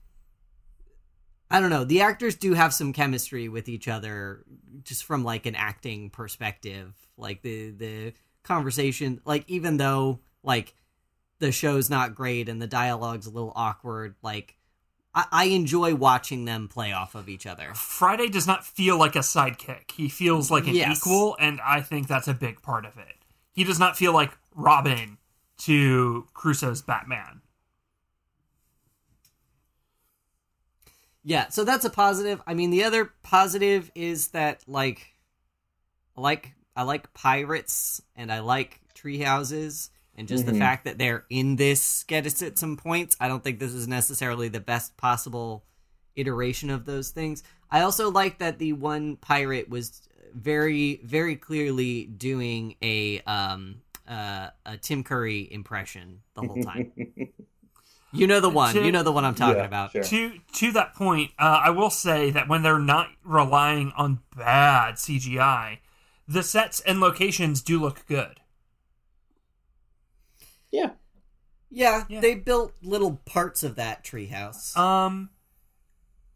I 1.49 1.59
don't 1.59 1.69
know. 1.69 1.83
The 1.83 2.01
actors 2.01 2.35
do 2.35 2.53
have 2.53 2.73
some 2.73 2.93
chemistry 2.93 3.47
with 3.47 3.69
each 3.69 3.87
other, 3.87 4.43
just 4.83 5.03
from 5.03 5.23
like 5.23 5.45
an 5.45 5.55
acting 5.55 6.09
perspective. 6.09 6.93
Like 7.17 7.41
the 7.41 7.69
the 7.71 8.13
conversation, 8.43 9.21
like 9.25 9.43
even 9.47 9.77
though 9.77 10.19
like 10.43 10.73
the 11.39 11.51
show's 11.51 11.89
not 11.89 12.15
great 12.15 12.49
and 12.49 12.61
the 12.61 12.67
dialogue's 12.67 13.27
a 13.27 13.29
little 13.31 13.53
awkward, 13.55 14.15
like 14.23 14.55
I, 15.13 15.25
I 15.31 15.43
enjoy 15.45 15.93
watching 15.93 16.45
them 16.45 16.67
play 16.67 16.91
off 16.91 17.13
of 17.15 17.29
each 17.29 17.45
other. 17.45 17.73
Friday 17.75 18.29
does 18.29 18.47
not 18.47 18.65
feel 18.65 18.97
like 18.97 19.15
a 19.15 19.19
sidekick. 19.19 19.91
He 19.91 20.09
feels 20.09 20.49
like 20.49 20.67
an 20.67 20.73
Yes. 20.75 20.97
equal, 20.97 21.37
and 21.39 21.61
I 21.61 21.81
think 21.81 22.07
that's 22.07 22.27
a 22.27 22.33
big 22.33 22.61
part 22.63 22.85
of 22.85 22.97
it. 22.97 23.15
He 23.53 23.63
does 23.63 23.79
not 23.79 23.97
feel 23.97 24.13
like 24.13 24.37
Robin 24.53 25.17
to 25.59 26.27
Crusoe's 26.33 26.81
Batman. 26.81 27.41
Yeah, 31.23 31.49
so 31.49 31.63
that's 31.63 31.85
a 31.85 31.89
positive. 31.89 32.41
I 32.45 32.53
mean, 32.53 32.69
the 32.69 32.83
other 32.83 33.05
positive 33.23 33.91
is 33.95 34.29
that 34.29 34.63
like, 34.67 35.13
I 36.17 36.21
like 36.21 36.53
I 36.75 36.83
like 36.83 37.13
pirates 37.13 38.01
and 38.15 38.31
I 38.31 38.39
like 38.39 38.81
tree 38.93 39.19
houses, 39.19 39.89
And 40.15 40.27
just 40.27 40.45
Mm-hmm. 40.45 40.53
the 40.53 40.57
fact 40.59 40.85
that 40.85 40.97
they're 40.97 41.25
in 41.29 41.55
this 41.55 42.03
get 42.03 42.25
us 42.25 42.41
at 42.41 42.57
some 42.59 42.77
points, 42.77 43.15
I 43.19 43.27
don't 43.27 43.43
think 43.43 43.59
this 43.59 43.73
is 43.73 43.87
necessarily 43.87 44.49
the 44.49 44.59
best 44.59 44.97
possible 44.97 45.65
iteration 46.15 46.69
of 46.69 46.85
those 46.85 47.09
things. 47.11 47.43
I 47.71 47.81
also 47.81 48.11
like 48.11 48.39
that 48.39 48.59
the 48.59 48.73
one 48.73 49.15
pirate 49.17 49.69
was 49.69 50.01
very, 50.33 50.99
very 51.03 51.35
clearly 51.35 52.05
doing 52.05 52.75
a 52.81 53.21
um 53.21 53.81
uh, 54.07 54.49
a 54.65 54.77
Tim 54.77 55.03
Curry 55.03 55.47
impression 55.51 56.21
the 56.35 56.41
whole 56.41 56.61
time. 56.61 56.91
you 58.11 58.27
know 58.27 58.39
the 58.41 58.49
one. 58.49 58.73
Tim- 58.73 58.83
You 58.85 58.91
know 58.91 59.03
the 59.03 59.11
one 59.13 59.23
I'm 59.25 59.35
talking 59.35 59.57
Yeah, 59.57 59.65
about. 59.65 59.91
sure. 59.91 60.03
To 60.03 60.33
to 60.53 60.71
that 60.73 60.93
point, 60.95 61.31
uh, 61.39 61.61
I 61.63 61.69
will 61.69 61.89
say 61.89 62.29
that 62.31 62.47
when 62.49 62.63
they're 62.63 62.79
not 62.79 63.07
relying 63.23 63.91
on 63.95 64.19
bad 64.35 64.95
CGI, 64.95 65.79
the 66.27 66.43
sets 66.43 66.79
and 66.81 66.99
locations 66.99 67.61
do 67.61 67.79
look 67.79 68.05
good. 68.07 68.39
Yeah. 70.71 70.91
Yeah, 71.69 72.03
Yeah. 72.09 72.19
they 72.21 72.35
built 72.35 72.73
little 72.83 73.21
parts 73.25 73.63
of 73.63 73.75
that 73.75 74.03
treehouse. 74.03 74.75
Um, 74.77 75.29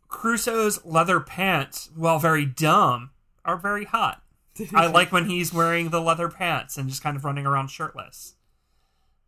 Crusoe's 0.07 0.83
leather 0.85 1.19
pants, 1.19 1.89
while 1.95 2.17
very 2.17 2.45
dumb, 2.45 3.11
are 3.47 3.57
very 3.57 3.85
hot. 3.85 4.21
I 4.75 4.87
like 4.87 5.11
when 5.11 5.25
he's 5.25 5.53
wearing 5.53 5.89
the 5.89 6.01
leather 6.01 6.29
pants 6.29 6.77
and 6.77 6.89
just 6.89 7.01
kind 7.01 7.15
of 7.15 7.25
running 7.25 7.45
around 7.45 7.69
shirtless. 7.69 8.35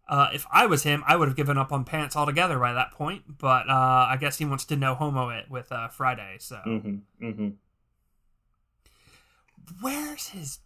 Uh, 0.07 0.29
if 0.33 0.45
I 0.51 0.65
was 0.65 0.83
him, 0.83 1.03
I 1.07 1.15
would 1.15 1.27
have 1.27 1.37
given 1.37 1.57
up 1.57 1.71
on 1.71 1.85
pants 1.85 2.15
altogether 2.15 2.57
by 2.57 2.73
that 2.73 2.91
point. 2.91 3.37
But 3.37 3.69
uh, 3.69 4.07
I 4.09 4.17
guess 4.19 4.39
he 4.39 4.45
wants 4.45 4.65
to 4.65 4.75
no 4.75 4.95
homo 4.95 5.29
it 5.29 5.49
with 5.49 5.71
uh, 5.71 5.87
Friday. 5.87 6.37
So 6.39 6.57
hmm 6.63 6.95
hmm 7.19 7.49
where's 9.81 10.29
his 10.29 10.59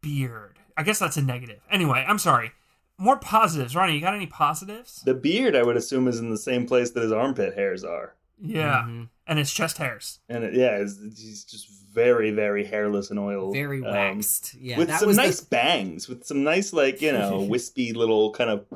beard? 0.00 0.58
I 0.76 0.82
guess 0.82 0.98
that's 0.98 1.16
a 1.16 1.22
negative. 1.22 1.60
Anyway, 1.70 2.04
I'm 2.06 2.18
sorry. 2.18 2.52
More 2.98 3.16
positives, 3.16 3.76
Ronnie. 3.76 3.94
You 3.94 4.00
got 4.00 4.14
any 4.14 4.26
positives? 4.26 5.02
The 5.04 5.14
beard, 5.14 5.54
I 5.54 5.62
would 5.62 5.76
assume, 5.76 6.08
is 6.08 6.18
in 6.18 6.30
the 6.30 6.38
same 6.38 6.66
place 6.66 6.90
that 6.90 7.02
his 7.02 7.12
armpit 7.12 7.54
hairs 7.54 7.84
are, 7.84 8.14
Yeah, 8.40 8.82
Mhm. 8.86 9.08
and 9.26 9.38
his 9.38 9.52
chest 9.52 9.78
hairs. 9.78 10.20
and 10.28 10.44
it, 10.44 10.54
yeah, 10.54 10.76
it's, 10.76 10.98
he's 11.20 11.44
just 11.44 11.68
very, 11.92 12.30
very 12.30 12.64
hairless 12.64 13.10
and 13.10 13.18
oiled, 13.18 13.54
Very 13.54 13.78
Um, 13.84 13.92
waxed. 13.92 14.54
yeah, 14.54 14.78
with 14.78 14.88
that 14.88 15.00
some 15.00 15.08
was 15.08 15.16
nice 15.16 15.40
the, 15.40 15.46
bangs, 15.48 16.08
with 16.08 16.24
some 16.24 16.44
nice, 16.44 16.72
like 16.72 17.02
you 17.02 17.12
know, 17.12 17.40
wispy 17.50 17.92
little 17.92 18.32
kind 18.32 18.50
of 18.50 18.66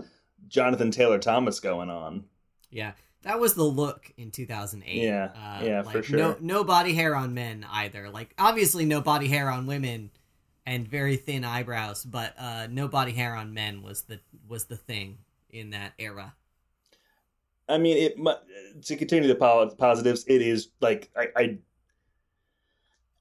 Jonathan 0.49 0.91
Taylor 0.91 1.19
Thomas 1.19 1.61
going 1.61 1.91
on. 1.91 2.25
yeah. 2.71 2.93
That 3.23 3.39
was 3.39 3.55
the 3.55 3.63
look 3.63 4.13
in 4.17 4.33
2008. 4.33 5.01
Yeah, 5.01 5.27
Uh, 5.37 5.65
yeah, 5.65 5.83
like, 5.83 5.95
for 5.95 6.03
sure. 6.03 6.19
No, 6.19 6.37
no 6.41 6.65
body 6.65 6.93
hair 6.93 7.15
on 7.15 7.35
men 7.35 7.65
either. 7.71 8.11
Like 8.11 8.35
obviously 8.37 8.85
no 8.85 9.01
body 9.01 9.29
hair 9.29 9.49
on 9.49 9.67
women, 9.67 10.11
and 10.67 10.89
very 10.89 11.17
thin 11.17 11.45
eyebrows. 11.45 12.05
But 12.05 12.35
uh, 12.37 12.67
no 12.69 12.89
body 12.89 13.13
hair 13.13 13.37
on 13.37 13.55
men 13.55 13.81
was 13.83 14.03
the 14.03 14.19
was 14.49 14.65
the 14.65 14.77
thing 14.77 15.19
in 15.51 15.71
that 15.71 15.93
era. 16.01 16.35
I 17.69 17.79
mean, 17.79 17.97
it 17.97 18.85
to 18.87 18.97
continue 18.97 19.29
the 19.29 19.75
positives. 19.79 20.25
It 20.27 20.43
is 20.43 20.69
like 20.81 21.11
I, 21.17 21.29
I 21.37 21.59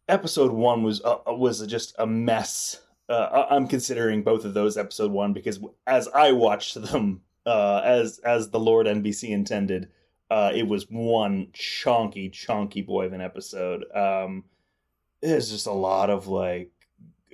episode 0.07 0.51
one 0.51 0.83
was 0.83 1.01
uh, 1.03 1.17
was 1.27 1.65
just 1.67 1.95
a 1.97 2.05
mess. 2.05 2.81
Uh, 3.09 3.45
I'm 3.49 3.67
considering 3.67 4.23
both 4.23 4.45
of 4.45 4.53
those 4.53 4.77
episode 4.77 5.11
one 5.11 5.33
because 5.33 5.59
as 5.87 6.07
I 6.09 6.31
watched 6.31 6.81
them, 6.81 7.21
uh, 7.45 7.81
as 7.83 8.19
as 8.19 8.49
the 8.49 8.59
Lord 8.59 8.87
NBC 8.87 9.29
intended, 9.29 9.89
uh, 10.29 10.51
it 10.53 10.67
was 10.67 10.89
one 10.89 11.47
chonky 11.53 12.31
chonky 12.31 12.85
boy 12.85 13.05
of 13.05 13.13
an 13.13 13.21
episode. 13.21 13.85
Um, 13.95 14.45
there's 15.21 15.51
just 15.51 15.67
a 15.67 15.71
lot 15.71 16.09
of 16.09 16.27
like 16.27 16.71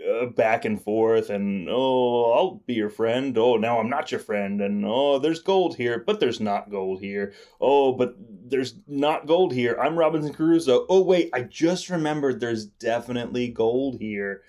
uh, 0.06 0.26
back 0.28 0.64
and 0.66 0.82
forth 0.82 1.30
and 1.30 1.68
oh 1.70 2.32
i'll 2.34 2.56
be 2.68 2.74
your 2.76 2.90
friend. 2.90 3.38
Oh 3.38 3.56
now 3.58 3.80
i'm 3.80 3.90
not 3.90 4.12
your 4.12 4.20
friend. 4.20 4.62
And 4.62 4.86
oh 4.86 5.20
there's 5.20 5.40
gold 5.42 5.76
here 5.76 6.04
but 6.06 6.20
there's 6.20 6.40
not 6.40 6.70
gold 6.70 7.00
here. 7.02 7.34
Oh 7.60 7.94
but 7.94 8.16
there's 8.20 8.76
not 8.88 9.26
gold 9.28 9.54
here. 9.54 9.78
I'm 9.82 9.98
robinson 9.98 10.34
crusoe. 10.34 10.86
Oh 10.90 11.02
wait 11.02 11.30
i 11.34 11.42
just 11.42 11.90
remembered 11.90 12.40
there's 12.40 12.66
definitely 12.66 13.48
gold 13.50 14.00
here. 14.00 14.42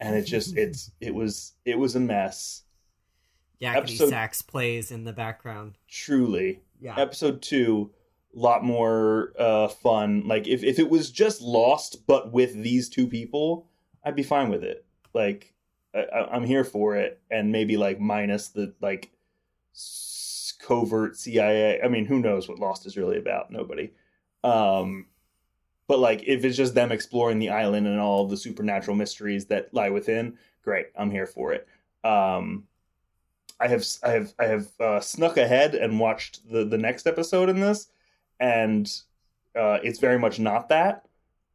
And 0.00 0.16
it 0.16 0.22
just 0.22 0.56
it's 0.56 0.90
it 1.00 1.14
was 1.14 1.52
it 1.64 1.78
was 1.78 1.94
a 1.96 2.00
mess. 2.00 2.62
Yakety 3.62 3.76
Episode- 3.76 4.08
sax 4.10 4.42
plays 4.42 4.90
in 4.90 5.04
the 5.04 5.12
background. 5.12 5.76
truly. 5.88 6.60
Yeah, 6.80 6.94
episode 6.98 7.42
two 7.42 7.90
a 8.36 8.38
lot 8.38 8.62
more 8.62 9.32
uh 9.38 9.66
fun. 9.68 10.22
Like 10.26 10.46
if, 10.46 10.62
if 10.62 10.78
it 10.78 10.88
was 10.90 11.10
just 11.10 11.40
lost 11.40 12.06
but 12.06 12.32
with 12.32 12.54
these 12.54 12.88
two 12.88 13.06
people 13.08 13.66
i'd 14.04 14.14
be 14.14 14.22
fine 14.22 14.48
with 14.48 14.62
it 14.62 14.84
like 15.18 15.52
I, 15.94 16.28
i'm 16.32 16.44
here 16.44 16.64
for 16.64 16.96
it 16.96 17.20
and 17.30 17.52
maybe 17.52 17.76
like 17.76 18.00
minus 18.00 18.48
the 18.48 18.74
like 18.80 19.10
covert 20.60 21.16
cia 21.16 21.82
i 21.82 21.88
mean 21.88 22.06
who 22.06 22.20
knows 22.20 22.48
what 22.48 22.58
lost 22.58 22.86
is 22.86 22.96
really 22.96 23.18
about 23.18 23.50
nobody 23.50 23.90
um 24.44 25.06
but 25.86 25.98
like 25.98 26.22
if 26.26 26.44
it's 26.44 26.56
just 26.56 26.74
them 26.74 26.92
exploring 26.92 27.38
the 27.38 27.50
island 27.50 27.86
and 27.86 28.00
all 28.00 28.26
the 28.26 28.36
supernatural 28.36 28.96
mysteries 28.96 29.46
that 29.46 29.72
lie 29.74 29.90
within 29.90 30.38
great 30.62 30.86
i'm 30.96 31.10
here 31.10 31.26
for 31.26 31.52
it 31.52 31.66
um 32.04 32.64
I 33.60 33.68
have 33.68 33.84
I 34.04 34.10
have 34.10 34.34
I 34.38 34.44
have 34.44 34.68
uh, 34.80 35.00
snuck 35.00 35.36
ahead 35.36 35.74
and 35.74 35.98
watched 35.98 36.48
the 36.50 36.64
the 36.64 36.78
next 36.78 37.06
episode 37.06 37.48
in 37.48 37.60
this, 37.60 37.88
and 38.38 38.88
uh, 39.56 39.78
it's 39.82 39.98
very 39.98 40.18
much 40.18 40.38
not 40.38 40.68
that. 40.68 41.06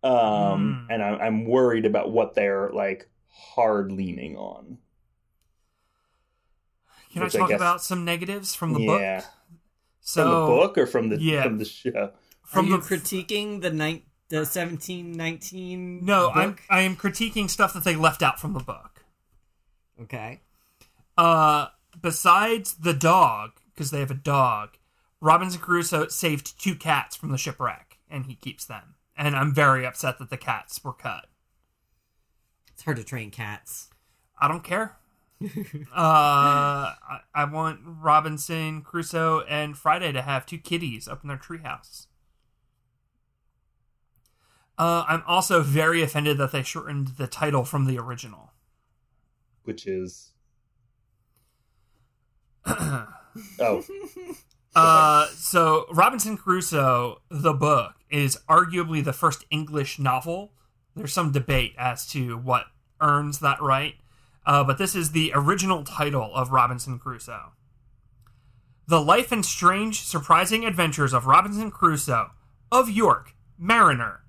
Um, 0.04 0.86
Mm. 0.90 0.94
And 0.94 1.04
I'm, 1.04 1.22
I'm 1.22 1.46
worried 1.46 1.86
about 1.86 2.12
what 2.12 2.36
they're 2.36 2.70
like 2.74 3.08
hard 3.56 3.92
leaning 3.92 4.38
on. 4.38 4.78
Can 7.12 7.22
I 7.22 7.26
Which 7.26 7.36
I 7.36 7.40
talk 7.40 7.50
guess- 7.50 7.56
about 7.58 7.82
some 7.84 8.06
negatives 8.06 8.56
from 8.56 8.74
the 8.74 8.82
yeah, 8.82 9.20
book? 9.20 9.26
So 10.02 10.24
from 10.24 10.32
the 10.32 10.46
book 10.48 10.78
or 10.78 10.86
from 10.88 11.10
the 11.10 11.22
yeah. 11.22 11.44
from 11.44 11.58
the 11.58 11.66
show. 11.66 12.12
from 12.44 12.66
Are 12.66 12.70
you 12.70 12.78
the 12.78 12.84
critiquing 12.84 13.62
the 13.62 13.70
night 13.72 14.04
the 14.30 14.46
seventeen 14.46 15.12
nineteen? 15.14 16.04
no, 16.06 16.28
book? 16.28 16.36
I'm 16.36 16.56
I 16.70 16.82
am 16.82 16.96
critiquing 16.96 17.50
stuff 17.50 17.74
that 17.74 17.84
they 17.84 17.96
left 17.96 18.22
out 18.24 18.40
from 18.40 18.54
the 18.54 18.60
book. 18.60 19.06
okay. 20.02 20.42
Uh, 21.18 21.68
besides 22.02 22.74
the 22.74 22.94
dog, 22.94 23.52
because 23.74 23.92
they 23.92 24.00
have 24.00 24.10
a 24.12 24.16
dog, 24.16 24.78
Robinson 25.22 25.62
Crusoe 25.62 26.08
saved 26.08 26.60
two 26.60 26.74
cats 26.76 27.16
from 27.16 27.30
the 27.32 27.38
shipwreck, 27.38 28.00
and 28.10 28.26
he 28.26 28.34
keeps 28.36 28.66
them. 28.66 28.96
And 29.16 29.36
I'm 29.36 29.54
very 29.54 29.86
upset 29.86 30.18
that 30.18 30.32
the 30.32 30.38
cats 30.38 30.84
were 30.84 30.92
cut. 30.94 31.28
It's 32.84 32.86
hard 32.86 32.98
to 32.98 33.06
train 33.06 33.32
cats. 33.32 33.88
I 34.38 34.50
don't 34.50 34.62
care. 34.62 34.98
uh, 35.42 35.48
I, 35.96 37.20
I 37.34 37.46
want 37.46 37.80
Robinson 37.86 38.82
Crusoe 38.82 39.40
and 39.48 39.78
Friday 39.78 40.12
to 40.12 40.22
have 40.22 40.46
two 40.46 40.58
kitties 40.58 41.08
up 41.08 41.24
in 41.24 41.30
their 41.30 41.38
treehouse. 41.38 42.08
Uh, 44.78 45.06
I'm 45.08 45.24
also 45.26 45.62
very 45.62 46.04
offended 46.04 46.38
that 46.40 46.52
they 46.52 46.62
shortened 46.62 47.16
the 47.18 47.26
title 47.26 47.64
from 47.64 47.86
the 47.86 47.98
original. 47.98 48.52
which 49.64 49.88
is 49.88 50.32
oh 52.66 53.08
Uh, 54.76 55.28
so 55.28 55.86
Robinson 55.90 56.36
Crusoe, 56.36 57.22
the 57.30 57.54
book, 57.54 57.94
is 58.10 58.40
arguably 58.50 59.02
the 59.02 59.14
first 59.14 59.46
English 59.50 60.00
novel. 60.00 60.52
There's 60.98 61.14
some 61.14 61.32
debate 61.32 61.76
as 61.78 62.06
to 62.08 62.38
what 62.38 62.66
earns 63.04 63.40
that 63.40 63.62
right, 63.62 63.96
uh, 64.46 64.64
but 64.64 64.78
this 64.78 64.96
is 64.96 65.12
the 65.12 65.32
original 65.36 65.84
title 65.84 66.32
of 66.34 66.52
Robinson 66.52 66.98
Crusoe. 66.98 67.52
The 68.88 69.02
life 69.02 69.32
and 69.32 69.46
strange, 69.46 70.02
surprising 70.02 70.66
adventures 70.66 71.14
of 71.14 71.28
Robinson 71.28 71.70
Crusoe 71.70 72.32
of 72.72 72.90
York, 72.90 73.36
mariner, 73.58 74.22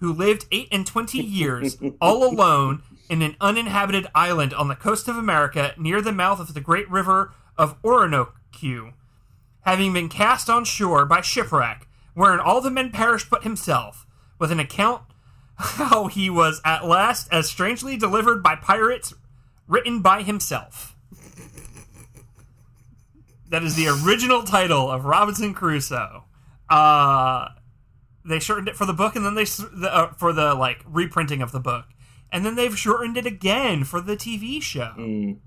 who 0.00 0.12
lived 0.12 0.46
eight 0.50 0.68
and 0.72 0.86
twenty 0.86 1.22
years 1.22 1.78
all 2.00 2.24
alone 2.24 2.82
in 3.08 3.22
an 3.22 3.36
uninhabited 3.40 4.06
island 4.14 4.52
on 4.52 4.68
the 4.68 4.74
coast 4.74 5.08
of 5.08 5.16
America 5.16 5.72
near 5.78 6.02
the 6.02 6.12
mouth 6.12 6.40
of 6.40 6.54
the 6.54 6.60
great 6.60 6.90
river 6.90 7.32
of 7.56 7.76
Orinoco 7.84 8.92
having 9.66 9.92
been 9.92 10.08
cast 10.08 10.48
on 10.48 10.64
shore 10.64 11.04
by 11.04 11.20
shipwreck, 11.20 11.88
wherein 12.14 12.38
all 12.38 12.60
the 12.60 12.70
men 12.70 12.90
perished 12.90 13.28
but 13.28 13.42
himself, 13.42 14.06
with 14.38 14.52
an 14.52 14.60
account 14.60 15.02
how 15.56 16.06
he 16.12 16.28
was 16.30 16.60
at 16.64 16.84
last 16.86 17.28
as 17.32 17.48
strangely 17.48 17.96
delivered 17.96 18.42
by 18.42 18.56
pirates, 18.56 19.14
written 19.66 20.00
by 20.02 20.22
himself. 20.22 20.94
That 23.48 23.62
is 23.62 23.76
the 23.76 23.86
original 23.88 24.42
title 24.42 24.90
of 24.90 25.04
Robinson 25.04 25.54
Crusoe. 25.54 26.24
Uh, 26.68 27.48
they 28.24 28.40
shortened 28.40 28.68
it 28.68 28.76
for 28.76 28.86
the 28.86 28.92
book, 28.92 29.14
and 29.14 29.24
then 29.24 29.36
they 29.36 29.42
s- 29.42 29.64
the, 29.72 29.94
uh, 29.94 30.12
for 30.14 30.32
the 30.32 30.52
like 30.54 30.80
reprinting 30.84 31.42
of 31.42 31.52
the 31.52 31.60
book, 31.60 31.84
and 32.32 32.44
then 32.44 32.56
they've 32.56 32.76
shortened 32.76 33.16
it 33.16 33.24
again 33.24 33.84
for 33.84 34.00
the 34.00 34.16
TV 34.16 34.60
show. 34.60 34.92
mm, 34.98 35.38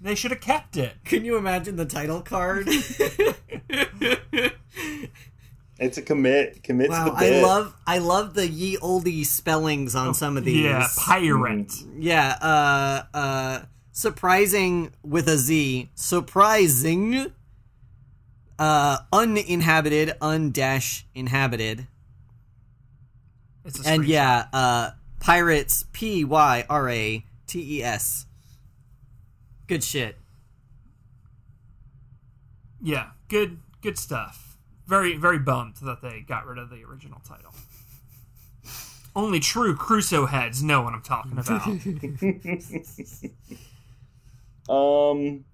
They 0.00 0.16
should 0.16 0.32
have 0.32 0.40
kept 0.40 0.76
it. 0.76 0.94
Can 1.04 1.24
you 1.24 1.36
imagine 1.36 1.76
the 1.76 1.84
title 1.86 2.22
card? 2.22 2.66
it's 5.82 5.98
a 5.98 6.02
commit 6.02 6.62
commit 6.62 6.86
to 6.86 6.92
wow, 6.92 7.10
the 7.10 7.40
I 7.40 7.42
love 7.42 7.74
I 7.86 7.98
love 7.98 8.34
the 8.34 8.46
ye 8.46 8.78
olde 8.78 9.26
spellings 9.26 9.94
on 9.94 10.14
some 10.14 10.36
of 10.36 10.44
these. 10.44 10.64
Yeah, 10.64 10.86
pirate. 10.96 11.72
Yeah, 11.98 12.36
uh, 12.40 13.02
uh, 13.16 13.60
surprising 13.92 14.92
with 15.02 15.28
a 15.28 15.36
Z, 15.36 15.90
surprising, 15.94 17.32
uh, 18.58 18.98
uninhabited, 19.12 20.14
undash 20.20 21.04
inhabited, 21.14 21.86
It's 23.64 23.84
a 23.84 23.90
and 23.90 24.04
yeah, 24.06 24.46
uh, 24.52 24.90
pirates, 25.20 25.84
P 25.92 26.24
Y 26.24 26.64
R 26.68 26.88
A 26.88 27.24
T 27.46 27.78
E 27.78 27.82
S. 27.82 28.26
Good 29.66 29.82
shit. 29.84 30.16
yeah, 32.82 33.10
good 33.28 33.58
good 33.80 33.98
stuff. 33.98 34.41
Very 34.86 35.16
very 35.16 35.38
bummed 35.38 35.76
that 35.82 36.02
they 36.02 36.20
got 36.20 36.46
rid 36.46 36.58
of 36.58 36.70
the 36.70 36.84
original 36.84 37.20
title. 37.26 37.52
Only 39.14 39.40
true 39.40 39.76
Crusoe 39.76 40.26
heads 40.26 40.62
know 40.62 40.82
what 40.82 40.94
I'm 40.94 41.02
talking 41.02 41.38
about. 41.38 41.66
Um, 44.68 45.44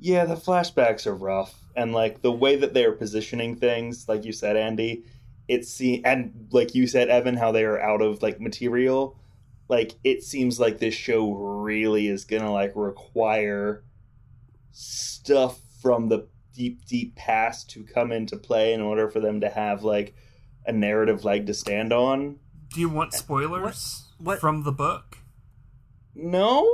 yeah, 0.00 0.24
the 0.24 0.34
flashbacks 0.34 1.06
are 1.06 1.14
rough, 1.14 1.54
and 1.76 1.92
like 1.92 2.22
the 2.22 2.32
way 2.32 2.56
that 2.56 2.74
they 2.74 2.84
are 2.84 2.92
positioning 2.92 3.56
things, 3.56 4.08
like 4.08 4.24
you 4.24 4.32
said, 4.32 4.56
Andy, 4.56 5.04
it 5.48 5.66
se- 5.66 6.02
and 6.04 6.48
like 6.50 6.74
you 6.74 6.86
said, 6.86 7.08
Evan, 7.08 7.36
how 7.36 7.52
they 7.52 7.64
are 7.64 7.80
out 7.80 8.02
of 8.02 8.22
like 8.22 8.40
material. 8.40 9.16
Like 9.68 9.92
it 10.02 10.22
seems 10.22 10.58
like 10.58 10.78
this 10.78 10.94
show 10.94 11.32
really 11.32 12.08
is 12.08 12.24
gonna 12.24 12.52
like 12.52 12.72
require 12.74 13.84
stuff 14.72 15.60
from 15.80 16.08
the 16.08 16.26
deep, 16.54 16.84
deep 16.86 17.14
past 17.16 17.70
to 17.70 17.82
come 17.84 18.12
into 18.12 18.36
play 18.36 18.72
in 18.72 18.80
order 18.80 19.08
for 19.08 19.20
them 19.20 19.40
to 19.40 19.48
have 19.48 19.82
like 19.82 20.14
a 20.66 20.72
narrative 20.72 21.24
leg 21.24 21.46
to 21.46 21.54
stand 21.54 21.92
on. 21.92 22.36
Do 22.74 22.80
you 22.80 22.88
want 22.88 23.12
spoilers 23.14 24.08
What- 24.18 24.26
what- 24.26 24.40
from 24.40 24.62
the 24.64 24.72
book? 24.72 25.18
No, 26.14 26.68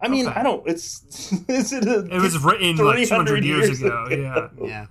I 0.00 0.08
mean 0.08 0.26
Okay. 0.26 0.40
I 0.40 0.42
don't. 0.42 0.66
It's 0.68 1.32
is 1.48 1.72
it? 1.72 1.86
A, 1.86 2.00
It 2.14 2.20
was 2.20 2.36
written 2.38 2.76
like 2.76 3.06
200 3.06 3.08
300 3.08 3.44
years, 3.44 3.66
years 3.68 3.82
ago. 3.82 4.04
ago. 4.04 4.16
Yeah. 4.62 4.66
Yeah. 4.68 4.86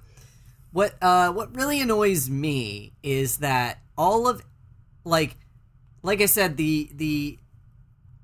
What 0.71 0.95
uh 1.01 1.31
what 1.33 1.55
really 1.55 1.81
annoys 1.81 2.29
me 2.29 2.93
is 3.03 3.37
that 3.37 3.79
all 3.97 4.27
of 4.27 4.41
like 5.03 5.35
like 6.03 6.21
I 6.21 6.27
said 6.27 6.55
the 6.57 6.89
the 6.93 7.39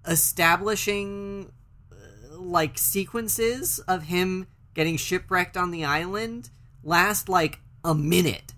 establishing 0.07 1.51
uh, 1.91 2.37
like 2.39 2.77
sequences 2.77 3.79
of 3.79 4.03
him 4.03 4.47
getting 4.75 4.97
shipwrecked 4.97 5.57
on 5.57 5.71
the 5.71 5.83
island 5.83 6.51
last 6.83 7.27
like 7.27 7.59
a 7.83 7.95
minute. 7.95 8.53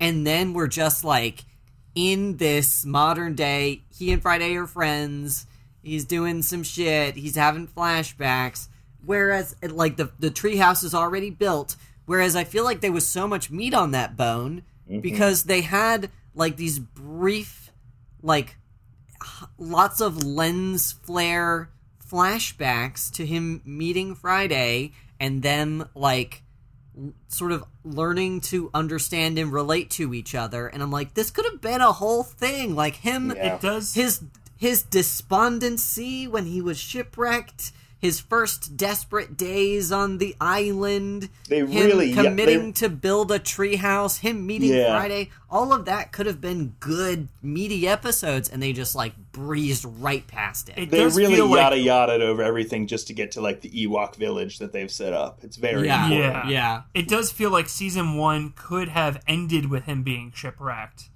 And 0.00 0.26
then 0.26 0.52
we're 0.52 0.66
just 0.66 1.04
like 1.04 1.44
in 1.94 2.36
this 2.38 2.84
modern 2.84 3.34
day 3.34 3.82
he 3.96 4.12
and 4.12 4.20
Friday 4.20 4.56
are 4.56 4.66
friends. 4.66 5.46
He's 5.82 6.04
doing 6.04 6.42
some 6.42 6.64
shit. 6.64 7.14
He's 7.14 7.36
having 7.36 7.68
flashbacks. 7.68 8.68
Whereas 9.04 9.54
like 9.62 9.96
the 9.96 10.10
the 10.18 10.30
treehouse 10.30 10.82
is 10.82 10.94
already 10.94 11.30
built. 11.30 11.76
Whereas 12.06 12.34
i 12.34 12.44
feel 12.44 12.64
like 12.64 12.80
there 12.80 12.90
was 12.90 13.06
so 13.06 13.28
much 13.28 13.50
meat 13.50 13.74
on 13.74 13.90
that 13.90 14.16
bone 14.16 14.62
mm-hmm. 14.88 15.00
because 15.00 15.44
they 15.44 15.60
had 15.60 16.10
like 16.34 16.56
these 16.56 16.78
brief 16.78 17.70
like 18.22 18.56
h- 19.22 19.48
lots 19.58 20.00
of 20.00 20.24
lens 20.24 20.92
flare 20.92 21.70
flashbacks 22.02 23.12
to 23.12 23.26
him 23.26 23.60
meeting 23.64 24.14
friday 24.14 24.92
and 25.20 25.42
them 25.42 25.88
like 25.94 26.42
sort 27.28 27.52
of 27.52 27.64
learning 27.84 28.40
to 28.40 28.70
understand 28.74 29.38
and 29.38 29.52
relate 29.52 29.90
to 29.90 30.12
each 30.12 30.34
other 30.34 30.66
and 30.66 30.82
i'm 30.82 30.90
like 30.90 31.14
this 31.14 31.30
could 31.30 31.44
have 31.44 31.60
been 31.60 31.80
a 31.80 31.92
whole 31.92 32.22
thing 32.24 32.74
like 32.74 32.96
him 32.96 33.32
Yeah. 33.36 33.54
It 33.54 33.60
does. 33.60 33.94
his 33.94 34.22
his 34.56 34.82
despondency 34.82 36.26
when 36.26 36.46
he 36.46 36.60
was 36.60 36.78
shipwrecked 36.78 37.72
his 38.00 38.20
first 38.20 38.76
desperate 38.76 39.36
days 39.36 39.90
on 39.90 40.18
the 40.18 40.36
island 40.40 41.28
They 41.48 41.58
him 41.58 41.70
really- 41.72 42.10
yeah, 42.12 42.22
committing 42.22 42.66
they- 42.66 42.72
to 42.72 42.88
build 42.88 43.32
a 43.32 43.38
treehouse 43.38 44.18
him 44.20 44.46
meeting 44.46 44.72
Yeah. 44.72 44.96
friday 44.98 45.30
all 45.50 45.72
of 45.72 45.84
that 45.86 46.12
could 46.12 46.26
have 46.26 46.40
been 46.40 46.74
good 46.78 47.28
meaty 47.42 47.88
episodes 47.88 48.48
and 48.48 48.62
they 48.62 48.72
just 48.72 48.94
like 48.94 49.14
breezed 49.32 49.84
right 50.00 50.26
past 50.26 50.68
it, 50.70 50.78
it 50.78 50.90
they 50.90 51.04
really 51.06 51.34
feel 51.36 51.48
yada 51.48 51.76
like, 51.76 51.84
yada 51.84 52.12
over 52.24 52.42
everything 52.42 52.86
just 52.86 53.06
to 53.08 53.12
get 53.12 53.32
to 53.32 53.40
like 53.40 53.60
the 53.62 53.70
Ewok 53.70 54.14
village 54.16 54.58
that 54.58 54.72
they've 54.72 54.90
set 54.90 55.12
up. 55.12 55.40
It's 55.42 55.56
very 55.56 55.86
yeah 55.86 56.04
important. 56.08 56.44
Yeah. 56.46 56.50
yeah 56.50 56.82
It 56.94 57.08
does 57.08 57.32
feel 57.32 57.50
like 57.50 57.68
season 57.68 58.16
one 58.16 58.52
could 58.56 58.88
have 58.88 59.22
ended 59.26 59.70
with 59.70 59.84
him 59.84 60.02
being 60.02 60.32
shipwrecked. 60.34 61.10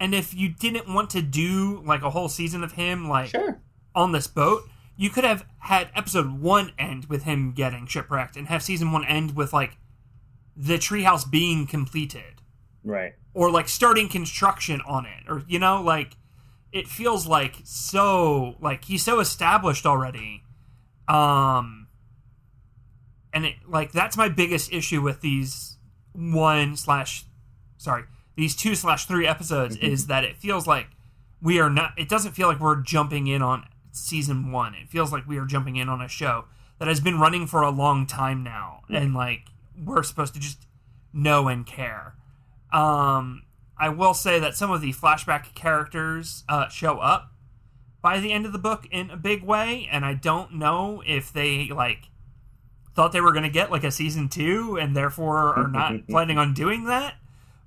And 0.00 0.14
if 0.14 0.34
you 0.34 0.48
didn't 0.48 0.88
want 0.92 1.10
to 1.10 1.22
do 1.22 1.82
like 1.84 2.02
a 2.02 2.10
whole 2.10 2.28
season 2.28 2.62
of 2.64 2.72
him 2.72 3.08
like 3.08 3.30
Sure. 3.30 3.58
on 3.94 4.12
this 4.12 4.26
boat, 4.26 4.68
you 4.96 5.10
could 5.10 5.24
have 5.24 5.44
had 5.60 5.90
episode 5.94 6.40
one 6.40 6.72
end 6.78 7.06
with 7.06 7.24
him 7.24 7.52
getting 7.52 7.86
shipwrecked 7.86 8.36
and 8.36 8.48
have 8.48 8.62
season 8.62 8.92
one 8.92 9.04
end 9.04 9.36
with 9.36 9.52
like 9.52 9.76
the 10.56 10.74
treehouse 10.78 11.28
being 11.30 11.66
completed. 11.66 12.42
Right. 12.84 13.14
or 13.34 13.50
like 13.50 13.68
starting 13.68 14.08
construction 14.08 14.80
on 14.86 15.06
it 15.06 15.24
or 15.28 15.42
you 15.48 15.58
know 15.58 15.82
like 15.82 16.16
it 16.70 16.86
feels 16.86 17.26
like 17.26 17.56
so 17.64 18.54
like 18.60 18.84
he's 18.84 19.04
so 19.04 19.18
established 19.18 19.86
already 19.86 20.44
um 21.08 21.88
and 23.32 23.44
it 23.44 23.54
like 23.66 23.90
that's 23.90 24.16
my 24.16 24.28
biggest 24.28 24.72
issue 24.72 25.02
with 25.02 25.20
these 25.20 25.78
one 26.12 26.76
slash 26.76 27.24
sorry 27.76 28.04
these 28.36 28.54
two 28.54 28.76
slash 28.76 29.06
three 29.06 29.26
episodes 29.26 29.74
is 29.82 30.06
that 30.06 30.22
it 30.22 30.36
feels 30.36 30.68
like 30.68 30.86
we 31.42 31.58
are 31.58 31.68
not 31.70 31.90
it 31.98 32.08
doesn't 32.08 32.32
feel 32.32 32.46
like 32.46 32.60
we're 32.60 32.80
jumping 32.80 33.26
in 33.26 33.42
on 33.42 33.64
season 33.96 34.52
one 34.52 34.74
it 34.74 34.88
feels 34.88 35.12
like 35.12 35.26
we 35.26 35.38
are 35.38 35.46
jumping 35.46 35.76
in 35.76 35.88
on 35.88 36.00
a 36.00 36.08
show 36.08 36.44
that 36.78 36.88
has 36.88 37.00
been 37.00 37.18
running 37.18 37.46
for 37.46 37.62
a 37.62 37.70
long 37.70 38.06
time 38.06 38.42
now 38.42 38.82
and 38.88 39.14
like 39.14 39.48
we're 39.84 40.02
supposed 40.02 40.34
to 40.34 40.40
just 40.40 40.66
know 41.12 41.48
and 41.48 41.66
care 41.66 42.14
um, 42.72 43.42
I 43.78 43.88
will 43.90 44.14
say 44.14 44.38
that 44.38 44.56
some 44.56 44.70
of 44.70 44.80
the 44.80 44.92
flashback 44.92 45.54
characters 45.54 46.44
uh, 46.48 46.68
show 46.68 46.98
up 46.98 47.32
by 48.02 48.20
the 48.20 48.32
end 48.32 48.46
of 48.46 48.52
the 48.52 48.58
book 48.58 48.86
in 48.90 49.10
a 49.10 49.16
big 49.16 49.42
way, 49.42 49.88
and 49.90 50.04
I 50.04 50.14
don't 50.14 50.54
know 50.54 51.02
if 51.06 51.32
they 51.32 51.68
like 51.68 52.08
thought 52.94 53.12
they 53.12 53.20
were 53.20 53.32
going 53.32 53.44
to 53.44 53.50
get 53.50 53.70
like 53.70 53.84
a 53.84 53.90
season 53.90 54.28
two, 54.28 54.78
and 54.80 54.96
therefore 54.96 55.54
are 55.54 55.68
not 55.68 56.06
planning 56.08 56.38
on 56.38 56.54
doing 56.54 56.84
that. 56.84 57.14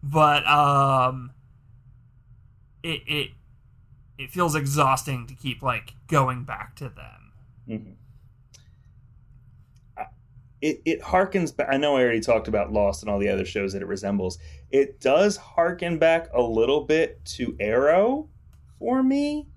But 0.02 0.48
um, 0.48 1.32
it 2.84 3.02
it 3.06 3.30
it 4.20 4.30
feels 4.30 4.54
exhausting 4.54 5.26
to 5.28 5.34
keep 5.34 5.64
like 5.64 5.94
going 6.08 6.44
back 6.44 6.76
to 6.76 6.90
them. 6.90 7.32
Mhm. 7.68 7.96
It 10.62 10.82
it 10.84 11.02
harkens 11.02 11.56
back. 11.56 11.70
I 11.72 11.78
know 11.78 11.96
I 11.96 12.02
already 12.02 12.20
talked 12.20 12.50
about 12.50 12.74
Lost 12.74 13.02
and 13.02 13.10
all 13.10 13.18
the 13.18 13.30
other 13.30 13.46
shows 13.46 13.72
that 13.72 13.82
it 13.82 13.86
resembles. 13.88 14.38
It 14.72 15.00
does 15.00 15.38
harken 15.38 15.98
back 15.98 16.28
a 16.34 16.42
little 16.42 16.84
bit 16.84 17.24
to 17.38 17.56
Arrow 17.62 18.28
for 18.78 19.02
me. 19.02 19.48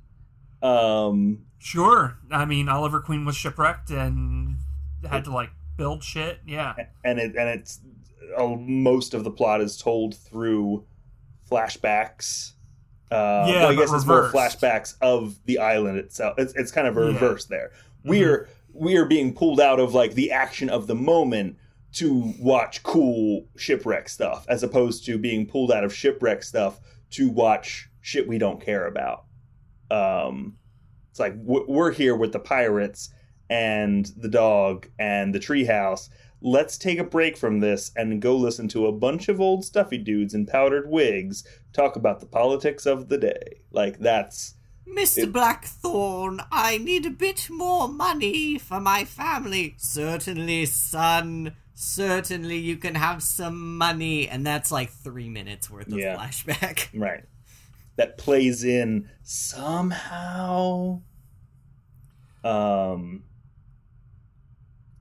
Um, 0.62 1.40
Sure, 1.58 2.18
I 2.30 2.44
mean 2.44 2.68
Oliver 2.68 3.00
Queen 3.00 3.24
was 3.24 3.34
shipwrecked 3.36 3.90
and 3.90 4.58
had 5.08 5.24
to 5.24 5.32
like 5.32 5.50
build 5.76 6.04
shit. 6.04 6.38
Yeah, 6.46 6.74
and 7.04 7.18
it 7.18 7.34
and 7.36 7.48
it's 7.48 7.80
uh, 8.38 8.46
most 8.46 9.12
of 9.12 9.24
the 9.24 9.30
plot 9.32 9.60
is 9.60 9.76
told 9.76 10.14
through 10.16 10.84
flashbacks. 11.50 12.52
Uh, 13.12 13.46
Yeah, 13.48 13.54
well, 13.62 13.70
I 13.70 13.74
guess 13.74 13.92
it's 13.92 14.06
more 14.06 14.30
flashbacks 14.30 14.94
of 15.00 15.36
the 15.44 15.58
island 15.58 15.98
itself. 15.98 16.34
It's 16.38 16.54
it's 16.54 16.70
kind 16.72 16.86
of 16.86 16.96
a 16.96 17.00
Yeah. 17.00 17.06
Mm-hmm. 17.08 17.14
reverse 17.24 17.44
there. 17.46 17.70
We're 18.04 18.48
we 18.72 18.96
are 18.96 19.04
being 19.04 19.34
pulled 19.34 19.60
out 19.60 19.78
of 19.80 19.94
like 19.94 20.14
the 20.14 20.30
action 20.32 20.70
of 20.70 20.86
the 20.86 20.94
moment 20.94 21.56
to 21.94 22.32
watch 22.40 22.82
cool 22.82 23.46
shipwreck 23.56 24.08
stuff, 24.08 24.46
as 24.48 24.62
opposed 24.62 25.04
to 25.04 25.18
being 25.18 25.46
pulled 25.46 25.70
out 25.70 25.84
of 25.84 25.94
shipwreck 25.94 26.42
stuff 26.42 26.80
to 27.10 27.28
watch 27.28 27.90
shit 28.00 28.26
we 28.26 28.38
don't 28.38 28.60
care 28.64 28.86
about. 28.86 29.24
Um, 29.90 30.56
it's 31.10 31.20
like 31.20 31.34
we're 31.36 31.90
here 31.92 32.16
with 32.16 32.32
the 32.32 32.38
pirates 32.38 33.12
and 33.50 34.06
the 34.16 34.28
dog 34.30 34.88
and 34.98 35.34
the 35.34 35.38
treehouse. 35.38 36.08
Let's 36.40 36.78
take 36.78 36.98
a 36.98 37.04
break 37.04 37.36
from 37.36 37.60
this 37.60 37.92
and 37.94 38.22
go 38.22 38.34
listen 38.36 38.66
to 38.68 38.86
a 38.86 38.92
bunch 38.92 39.28
of 39.28 39.40
old 39.40 39.64
stuffy 39.64 39.98
dudes 39.98 40.32
in 40.32 40.46
powdered 40.46 40.88
wigs 40.88 41.44
talk 41.72 41.96
about 41.96 42.20
the 42.20 42.26
politics 42.26 42.86
of 42.86 43.08
the 43.08 43.18
day. 43.18 43.62
Like 43.70 43.98
that's 43.98 44.54
Mr. 44.88 45.30
Blackthorn, 45.30 46.40
I 46.50 46.78
need 46.78 47.06
a 47.06 47.10
bit 47.10 47.48
more 47.50 47.88
money 47.88 48.58
for 48.58 48.80
my 48.80 49.04
family. 49.04 49.74
Certainly, 49.78 50.66
son. 50.66 51.54
Certainly, 51.74 52.58
you 52.58 52.76
can 52.76 52.96
have 52.96 53.22
some 53.22 53.78
money. 53.78 54.28
And 54.28 54.44
that's 54.46 54.70
like 54.70 54.90
three 54.90 55.28
minutes 55.28 55.70
worth 55.70 55.86
of 55.86 55.98
Yeah. 55.98 56.16
flashback. 56.16 56.88
right. 57.00 57.24
That 57.96 58.18
plays 58.18 58.64
in 58.64 59.08
somehow. 59.22 61.00
Um. 62.44 63.24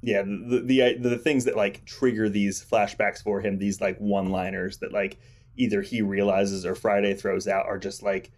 Yeah, 0.04 0.24
the, 0.24 0.64
the 0.66 0.98
the 1.00 1.10
the 1.10 1.18
things 1.18 1.46
that 1.46 1.56
like 1.56 1.86
trigger 1.86 2.28
these 2.30 2.64
flashbacks 2.64 3.22
for 3.22 3.40
him, 3.42 3.58
these 3.60 3.80
like 3.82 3.98
one-liners 4.00 4.78
that 4.80 4.92
like 4.92 5.20
either 5.56 5.82
he 5.82 6.02
realizes 6.02 6.66
or 6.66 6.76
Friday 6.76 7.14
throws 7.14 7.48
out 7.48 7.66
are 7.66 7.80
just 7.80 8.04
like 8.04 8.32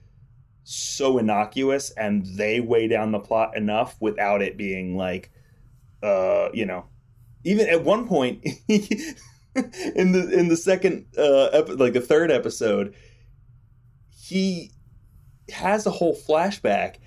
so 0.64 1.18
innocuous 1.18 1.92
and 1.92 2.26
they 2.38 2.60
weigh 2.60 2.88
down 2.88 3.12
the 3.12 3.20
plot 3.20 3.56
enough 3.56 3.96
without 4.00 4.42
it 4.42 4.58
being 4.58 4.96
like 4.96 5.30
uh, 6.04 6.50
you 6.54 6.66
know, 6.66 6.86
even 7.46 7.68
at 7.70 7.84
one 7.84 8.08
point 8.08 8.46
in 8.68 10.12
the 10.12 10.30
in 10.38 10.50
the 10.50 10.58
second 10.58 11.06
uh, 11.18 11.46
ep- 11.54 11.80
like 11.80 11.94
the 11.94 12.02
third 12.02 12.30
episode, 12.30 12.94
he 14.12 14.72
has 15.50 15.86
a 15.86 15.92
whole 15.92 16.16
flashback, 16.16 16.98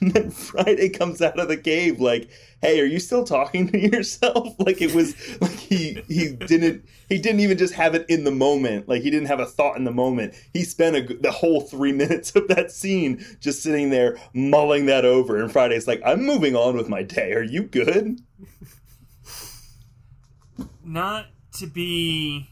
and 0.00 0.12
then 0.12 0.30
Friday 0.30 0.88
comes 0.88 1.20
out 1.20 1.38
of 1.38 1.48
the 1.48 1.56
cave 1.56 2.00
like, 2.00 2.28
"Hey, 2.60 2.80
are 2.80 2.86
you 2.86 2.98
still 2.98 3.24
talking 3.24 3.68
to 3.68 3.78
yourself?" 3.92 4.54
Like 4.58 4.80
it 4.80 4.94
was 4.94 5.14
like 5.40 5.58
he 5.58 6.02
he 6.08 6.32
didn't 6.34 6.84
he 7.08 7.18
didn't 7.18 7.40
even 7.40 7.58
just 7.58 7.74
have 7.74 7.94
it 7.94 8.06
in 8.08 8.24
the 8.24 8.30
moment. 8.30 8.88
Like 8.88 9.02
he 9.02 9.10
didn't 9.10 9.28
have 9.28 9.40
a 9.40 9.46
thought 9.46 9.76
in 9.76 9.84
the 9.84 9.90
moment. 9.90 10.34
He 10.52 10.64
spent 10.64 10.96
a, 10.96 11.16
the 11.16 11.32
whole 11.32 11.60
three 11.60 11.92
minutes 12.06 12.34
of 12.36 12.48
that 12.48 12.70
scene 12.70 13.24
just 13.40 13.62
sitting 13.62 13.90
there 13.90 14.18
mulling 14.34 14.86
that 14.86 15.04
over. 15.04 15.40
And 15.40 15.50
Friday's 15.50 15.86
like, 15.86 16.02
"I'm 16.04 16.24
moving 16.24 16.56
on 16.56 16.76
with 16.76 16.88
my 16.88 17.02
day. 17.02 17.32
Are 17.32 17.42
you 17.42 17.62
good?" 17.62 18.20
not 20.86 21.26
to 21.58 21.66
be 21.66 22.50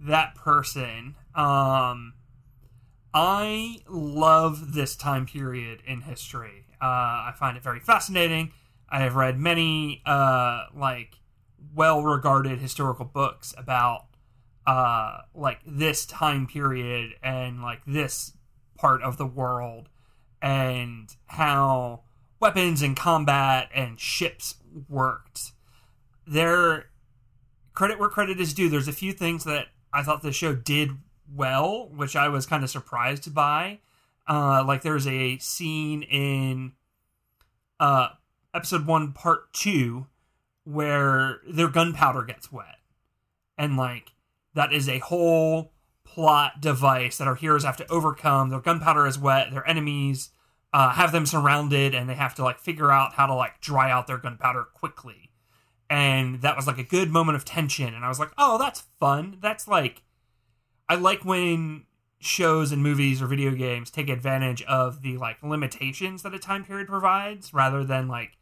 that 0.00 0.34
person. 0.34 1.14
Um, 1.34 2.14
I 3.14 3.78
love 3.88 4.74
this 4.74 4.94
time 4.94 5.26
period 5.26 5.82
in 5.86 6.02
history. 6.02 6.66
Uh, 6.80 6.84
I 7.30 7.34
find 7.38 7.56
it 7.56 7.62
very 7.62 7.80
fascinating. 7.80 8.52
I 8.88 9.00
have 9.00 9.16
read 9.16 9.38
many 9.38 10.02
uh, 10.06 10.66
like 10.74 11.16
well-regarded 11.74 12.58
historical 12.58 13.04
books 13.04 13.54
about 13.56 14.06
uh, 14.66 15.22
like 15.34 15.60
this 15.66 16.06
time 16.06 16.46
period 16.46 17.12
and 17.22 17.62
like 17.62 17.80
this 17.86 18.34
part 18.76 19.02
of 19.02 19.16
the 19.16 19.26
world 19.26 19.88
and 20.40 21.14
how 21.26 22.02
weapons 22.40 22.82
and 22.82 22.96
combat 22.96 23.68
and 23.74 23.98
ships 23.98 24.56
worked. 24.88 25.52
There 26.26 26.86
credit 27.72 27.98
where 27.98 28.08
credit 28.08 28.40
is 28.40 28.54
due. 28.54 28.68
There's 28.68 28.88
a 28.88 28.92
few 28.92 29.12
things 29.12 29.44
that 29.44 29.68
I 29.92 30.02
thought 30.02 30.22
the 30.22 30.32
show 30.32 30.54
did 30.54 30.90
well, 31.34 31.88
which 31.94 32.16
I 32.16 32.28
was 32.28 32.46
kind 32.46 32.64
of 32.64 32.70
surprised 32.70 33.34
by. 33.34 33.80
Uh, 34.28 34.62
like 34.66 34.82
there's 34.82 35.06
a 35.06 35.38
scene 35.38 36.02
in 36.02 36.72
uh, 37.80 38.08
episode 38.54 38.86
one, 38.86 39.12
part 39.12 39.52
two, 39.52 40.06
where 40.64 41.40
their 41.48 41.68
gunpowder 41.68 42.22
gets 42.22 42.52
wet, 42.52 42.76
and 43.56 43.76
like 43.76 44.12
that 44.54 44.72
is 44.72 44.88
a 44.88 44.98
whole 44.98 45.72
plot 46.04 46.60
device 46.60 47.18
that 47.18 47.28
our 47.28 47.36
heroes 47.36 47.64
have 47.64 47.76
to 47.78 47.90
overcome. 47.90 48.50
Their 48.50 48.60
gunpowder 48.60 49.06
is 49.06 49.18
wet. 49.18 49.50
Their 49.50 49.66
enemies 49.68 50.30
uh, 50.74 50.90
have 50.90 51.12
them 51.12 51.24
surrounded, 51.24 51.94
and 51.94 52.08
they 52.08 52.14
have 52.14 52.34
to 52.34 52.44
like 52.44 52.58
figure 52.58 52.92
out 52.92 53.14
how 53.14 53.26
to 53.26 53.34
like 53.34 53.60
dry 53.60 53.90
out 53.90 54.06
their 54.06 54.18
gunpowder 54.18 54.64
quickly 54.74 55.28
and 55.90 56.42
that 56.42 56.56
was 56.56 56.66
like 56.66 56.78
a 56.78 56.82
good 56.82 57.10
moment 57.10 57.36
of 57.36 57.44
tension 57.44 57.94
and 57.94 58.04
i 58.04 58.08
was 58.08 58.18
like 58.18 58.30
oh 58.36 58.58
that's 58.58 58.84
fun 59.00 59.38
that's 59.40 59.66
like 59.66 60.02
i 60.88 60.94
like 60.94 61.24
when 61.24 61.84
shows 62.20 62.72
and 62.72 62.82
movies 62.82 63.22
or 63.22 63.26
video 63.26 63.52
games 63.52 63.90
take 63.90 64.08
advantage 64.08 64.62
of 64.62 65.02
the 65.02 65.16
like 65.18 65.42
limitations 65.42 66.22
that 66.22 66.34
a 66.34 66.38
time 66.38 66.64
period 66.64 66.88
provides 66.88 67.54
rather 67.54 67.84
than 67.84 68.08
like 68.08 68.36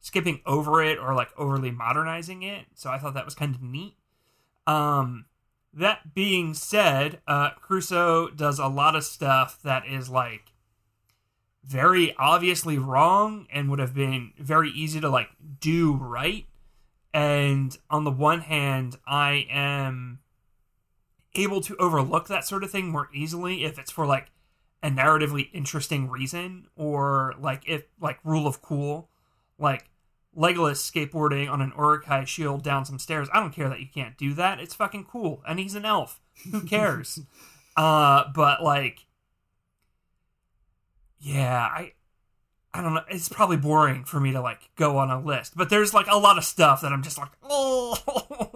skipping 0.00 0.40
over 0.44 0.82
it 0.82 0.98
or 0.98 1.14
like 1.14 1.30
overly 1.38 1.70
modernizing 1.70 2.42
it. 2.42 2.66
So 2.74 2.90
i 2.90 2.98
thought 2.98 3.14
that 3.14 3.24
was 3.24 3.34
kind 3.34 3.54
of 3.54 3.62
neat. 3.62 3.96
Um 4.66 5.26
that 5.72 6.14
being 6.14 6.52
said 6.52 7.20
uh 7.26 7.50
crusoe 7.50 8.28
does 8.28 8.58
a 8.58 8.66
lot 8.66 8.94
of 8.94 9.04
stuff 9.04 9.60
that 9.62 9.86
is 9.86 10.10
like 10.10 10.52
very 11.64 12.14
obviously 12.18 12.76
wrong 12.76 13.46
and 13.50 13.70
would 13.70 13.78
have 13.78 13.94
been 13.94 14.32
very 14.38 14.70
easy 14.70 15.00
to 15.00 15.08
like 15.08 15.28
do 15.60 15.94
right. 15.94 16.46
And 17.14 17.76
on 17.88 18.04
the 18.04 18.10
one 18.10 18.40
hand, 18.40 18.96
I 19.06 19.46
am 19.50 20.21
able 21.34 21.60
to 21.62 21.76
overlook 21.76 22.28
that 22.28 22.44
sort 22.44 22.64
of 22.64 22.70
thing 22.70 22.88
more 22.88 23.08
easily 23.14 23.64
if 23.64 23.78
it's 23.78 23.90
for 23.90 24.06
like 24.06 24.30
a 24.82 24.88
narratively 24.90 25.48
interesting 25.52 26.10
reason 26.10 26.66
or 26.76 27.34
like 27.38 27.62
if 27.66 27.84
like 28.00 28.18
rule 28.24 28.46
of 28.46 28.60
cool, 28.60 29.08
like 29.58 29.88
Legolas 30.36 30.78
skateboarding 30.78 31.50
on 31.50 31.60
an 31.60 31.72
Uruk-hai 31.76 32.24
shield 32.24 32.62
down 32.62 32.84
some 32.84 32.98
stairs. 32.98 33.28
I 33.32 33.40
don't 33.40 33.52
care 33.52 33.68
that 33.68 33.80
you 33.80 33.88
can't 33.92 34.16
do 34.16 34.34
that. 34.34 34.60
It's 34.60 34.74
fucking 34.74 35.04
cool. 35.04 35.42
And 35.46 35.58
he's 35.58 35.74
an 35.74 35.84
elf. 35.84 36.20
Who 36.50 36.60
cares? 36.66 37.20
uh 37.74 38.24
but 38.34 38.62
like 38.62 39.06
yeah, 41.20 41.68
I 41.72 41.92
I 42.74 42.82
don't 42.82 42.94
know. 42.94 43.02
It's 43.08 43.28
probably 43.28 43.56
boring 43.58 44.04
for 44.04 44.18
me 44.18 44.32
to 44.32 44.40
like 44.40 44.70
go 44.76 44.96
on 44.98 45.10
a 45.10 45.20
list, 45.20 45.56
but 45.56 45.70
there's 45.70 45.94
like 45.94 46.06
a 46.08 46.16
lot 46.16 46.38
of 46.38 46.44
stuff 46.44 46.80
that 46.80 46.92
I'm 46.92 47.02
just 47.02 47.18
like, 47.18 47.30
oh. 47.42 48.51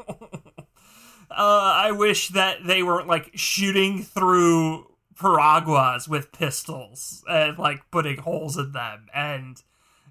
Uh, 1.37 1.73
I 1.75 1.93
wish 1.93 2.29
that 2.29 2.65
they 2.65 2.83
weren't 2.83 3.09
like 3.09 3.31
shooting 3.35 4.03
through 4.03 4.91
piraguas 5.15 6.09
with 6.09 6.33
pistols 6.33 7.23
and 7.29 7.59
like 7.59 7.91
putting 7.91 8.19
holes 8.19 8.57
in 8.57 8.73
them 8.73 9.07
and 9.15 9.63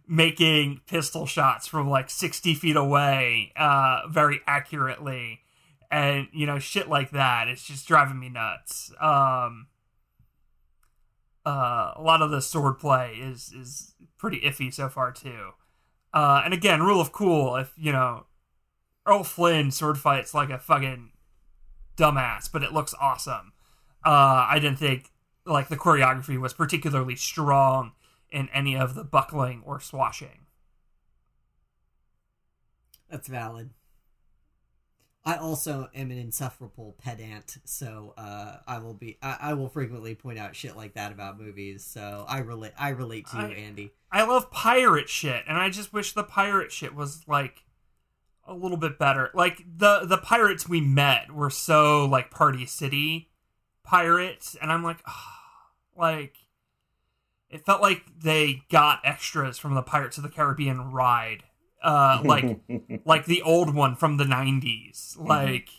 making 0.07 0.81
pistol 0.87 1.25
shots 1.25 1.67
from 1.67 1.89
like 1.89 2.09
60 2.09 2.53
feet 2.53 2.75
away 2.75 3.51
uh, 3.55 4.01
very 4.07 4.41
accurately 4.45 5.41
and 5.91 6.27
you 6.31 6.45
know 6.45 6.57
shit 6.57 6.89
like 6.89 7.11
that 7.11 7.47
it's 7.47 7.63
just 7.63 7.87
driving 7.87 8.19
me 8.19 8.29
nuts 8.29 8.91
um 8.99 9.67
uh, 11.45 11.93
a 11.95 12.01
lot 12.01 12.21
of 12.21 12.31
the 12.31 12.41
sword 12.41 12.79
play 12.79 13.17
is 13.21 13.53
is 13.53 13.93
pretty 14.17 14.41
iffy 14.41 14.73
so 14.73 14.89
far 14.89 15.11
too. 15.11 15.51
Uh, 16.13 16.41
and 16.43 16.53
again, 16.53 16.81
rule 16.81 16.99
of 16.99 17.11
cool. 17.11 17.55
If 17.55 17.73
you 17.77 17.91
know, 17.91 18.25
Errol 19.07 19.23
Flynn 19.23 19.71
sword 19.71 19.97
fights 19.97 20.33
like 20.33 20.49
a 20.49 20.57
fucking 20.57 21.11
dumbass, 21.95 22.51
but 22.51 22.63
it 22.63 22.73
looks 22.73 22.93
awesome. 22.99 23.53
Uh, 24.05 24.45
I 24.49 24.59
didn't 24.59 24.79
think 24.79 25.11
like 25.45 25.67
the 25.67 25.77
choreography 25.77 26.39
was 26.39 26.53
particularly 26.53 27.15
strong 27.15 27.93
in 28.29 28.49
any 28.49 28.75
of 28.75 28.95
the 28.95 29.03
buckling 29.03 29.63
or 29.65 29.79
swashing. 29.79 30.45
That's 33.09 33.27
valid. 33.27 33.71
I 35.27 35.37
also 35.37 35.89
am 35.95 36.11
an 36.11 36.19
insufferable 36.19 36.95
pedant, 37.03 37.57
so 37.65 38.13
uh, 38.15 38.57
I 38.67 38.77
will 38.77 38.93
be 38.93 39.17
I, 39.23 39.37
I, 39.41 39.53
will 39.55 39.69
frequently 39.69 40.13
point 40.13 40.37
out 40.37 40.55
shit 40.55 40.77
like 40.77 40.93
that 40.93 41.11
about 41.11 41.39
movies. 41.39 41.83
So 41.83 42.25
I 42.27 42.39
relate 42.39 42.73
I 42.77 42.89
relate 42.89 43.25
to 43.27 43.37
you, 43.37 43.43
I, 43.43 43.49
Andy. 43.53 43.91
I 44.11 44.23
love 44.23 44.51
pirate 44.51 45.09
shit, 45.09 45.43
and 45.47 45.57
I 45.57 45.69
just 45.71 45.91
wish 45.91 46.13
the 46.13 46.23
pirate 46.23 46.71
shit 46.71 46.93
was 46.93 47.27
like 47.27 47.63
a 48.45 48.53
little 48.53 48.77
bit 48.77 48.99
better. 48.99 49.31
Like 49.33 49.63
the 49.77 50.01
the 50.05 50.17
pirates 50.17 50.67
we 50.67 50.81
met 50.81 51.31
were 51.31 51.49
so 51.49 52.05
like 52.05 52.31
Party 52.31 52.65
City 52.65 53.29
pirates, 53.83 54.55
and 54.61 54.71
I'm 54.71 54.83
like, 54.83 54.99
oh, 55.07 55.23
like 55.97 56.35
it 57.49 57.65
felt 57.65 57.81
like 57.81 58.03
they 58.19 58.63
got 58.69 58.99
extras 59.03 59.57
from 59.57 59.75
the 59.75 59.81
Pirates 59.81 60.17
of 60.17 60.23
the 60.23 60.29
Caribbean 60.29 60.91
ride 60.91 61.43
uh, 61.85 62.21
like 62.23 62.59
like 63.05 63.25
the 63.25 63.41
old 63.41 63.73
one 63.73 63.95
from 63.95 64.17
the 64.17 64.23
90s 64.23 65.15
mm-hmm. 65.15 65.27
like 65.27 65.69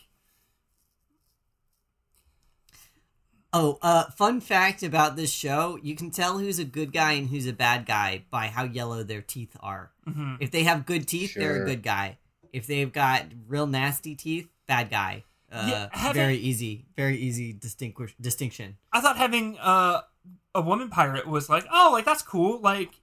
oh 3.53 3.77
uh 3.81 4.05
fun 4.11 4.39
fact 4.39 4.83
about 4.83 5.15
this 5.15 5.31
show 5.31 5.77
you 5.83 5.95
can 5.95 6.09
tell 6.09 6.37
who's 6.37 6.59
a 6.59 6.65
good 6.65 6.91
guy 6.93 7.13
and 7.13 7.29
who's 7.29 7.47
a 7.47 7.53
bad 7.53 7.85
guy 7.85 8.23
by 8.29 8.47
how 8.47 8.63
yellow 8.63 9.03
their 9.03 9.21
teeth 9.21 9.55
are 9.59 9.91
mm-hmm. 10.07 10.35
if 10.39 10.51
they 10.51 10.63
have 10.63 10.85
good 10.85 11.07
teeth 11.07 11.31
sure. 11.31 11.43
they're 11.43 11.63
a 11.63 11.65
good 11.65 11.83
guy 11.83 12.17
if 12.57 12.67
they've 12.67 12.91
got 12.91 13.23
real 13.47 13.67
nasty 13.67 14.15
teeth 14.15 14.49
bad 14.67 14.89
guy 14.89 15.23
uh, 15.51 15.67
yeah, 15.69 15.87
having, 15.91 16.21
very 16.21 16.35
easy 16.35 16.85
very 16.95 17.17
easy 17.17 17.53
distinguish 17.53 18.15
distinction 18.19 18.77
i 18.91 18.99
thought 18.99 19.17
having 19.17 19.57
uh, 19.59 20.01
a 20.53 20.61
woman 20.61 20.89
pirate 20.89 21.27
was 21.27 21.49
like 21.49 21.65
oh 21.71 21.89
like 21.93 22.05
that's 22.05 22.21
cool 22.21 22.59
like 22.59 22.99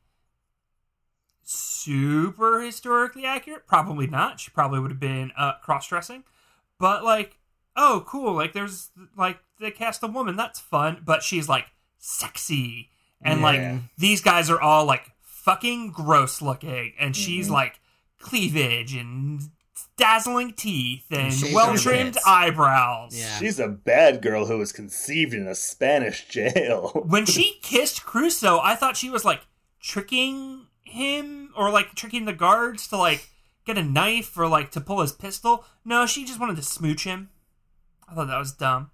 super 1.45 2.61
historically 2.61 3.25
accurate. 3.25 3.67
Probably 3.67 4.07
not. 4.07 4.41
She 4.41 4.51
probably 4.51 4.81
would 4.81 4.91
have 4.91 5.01
been 5.01 5.31
uh, 5.37 5.55
cross 5.63 5.89
dressing. 5.89 6.25
But 6.79 7.05
like, 7.05 7.39
oh, 7.77 8.05
cool. 8.07 8.35
Like, 8.35 8.53
there's 8.53 8.91
like 9.17 9.39
they 9.61 9.71
cast 9.71 10.03
a 10.03 10.09
woman. 10.09 10.37
That's 10.37 10.59
fun. 10.59 11.03
But 11.05 11.23
she's 11.23 11.49
like 11.49 11.67
sexy, 11.99 12.91
and 13.23 13.41
yeah. 13.41 13.45
like 13.45 13.81
these 13.97 14.21
guys 14.21 14.51
are 14.51 14.61
all 14.61 14.85
like 14.85 15.13
fucking 15.23 15.93
gross 15.93 16.43
looking, 16.43 16.95
and 16.99 17.15
she's 17.15 17.47
mm-hmm. 17.47 17.55
like 17.55 17.81
cleavage 18.25 18.95
and 18.95 19.41
dazzling 19.97 20.53
teeth 20.55 21.05
and 21.11 21.33
well 21.53 21.77
trimmed 21.77 22.17
eyebrows. 22.27 23.17
Yeah. 23.17 23.39
She's 23.39 23.61
a 23.61 23.69
bad 23.69 24.23
girl 24.23 24.47
who 24.47 24.59
was 24.59 24.73
conceived 24.73 25.35
in 25.35 25.47
a 25.47 25.55
Spanish 25.55 26.27
jail. 26.29 26.91
when 27.07 27.27
she 27.27 27.59
kissed 27.63 28.05
Crusoe, 28.05 28.59
I 28.61 28.75
thought 28.75 28.97
she 28.97 29.11
was 29.11 29.25
like 29.25 29.43
tricking 29.81 30.67
him 30.83 31.51
or 31.57 31.71
like 31.71 31.95
tricking 31.95 32.25
the 32.25 32.33
guards 32.33 32.89
to 32.89 32.97
like 32.97 33.31
get 33.67 33.79
a 33.79 33.83
knife 33.83 34.37
or 34.37 34.49
like 34.49 34.71
to 34.73 34.81
pull 34.81 35.01
his 35.01 35.13
pistol. 35.13 35.65
No, 35.85 36.07
she 36.07 36.25
just 36.25 36.41
wanted 36.41 36.57
to 36.57 36.63
smooch 36.63 37.05
him. 37.05 37.29
I 38.09 38.15
thought 38.15 38.29
that 38.29 38.39
was 38.39 38.53
dumb. 38.53 38.91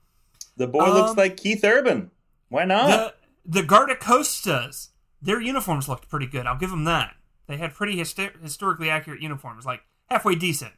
The 0.57 0.67
boy 0.67 0.85
um, 0.85 0.95
looks 0.95 1.17
like 1.17 1.37
Keith 1.37 1.65
Urban. 1.65 2.11
Why 2.49 2.65
not? 2.65 3.15
The, 3.45 3.61
the 3.63 3.67
Guardacostas, 3.67 4.89
their 5.23 5.41
uniforms 5.41 5.89
looked 5.89 6.09
pretty 6.09 6.27
good. 6.27 6.47
I'll 6.47 6.59
give 6.59 6.71
them 6.71 6.85
that. 6.85 7.15
They 7.51 7.57
had 7.57 7.75
pretty 7.75 7.97
hyster- 7.97 8.41
historically 8.41 8.89
accurate 8.91 9.21
uniforms, 9.21 9.67
like 9.67 9.81
halfway 10.09 10.37
decent. 10.37 10.73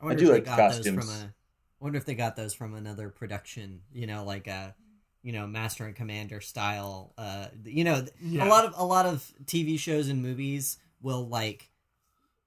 I 0.00 0.04
wonder 0.06 0.18
do 0.24 0.26
if 0.26 0.32
like 0.32 0.44
they 0.44 0.50
got 0.50 0.56
those 0.56 0.76
costumes. 0.78 1.04
from 1.04 1.14
a. 1.14 1.24
I 1.26 1.84
wonder 1.84 1.96
if 1.98 2.04
they 2.04 2.14
got 2.16 2.34
those 2.34 2.54
from 2.54 2.74
another 2.74 3.08
production. 3.08 3.82
You 3.92 4.06
know, 4.08 4.24
like 4.24 4.48
a, 4.48 4.74
you 5.22 5.32
know, 5.32 5.46
Master 5.46 5.86
and 5.86 5.94
Commander 5.94 6.40
style. 6.40 7.12
Uh, 7.16 7.46
you 7.64 7.84
know, 7.84 8.04
Yeah. 8.20 8.44
a 8.44 8.48
lot 8.48 8.64
of 8.64 8.74
a 8.76 8.84
lot 8.84 9.06
of 9.06 9.32
TV 9.44 9.78
shows 9.78 10.08
and 10.08 10.20
movies 10.20 10.78
will 11.00 11.26
like 11.28 11.70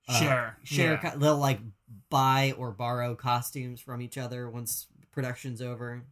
uh, 0.10 0.20
Share. 0.20 0.58
share. 0.64 0.94
Yeah. 1.02 1.12
co- 1.12 1.18
they'll 1.18 1.38
like 1.38 1.60
buy 2.10 2.54
or 2.58 2.72
borrow 2.72 3.16
costumes 3.16 3.80
from 3.80 4.02
each 4.02 4.18
other 4.18 4.50
once 4.50 4.88
production's 5.12 5.62
over. 5.62 6.04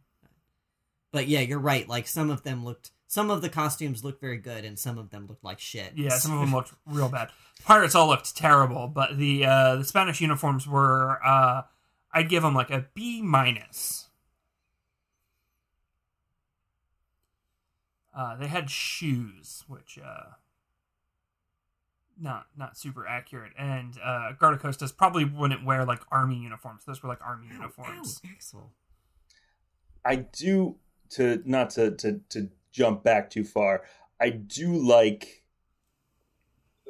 But 1.12 1.28
yeah, 1.28 1.40
you're 1.40 1.58
right. 1.58 1.86
Like 1.88 2.06
some 2.06 2.30
of 2.30 2.42
them 2.42 2.64
looked. 2.64 2.90
Some 3.10 3.28
of 3.28 3.42
the 3.42 3.48
costumes 3.48 4.04
looked 4.04 4.20
very 4.20 4.36
good, 4.38 4.64
and 4.64 4.78
some 4.78 4.96
of 4.96 5.10
them 5.10 5.26
looked 5.26 5.42
like 5.42 5.58
shit. 5.58 5.94
Yeah, 5.96 6.10
some 6.10 6.32
of 6.32 6.38
them 6.38 6.52
looked 6.54 6.72
real 6.86 7.08
bad. 7.08 7.30
Pirates 7.64 7.96
all 7.96 8.06
looked 8.06 8.36
terrible, 8.36 8.86
but 8.86 9.18
the 9.18 9.44
uh, 9.44 9.74
the 9.74 9.84
Spanish 9.84 10.20
uniforms 10.20 10.64
were. 10.64 11.18
Uh, 11.26 11.62
I'd 12.14 12.28
give 12.28 12.44
them 12.44 12.54
like 12.54 12.70
a 12.70 12.86
B 12.94 13.20
minus. 13.20 14.10
Uh, 18.16 18.36
they 18.36 18.46
had 18.46 18.70
shoes, 18.70 19.64
which 19.66 19.98
uh, 19.98 20.34
not 22.16 22.46
not 22.56 22.78
super 22.78 23.08
accurate, 23.08 23.54
and 23.58 23.98
uh, 24.04 24.34
Guardacostas 24.40 24.96
probably 24.96 25.24
wouldn't 25.24 25.64
wear 25.64 25.84
like 25.84 26.02
army 26.12 26.36
uniforms. 26.36 26.84
Those 26.84 27.02
were 27.02 27.08
like 27.08 27.24
army 27.26 27.48
Ow, 27.50 27.54
uniforms. 27.56 28.20
ow, 28.24 28.30
Axel. 28.30 28.70
I 30.04 30.14
do 30.14 30.76
to 31.10 31.42
not 31.44 31.70
to 31.70 31.90
to 31.90 32.20
to 32.28 32.50
jump 32.70 33.02
back 33.02 33.30
too 33.30 33.44
far. 33.44 33.82
I 34.20 34.30
do 34.30 34.74
like 34.76 35.42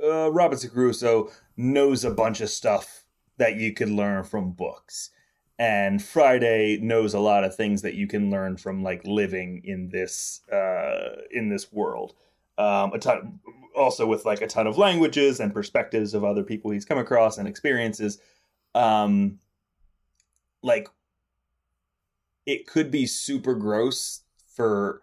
uh, 0.02 0.30
Robinson 0.32 0.70
Crusoe 0.70 1.30
knows 1.56 2.04
a 2.04 2.10
bunch 2.10 2.40
of 2.40 2.50
stuff 2.50 3.04
that 3.36 3.56
you 3.56 3.72
could 3.72 3.90
learn 3.90 4.24
from 4.24 4.52
books, 4.52 5.10
and 5.58 6.02
Friday 6.02 6.78
knows 6.80 7.14
a 7.14 7.20
lot 7.20 7.44
of 7.44 7.54
things 7.54 7.82
that 7.82 7.94
you 7.94 8.06
can 8.06 8.30
learn 8.30 8.56
from 8.56 8.82
like 8.82 9.02
living 9.04 9.62
in 9.64 9.90
this 9.90 10.40
uh, 10.50 11.22
in 11.30 11.48
this 11.48 11.72
world. 11.72 12.14
Um, 12.58 12.92
a 12.92 12.98
ton, 12.98 13.40
also 13.74 14.06
with 14.06 14.24
like 14.24 14.42
a 14.42 14.46
ton 14.46 14.66
of 14.66 14.76
languages 14.76 15.40
and 15.40 15.54
perspectives 15.54 16.12
of 16.12 16.24
other 16.24 16.42
people 16.42 16.70
he's 16.70 16.84
come 16.84 16.98
across 16.98 17.38
and 17.38 17.48
experiences. 17.48 18.18
Um, 18.74 19.38
like 20.62 20.88
it 22.46 22.66
could 22.66 22.90
be 22.90 23.06
super 23.06 23.54
gross 23.54 24.22
for 24.54 25.02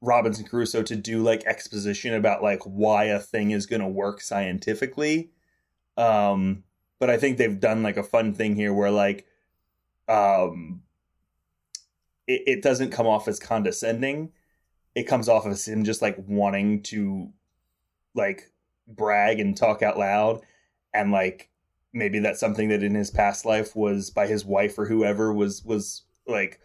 Robinson 0.00 0.46
Crusoe 0.46 0.82
to 0.82 0.96
do 0.96 1.22
like 1.22 1.44
exposition 1.44 2.14
about 2.14 2.42
like 2.42 2.62
why 2.64 3.04
a 3.04 3.18
thing 3.18 3.50
is 3.50 3.66
going 3.66 3.82
to 3.82 3.88
work 3.88 4.20
scientifically. 4.20 5.30
Um, 5.96 6.64
but 6.98 7.10
I 7.10 7.18
think 7.18 7.36
they've 7.36 7.60
done 7.60 7.82
like 7.82 7.96
a 7.96 8.02
fun 8.02 8.32
thing 8.34 8.54
here 8.56 8.72
where 8.72 8.90
like 8.90 9.26
um 10.08 10.82
it, 12.26 12.42
it 12.46 12.62
doesn't 12.62 12.90
come 12.90 13.06
off 13.06 13.28
as 13.28 13.38
condescending. 13.38 14.32
It 14.94 15.04
comes 15.04 15.28
off 15.28 15.46
as 15.46 15.68
him 15.68 15.84
just 15.84 16.02
like 16.02 16.16
wanting 16.26 16.82
to 16.84 17.32
like 18.14 18.50
brag 18.88 19.38
and 19.40 19.56
talk 19.56 19.82
out 19.82 19.98
loud 19.98 20.40
and 20.92 21.12
like 21.12 21.48
maybe 21.92 22.18
that's 22.18 22.40
something 22.40 22.68
that 22.68 22.82
in 22.82 22.94
his 22.94 23.10
past 23.10 23.44
life 23.44 23.76
was 23.76 24.10
by 24.10 24.26
his 24.26 24.44
wife 24.44 24.78
or 24.78 24.86
whoever 24.86 25.32
was 25.32 25.64
was 25.64 26.02
like 26.26 26.60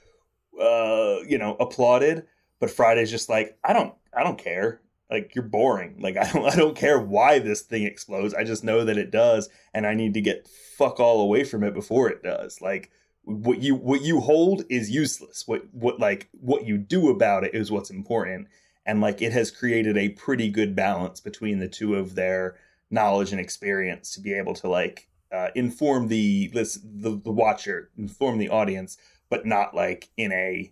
uh 0.59 1.17
you 1.27 1.37
know 1.37 1.55
applauded 1.59 2.25
but 2.59 2.69
friday's 2.69 3.11
just 3.11 3.29
like 3.29 3.57
i 3.63 3.73
don't 3.73 3.93
i 4.13 4.23
don't 4.23 4.37
care. 4.37 4.81
Like 5.09 5.35
you're 5.35 5.43
boring. 5.43 5.97
Like 5.99 6.17
i 6.21 6.31
don't 6.31 6.45
i 6.45 6.55
don't 6.55 6.75
care 6.75 6.99
why 6.99 7.39
this 7.39 7.61
thing 7.61 7.83
explodes. 7.83 8.33
I 8.33 8.43
just 8.43 8.63
know 8.63 8.83
that 8.85 8.97
it 8.97 9.11
does 9.11 9.49
and 9.73 9.85
i 9.85 9.93
need 9.93 10.13
to 10.15 10.21
get 10.21 10.47
fuck 10.47 10.99
all 10.99 11.21
away 11.21 11.43
from 11.43 11.63
it 11.63 11.73
before 11.73 12.09
it 12.09 12.23
does. 12.23 12.61
Like 12.61 12.91
what 13.23 13.61
you 13.61 13.75
what 13.75 14.01
you 14.01 14.21
hold 14.21 14.65
is 14.69 14.91
useless. 14.91 15.47
What 15.47 15.63
what 15.73 15.99
like 15.99 16.29
what 16.31 16.65
you 16.65 16.77
do 16.77 17.09
about 17.09 17.43
it 17.43 17.53
is 17.53 17.71
what's 17.71 17.89
important. 17.89 18.47
And 18.85 19.01
like 19.01 19.21
it 19.21 19.31
has 19.31 19.49
created 19.49 19.97
a 19.97 20.09
pretty 20.09 20.49
good 20.49 20.75
balance 20.75 21.19
between 21.19 21.59
the 21.59 21.67
two 21.67 21.95
of 21.95 22.15
their 22.15 22.55
knowledge 22.91 23.31
and 23.31 23.41
experience 23.41 24.13
to 24.13 24.21
be 24.21 24.33
able 24.33 24.53
to 24.55 24.69
like 24.69 25.09
uh, 25.31 25.49
inform 25.55 26.07
the 26.07 26.47
the 26.49 27.19
the 27.23 27.31
watcher, 27.31 27.89
inform 27.97 28.37
the 28.37 28.49
audience, 28.49 28.97
but 29.29 29.45
not 29.45 29.73
like 29.73 30.09
in 30.17 30.31
a 30.31 30.71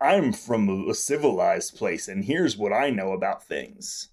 I'm 0.00 0.32
from 0.32 0.88
a 0.88 0.94
civilized 0.94 1.76
place 1.76 2.08
and 2.08 2.24
here's 2.24 2.56
what 2.56 2.72
I 2.72 2.90
know 2.90 3.12
about 3.12 3.42
things. 3.44 4.08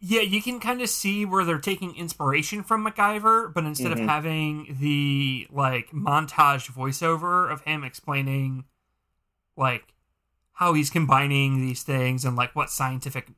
Yeah, 0.00 0.20
you 0.20 0.40
can 0.40 0.60
kind 0.60 0.80
of 0.80 0.88
see 0.88 1.24
where 1.24 1.44
they're 1.44 1.58
taking 1.58 1.96
inspiration 1.96 2.62
from 2.62 2.84
MacGyver, 2.86 3.52
but 3.52 3.64
instead 3.64 3.88
Mhm. 3.90 4.02
of 4.02 4.08
having 4.08 4.76
the 4.80 5.48
like 5.50 5.90
montage 5.90 6.70
voiceover 6.70 7.50
of 7.50 7.62
him 7.62 7.82
explaining 7.82 8.64
like 9.56 9.92
how 10.54 10.72
he's 10.74 10.88
combining 10.90 11.60
these 11.60 11.82
things 11.82 12.24
and 12.24 12.36
like 12.36 12.54
what 12.54 12.70
scientific 12.70 13.28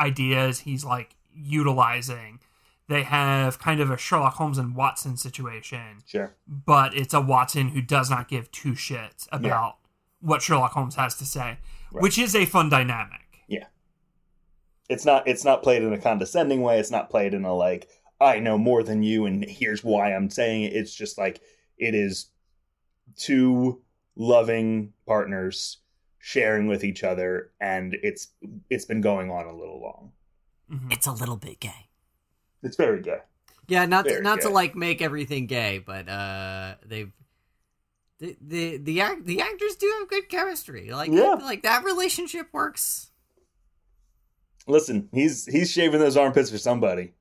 ideas 0.00 0.60
he's 0.60 0.84
like 0.84 1.16
utilizing, 1.34 2.40
they 2.88 3.02
have 3.02 3.58
kind 3.58 3.78
of 3.80 3.90
a 3.90 3.98
Sherlock 3.98 4.34
Holmes 4.34 4.58
and 4.58 4.74
Watson 4.74 5.16
situation, 5.18 6.02
Sure. 6.06 6.34
but 6.46 6.94
it's 6.94 7.12
a 7.14 7.20
Watson 7.20 7.68
who 7.68 7.82
does 7.82 8.08
not 8.10 8.28
give 8.28 8.50
two 8.50 8.72
shits 8.72 9.28
about 9.30 9.76
what 10.22 10.40
Sherlock 10.40 10.72
Holmes 10.72 10.94
has 10.94 11.14
to 11.16 11.24
say, 11.26 11.58
Right. 11.92 12.02
which 12.02 12.16
is 12.18 12.34
a 12.34 12.46
fun 12.46 12.70
dynamic. 12.70 13.20
Yeah. 13.48 13.66
It's 14.88 15.04
not 15.04 15.28
it's 15.28 15.44
not 15.44 15.62
played 15.62 15.82
in 15.82 15.92
a 15.92 15.98
condescending 15.98 16.62
way. 16.62 16.78
It's 16.78 16.90
not 16.90 17.10
played 17.10 17.34
in 17.34 17.44
a 17.44 17.54
like 17.54 17.88
I 18.20 18.38
know 18.38 18.56
more 18.56 18.82
than 18.82 19.02
you 19.02 19.26
and 19.26 19.44
here's 19.44 19.84
why 19.84 20.14
I'm 20.14 20.30
saying 20.30 20.62
it. 20.64 20.72
It's 20.74 20.94
just 20.94 21.18
like 21.18 21.40
it 21.76 21.94
is 21.94 22.30
two 23.16 23.82
loving 24.16 24.92
partners 25.06 25.78
sharing 26.18 26.66
with 26.68 26.84
each 26.84 27.02
other 27.02 27.50
and 27.60 27.94
it's 28.02 28.28
it's 28.70 28.84
been 28.84 29.00
going 29.00 29.30
on 29.30 29.46
a 29.46 29.52
little 29.56 29.80
long. 29.80 30.12
Mhm. 30.70 30.92
It's 30.92 31.06
a 31.06 31.12
little 31.12 31.36
bit 31.36 31.60
gay. 31.60 31.88
It's 32.62 32.76
very 32.76 33.02
gay. 33.02 33.18
Yeah, 33.68 33.86
not 33.86 34.04
to, 34.04 34.10
Very 34.10 34.22
not 34.22 34.40
to 34.42 34.48
like 34.50 34.74
make 34.76 35.00
everything 35.02 35.46
gay, 35.46 35.78
but 35.78 36.08
uh, 36.08 36.74
they've 36.84 37.12
the 38.22 38.36
the 38.40 38.76
the, 38.78 39.00
act, 39.00 39.26
the 39.26 39.40
actors 39.40 39.74
do 39.76 39.92
have 39.98 40.08
good 40.08 40.28
chemistry. 40.28 40.90
Like 40.90 41.10
Yeah. 41.10 41.34
like 41.42 41.62
that 41.62 41.84
relationship 41.84 42.46
works. 42.52 43.10
Listen, 44.68 45.08
he's 45.12 45.44
he's 45.46 45.72
shaving 45.72 45.98
those 45.98 46.16
armpits 46.16 46.50
for 46.50 46.58
somebody. 46.58 47.14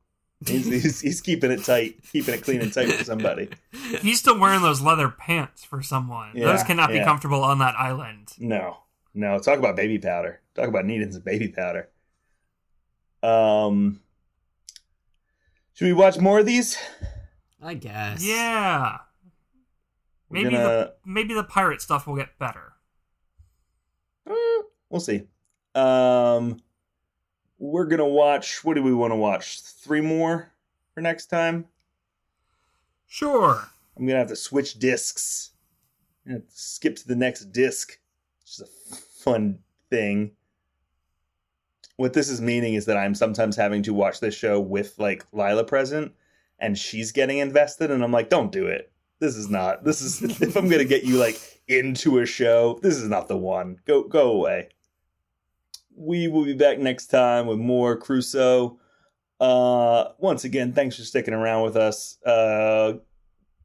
He's, 0.45 0.65
he's 0.65 1.01
he's 1.01 1.21
keeping 1.21 1.49
it 1.51 1.63
tight, 1.63 2.01
keeping 2.11 2.35
it 2.35 2.43
clean 2.43 2.61
and 2.61 2.71
tight 2.73 2.91
for 2.91 3.03
somebody. 3.03 3.49
He's 4.01 4.17
still 4.19 4.39
wearing 4.39 4.63
those 4.63 4.81
leather 4.81 5.07
pants 5.07 5.63
for 5.63 5.83
someone. 5.83 6.31
Yeah, 6.33 6.45
those 6.47 6.63
cannot 6.63 6.89
be 6.89 6.99
comfortable 7.03 7.43
on 7.43 7.59
that 7.59 7.75
island. 7.77 8.29
No, 8.39 8.77
no. 9.13 9.37
Talk 9.37 9.59
about 9.59 9.75
baby 9.75 9.99
powder. 9.99 10.41
Talk 10.55 10.67
about 10.67 10.85
needing 10.85 11.11
some 11.11 11.21
baby 11.21 11.49
powder. 11.49 11.89
Um, 13.21 13.99
should 15.73 15.85
we 15.85 15.93
watch 15.93 16.17
more 16.17 16.39
of 16.39 16.47
these? 16.47 16.75
I 17.61 17.75
guess. 17.75 18.23
Yeah. 18.25 18.97
We're 20.31 20.43
Maybe 20.43 20.55
gonna- 20.55 20.63
the 20.63 20.93
maybe 21.03 21.33
the 21.33 21.43
pirate 21.43 21.81
stuff 21.81 22.07
will 22.07 22.15
get 22.15 22.39
better. 22.39 22.73
Eh, 24.29 24.61
we'll 24.89 25.01
see. 25.01 25.27
Um, 25.75 26.61
we're 27.59 27.85
gonna 27.85 28.07
watch. 28.07 28.63
What 28.63 28.75
do 28.75 28.83
we 28.83 28.93
want 28.93 29.11
to 29.11 29.17
watch? 29.17 29.59
Three 29.61 29.99
more 29.99 30.53
for 30.93 31.01
next 31.01 31.25
time. 31.25 31.67
Sure. 33.07 33.69
I'm 33.97 34.07
gonna 34.07 34.19
have 34.19 34.29
to 34.29 34.37
switch 34.37 34.79
discs. 34.79 35.51
Gonna 36.25 36.43
skip 36.47 36.95
to 36.95 37.07
the 37.07 37.15
next 37.15 37.51
disc. 37.51 37.99
Which 38.39 38.51
is 38.51 38.61
a 38.61 38.95
fun 38.95 39.59
thing. 39.89 40.31
What 41.97 42.13
this 42.13 42.29
is 42.29 42.39
meaning 42.39 42.75
is 42.75 42.85
that 42.85 42.95
I'm 42.97 43.13
sometimes 43.15 43.57
having 43.57 43.83
to 43.83 43.93
watch 43.93 44.21
this 44.21 44.33
show 44.33 44.61
with 44.61 44.97
like 44.97 45.25
Lila 45.33 45.65
present, 45.65 46.13
and 46.57 46.77
she's 46.77 47.11
getting 47.11 47.39
invested, 47.39 47.91
and 47.91 48.01
I'm 48.01 48.13
like, 48.13 48.29
don't 48.29 48.51
do 48.51 48.67
it. 48.67 48.91
This 49.21 49.35
is 49.35 49.49
not. 49.51 49.83
This 49.83 50.01
is 50.01 50.41
if 50.41 50.55
I'm 50.57 50.67
gonna 50.67 50.83
get 50.83 51.03
you 51.03 51.17
like 51.17 51.39
into 51.67 52.17
a 52.17 52.25
show, 52.25 52.79
this 52.81 52.97
is 52.97 53.07
not 53.07 53.27
the 53.27 53.37
one. 53.37 53.77
Go 53.85 54.03
go 54.03 54.31
away. 54.31 54.69
We 55.95 56.27
will 56.27 56.43
be 56.43 56.55
back 56.55 56.79
next 56.79 57.07
time 57.07 57.45
with 57.45 57.59
more 57.59 57.95
Crusoe. 57.95 58.79
Uh, 59.39 60.05
once 60.17 60.43
again, 60.43 60.73
thanks 60.73 60.95
for 60.95 61.03
sticking 61.03 61.35
around 61.35 61.63
with 61.63 61.77
us. 61.77 62.17
Uh, 62.25 62.93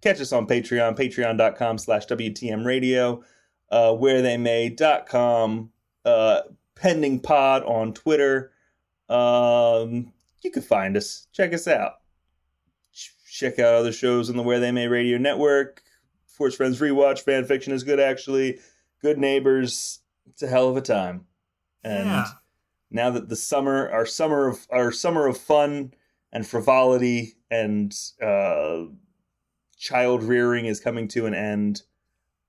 catch 0.03 0.21
us 0.21 0.33
on 0.33 0.47
Patreon, 0.47 0.95
patreon.com 0.95 1.79
slash 1.79 2.07
WTM 2.07 2.67
radio, 2.67 3.23
uh, 3.71 3.95
where 3.95 4.21
they 4.21 4.37
may.com, 4.37 5.71
uh, 6.05 6.41
pending 6.75 7.21
pod 7.21 7.63
on 7.65 7.95
Twitter. 7.95 8.53
Um, 9.09 10.13
you 10.43 10.51
can 10.51 10.63
find 10.63 10.99
us. 10.99 11.29
Check 11.33 11.55
us 11.55 11.67
out. 11.67 11.95
Ch- 13.37 13.41
Check 13.41 13.59
out 13.59 13.75
other 13.75 13.93
shows 13.93 14.31
on 14.31 14.37
the 14.37 14.43
Where 14.43 14.61
They 14.61 14.73
May 14.73 14.89
Radio 14.89 15.19
Network. 15.19 15.83
Force 16.27 16.55
Friends 16.55 16.81
Rewatch, 16.81 17.21
fan 17.21 17.45
fiction 17.45 17.73
is 17.73 17.85
good 17.85 18.01
actually. 18.01 18.59
Good 19.01 19.19
Neighbors. 19.19 20.01
It's 20.29 20.43
a 20.43 20.47
hell 20.49 20.69
of 20.69 20.77
a 20.77 20.81
time. 20.83 21.27
And 21.85 22.07
Yeah. 22.09 22.27
now 22.91 23.11
that 23.11 23.29
the 23.29 23.37
summer, 23.37 23.89
our 23.91 24.07
summer 24.07 24.49
of 24.49 24.67
our 24.71 24.91
summer 24.93 25.27
of 25.27 25.39
fun 25.39 25.93
and 26.33 26.47
frivolity 26.47 27.37
and 27.51 27.95
uh, 28.23 28.85
child 29.79 30.23
rearing 30.23 30.67
is 30.67 30.81
coming 30.81 31.09
to 31.09 31.27
an 31.27 31.35
end. 31.35 31.83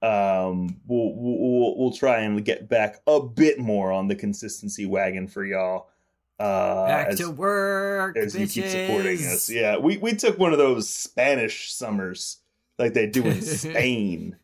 Um, 0.02 0.80
we'll, 0.88 1.14
we'll 1.16 1.78
we'll 1.78 1.92
try 1.94 2.20
and 2.22 2.44
get 2.44 2.68
back 2.70 3.02
a 3.08 3.20
bit 3.22 3.60
more 3.60 3.92
on 3.92 4.08
the 4.08 4.16
consistency 4.16 4.86
wagon 4.86 5.28
for 5.28 5.44
y'all. 5.46 5.90
Uh, 6.40 6.86
Back 6.86 7.08
as, 7.10 7.18
to 7.20 7.32
work, 7.32 8.16
as 8.16 8.36
you 8.36 8.48
keep 8.48 8.66
supporting 8.66 9.18
us. 9.26 9.50
Yeah, 9.50 9.78
we 9.78 9.98
we 9.98 10.14
took 10.14 10.38
one 10.38 10.52
of 10.52 10.60
those 10.60 10.88
Spanish 10.88 11.72
summers 11.74 12.38
like 12.78 12.94
they 12.94 13.08
do 13.08 13.24
in 13.24 13.42
Spain. 13.42 14.36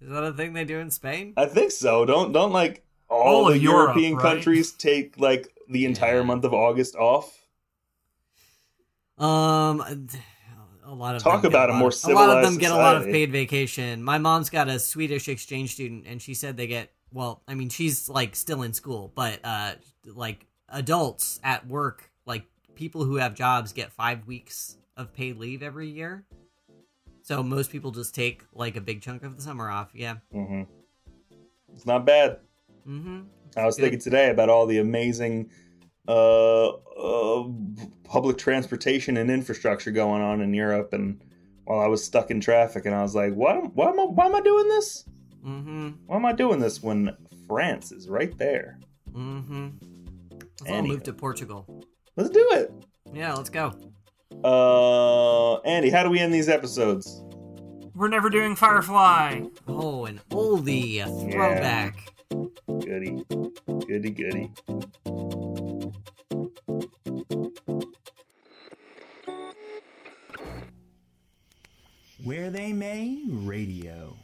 Is 0.00 0.10
that 0.10 0.22
a 0.22 0.32
thing 0.32 0.52
they 0.52 0.64
do 0.64 0.78
in 0.78 0.90
Spain? 0.90 1.32
I 1.36 1.46
think 1.46 1.72
so. 1.72 2.04
Don't 2.04 2.32
don't 2.32 2.52
like 2.52 2.84
all, 3.08 3.20
All 3.20 3.44
the 3.46 3.58
Europe, 3.58 3.96
European 3.96 4.14
right? 4.14 4.22
countries 4.22 4.70
take 4.72 5.18
like 5.18 5.52
the 5.68 5.86
entire 5.86 6.18
Yeah. 6.18 6.22
month 6.24 6.44
of 6.44 6.54
August 6.54 6.94
off. 6.94 7.40
Um, 9.18 9.80
a 10.84 10.94
lot 10.94 11.16
of 11.16 11.22
Talk 11.22 11.44
about 11.44 11.70
a 11.70 11.72
lot 11.72 11.78
more 11.78 11.88
of- 11.88 12.04
a 12.04 12.12
lot 12.12 12.30
of 12.30 12.42
them 12.44 12.54
civilized 12.54 12.60
get 12.60 12.72
a 12.72 12.76
lot 12.76 12.96
of 12.96 13.04
paid 13.04 13.30
vacation. 13.32 14.02
My 14.02 14.18
mom's 14.18 14.50
got 14.50 14.68
a 14.68 14.78
Swedish 14.78 15.28
exchange 15.28 15.72
student, 15.74 16.04
and 16.06 16.20
she 16.20 16.34
said 16.34 16.56
they 16.56 16.66
get 16.66 16.92
well. 17.12 17.42
I 17.48 17.54
mean, 17.54 17.68
she's 17.70 18.08
like 18.08 18.36
still 18.36 18.62
in 18.62 18.72
school, 18.72 19.12
but 19.14 19.40
uh, 19.44 19.74
like 20.06 20.46
adults 20.74 21.40
at 21.42 21.66
work, 21.66 22.10
like 22.26 22.44
people 22.74 23.04
who 23.04 23.16
have 23.16 23.34
jobs, 23.34 23.72
get 23.72 23.92
five 23.92 24.26
weeks 24.26 24.76
of 24.96 25.12
paid 25.14 25.38
leave 25.38 25.62
every 25.62 25.88
year. 25.88 26.24
So 27.22 27.42
most 27.42 27.70
people 27.70 27.90
just 27.90 28.14
take 28.14 28.44
like 28.52 28.76
a 28.76 28.80
big 28.80 29.00
chunk 29.00 29.22
of 29.22 29.36
the 29.36 29.42
summer 29.42 29.70
off. 29.70 29.90
Yeah. 29.94 30.16
hmm 30.30 30.64
It's 31.72 31.86
not 31.86 32.04
bad. 32.04 32.38
Mm-hmm. 32.86 33.22
I 33.56 33.64
was 33.64 33.76
Good. 33.76 33.82
thinking 33.82 34.00
today 34.00 34.30
about 34.30 34.50
all 34.50 34.66
the 34.66 34.78
amazing 34.78 35.50
uh, 36.06 36.68
uh, 36.68 37.48
public 38.04 38.36
transportation 38.36 39.16
and 39.16 39.30
infrastructure 39.30 39.90
going 39.90 40.20
on 40.20 40.42
in 40.42 40.52
Europe, 40.52 40.92
and 40.92 41.22
while 41.64 41.80
I 41.80 41.86
was 41.86 42.04
stuck 42.04 42.30
in 42.30 42.40
traffic, 42.40 42.84
and 42.84 42.94
I 42.94 43.00
was 43.00 43.14
like, 43.14 43.32
"Why? 43.32 43.56
Why 43.56 43.88
am 43.88 43.98
I? 43.98 44.04
Why 44.04 44.26
am 44.26 44.34
I 44.34 44.40
doing 44.42 44.68
this? 44.68 45.04
Mm-hmm. 45.46 45.90
Why 46.06 46.16
am 46.16 46.26
I 46.26 46.32
doing 46.32 46.58
this 46.58 46.82
when 46.82 47.16
France 47.46 47.90
is 47.90 48.08
right 48.08 48.36
there? 48.36 48.78
Mm-hmm. 49.14 49.68
Let's 50.66 50.76
all 50.76 50.82
move 50.82 51.02
to 51.04 51.12
Portugal. 51.12 51.84
Let's 52.16 52.30
do 52.30 52.46
it." 52.52 52.72
Yeah, 53.12 53.34
let's 53.34 53.50
go. 53.50 53.72
Uh, 54.42 55.56
Andy, 55.60 55.90
how 55.90 56.02
do 56.02 56.10
we 56.10 56.18
end 56.18 56.32
these 56.32 56.48
episodes? 56.48 57.22
We're 57.94 58.08
never 58.08 58.28
doing 58.28 58.56
Firefly. 58.56 59.42
Oh, 59.68 60.06
an 60.06 60.20
oldie, 60.30 61.00
a 61.00 61.30
throwback. 61.30 62.10
Goody, 62.66 63.24
goody, 63.86 64.10
goody. 64.10 64.50
Where 72.24 72.50
They 72.50 72.72
May 72.72 73.22
Radio. 73.28 74.16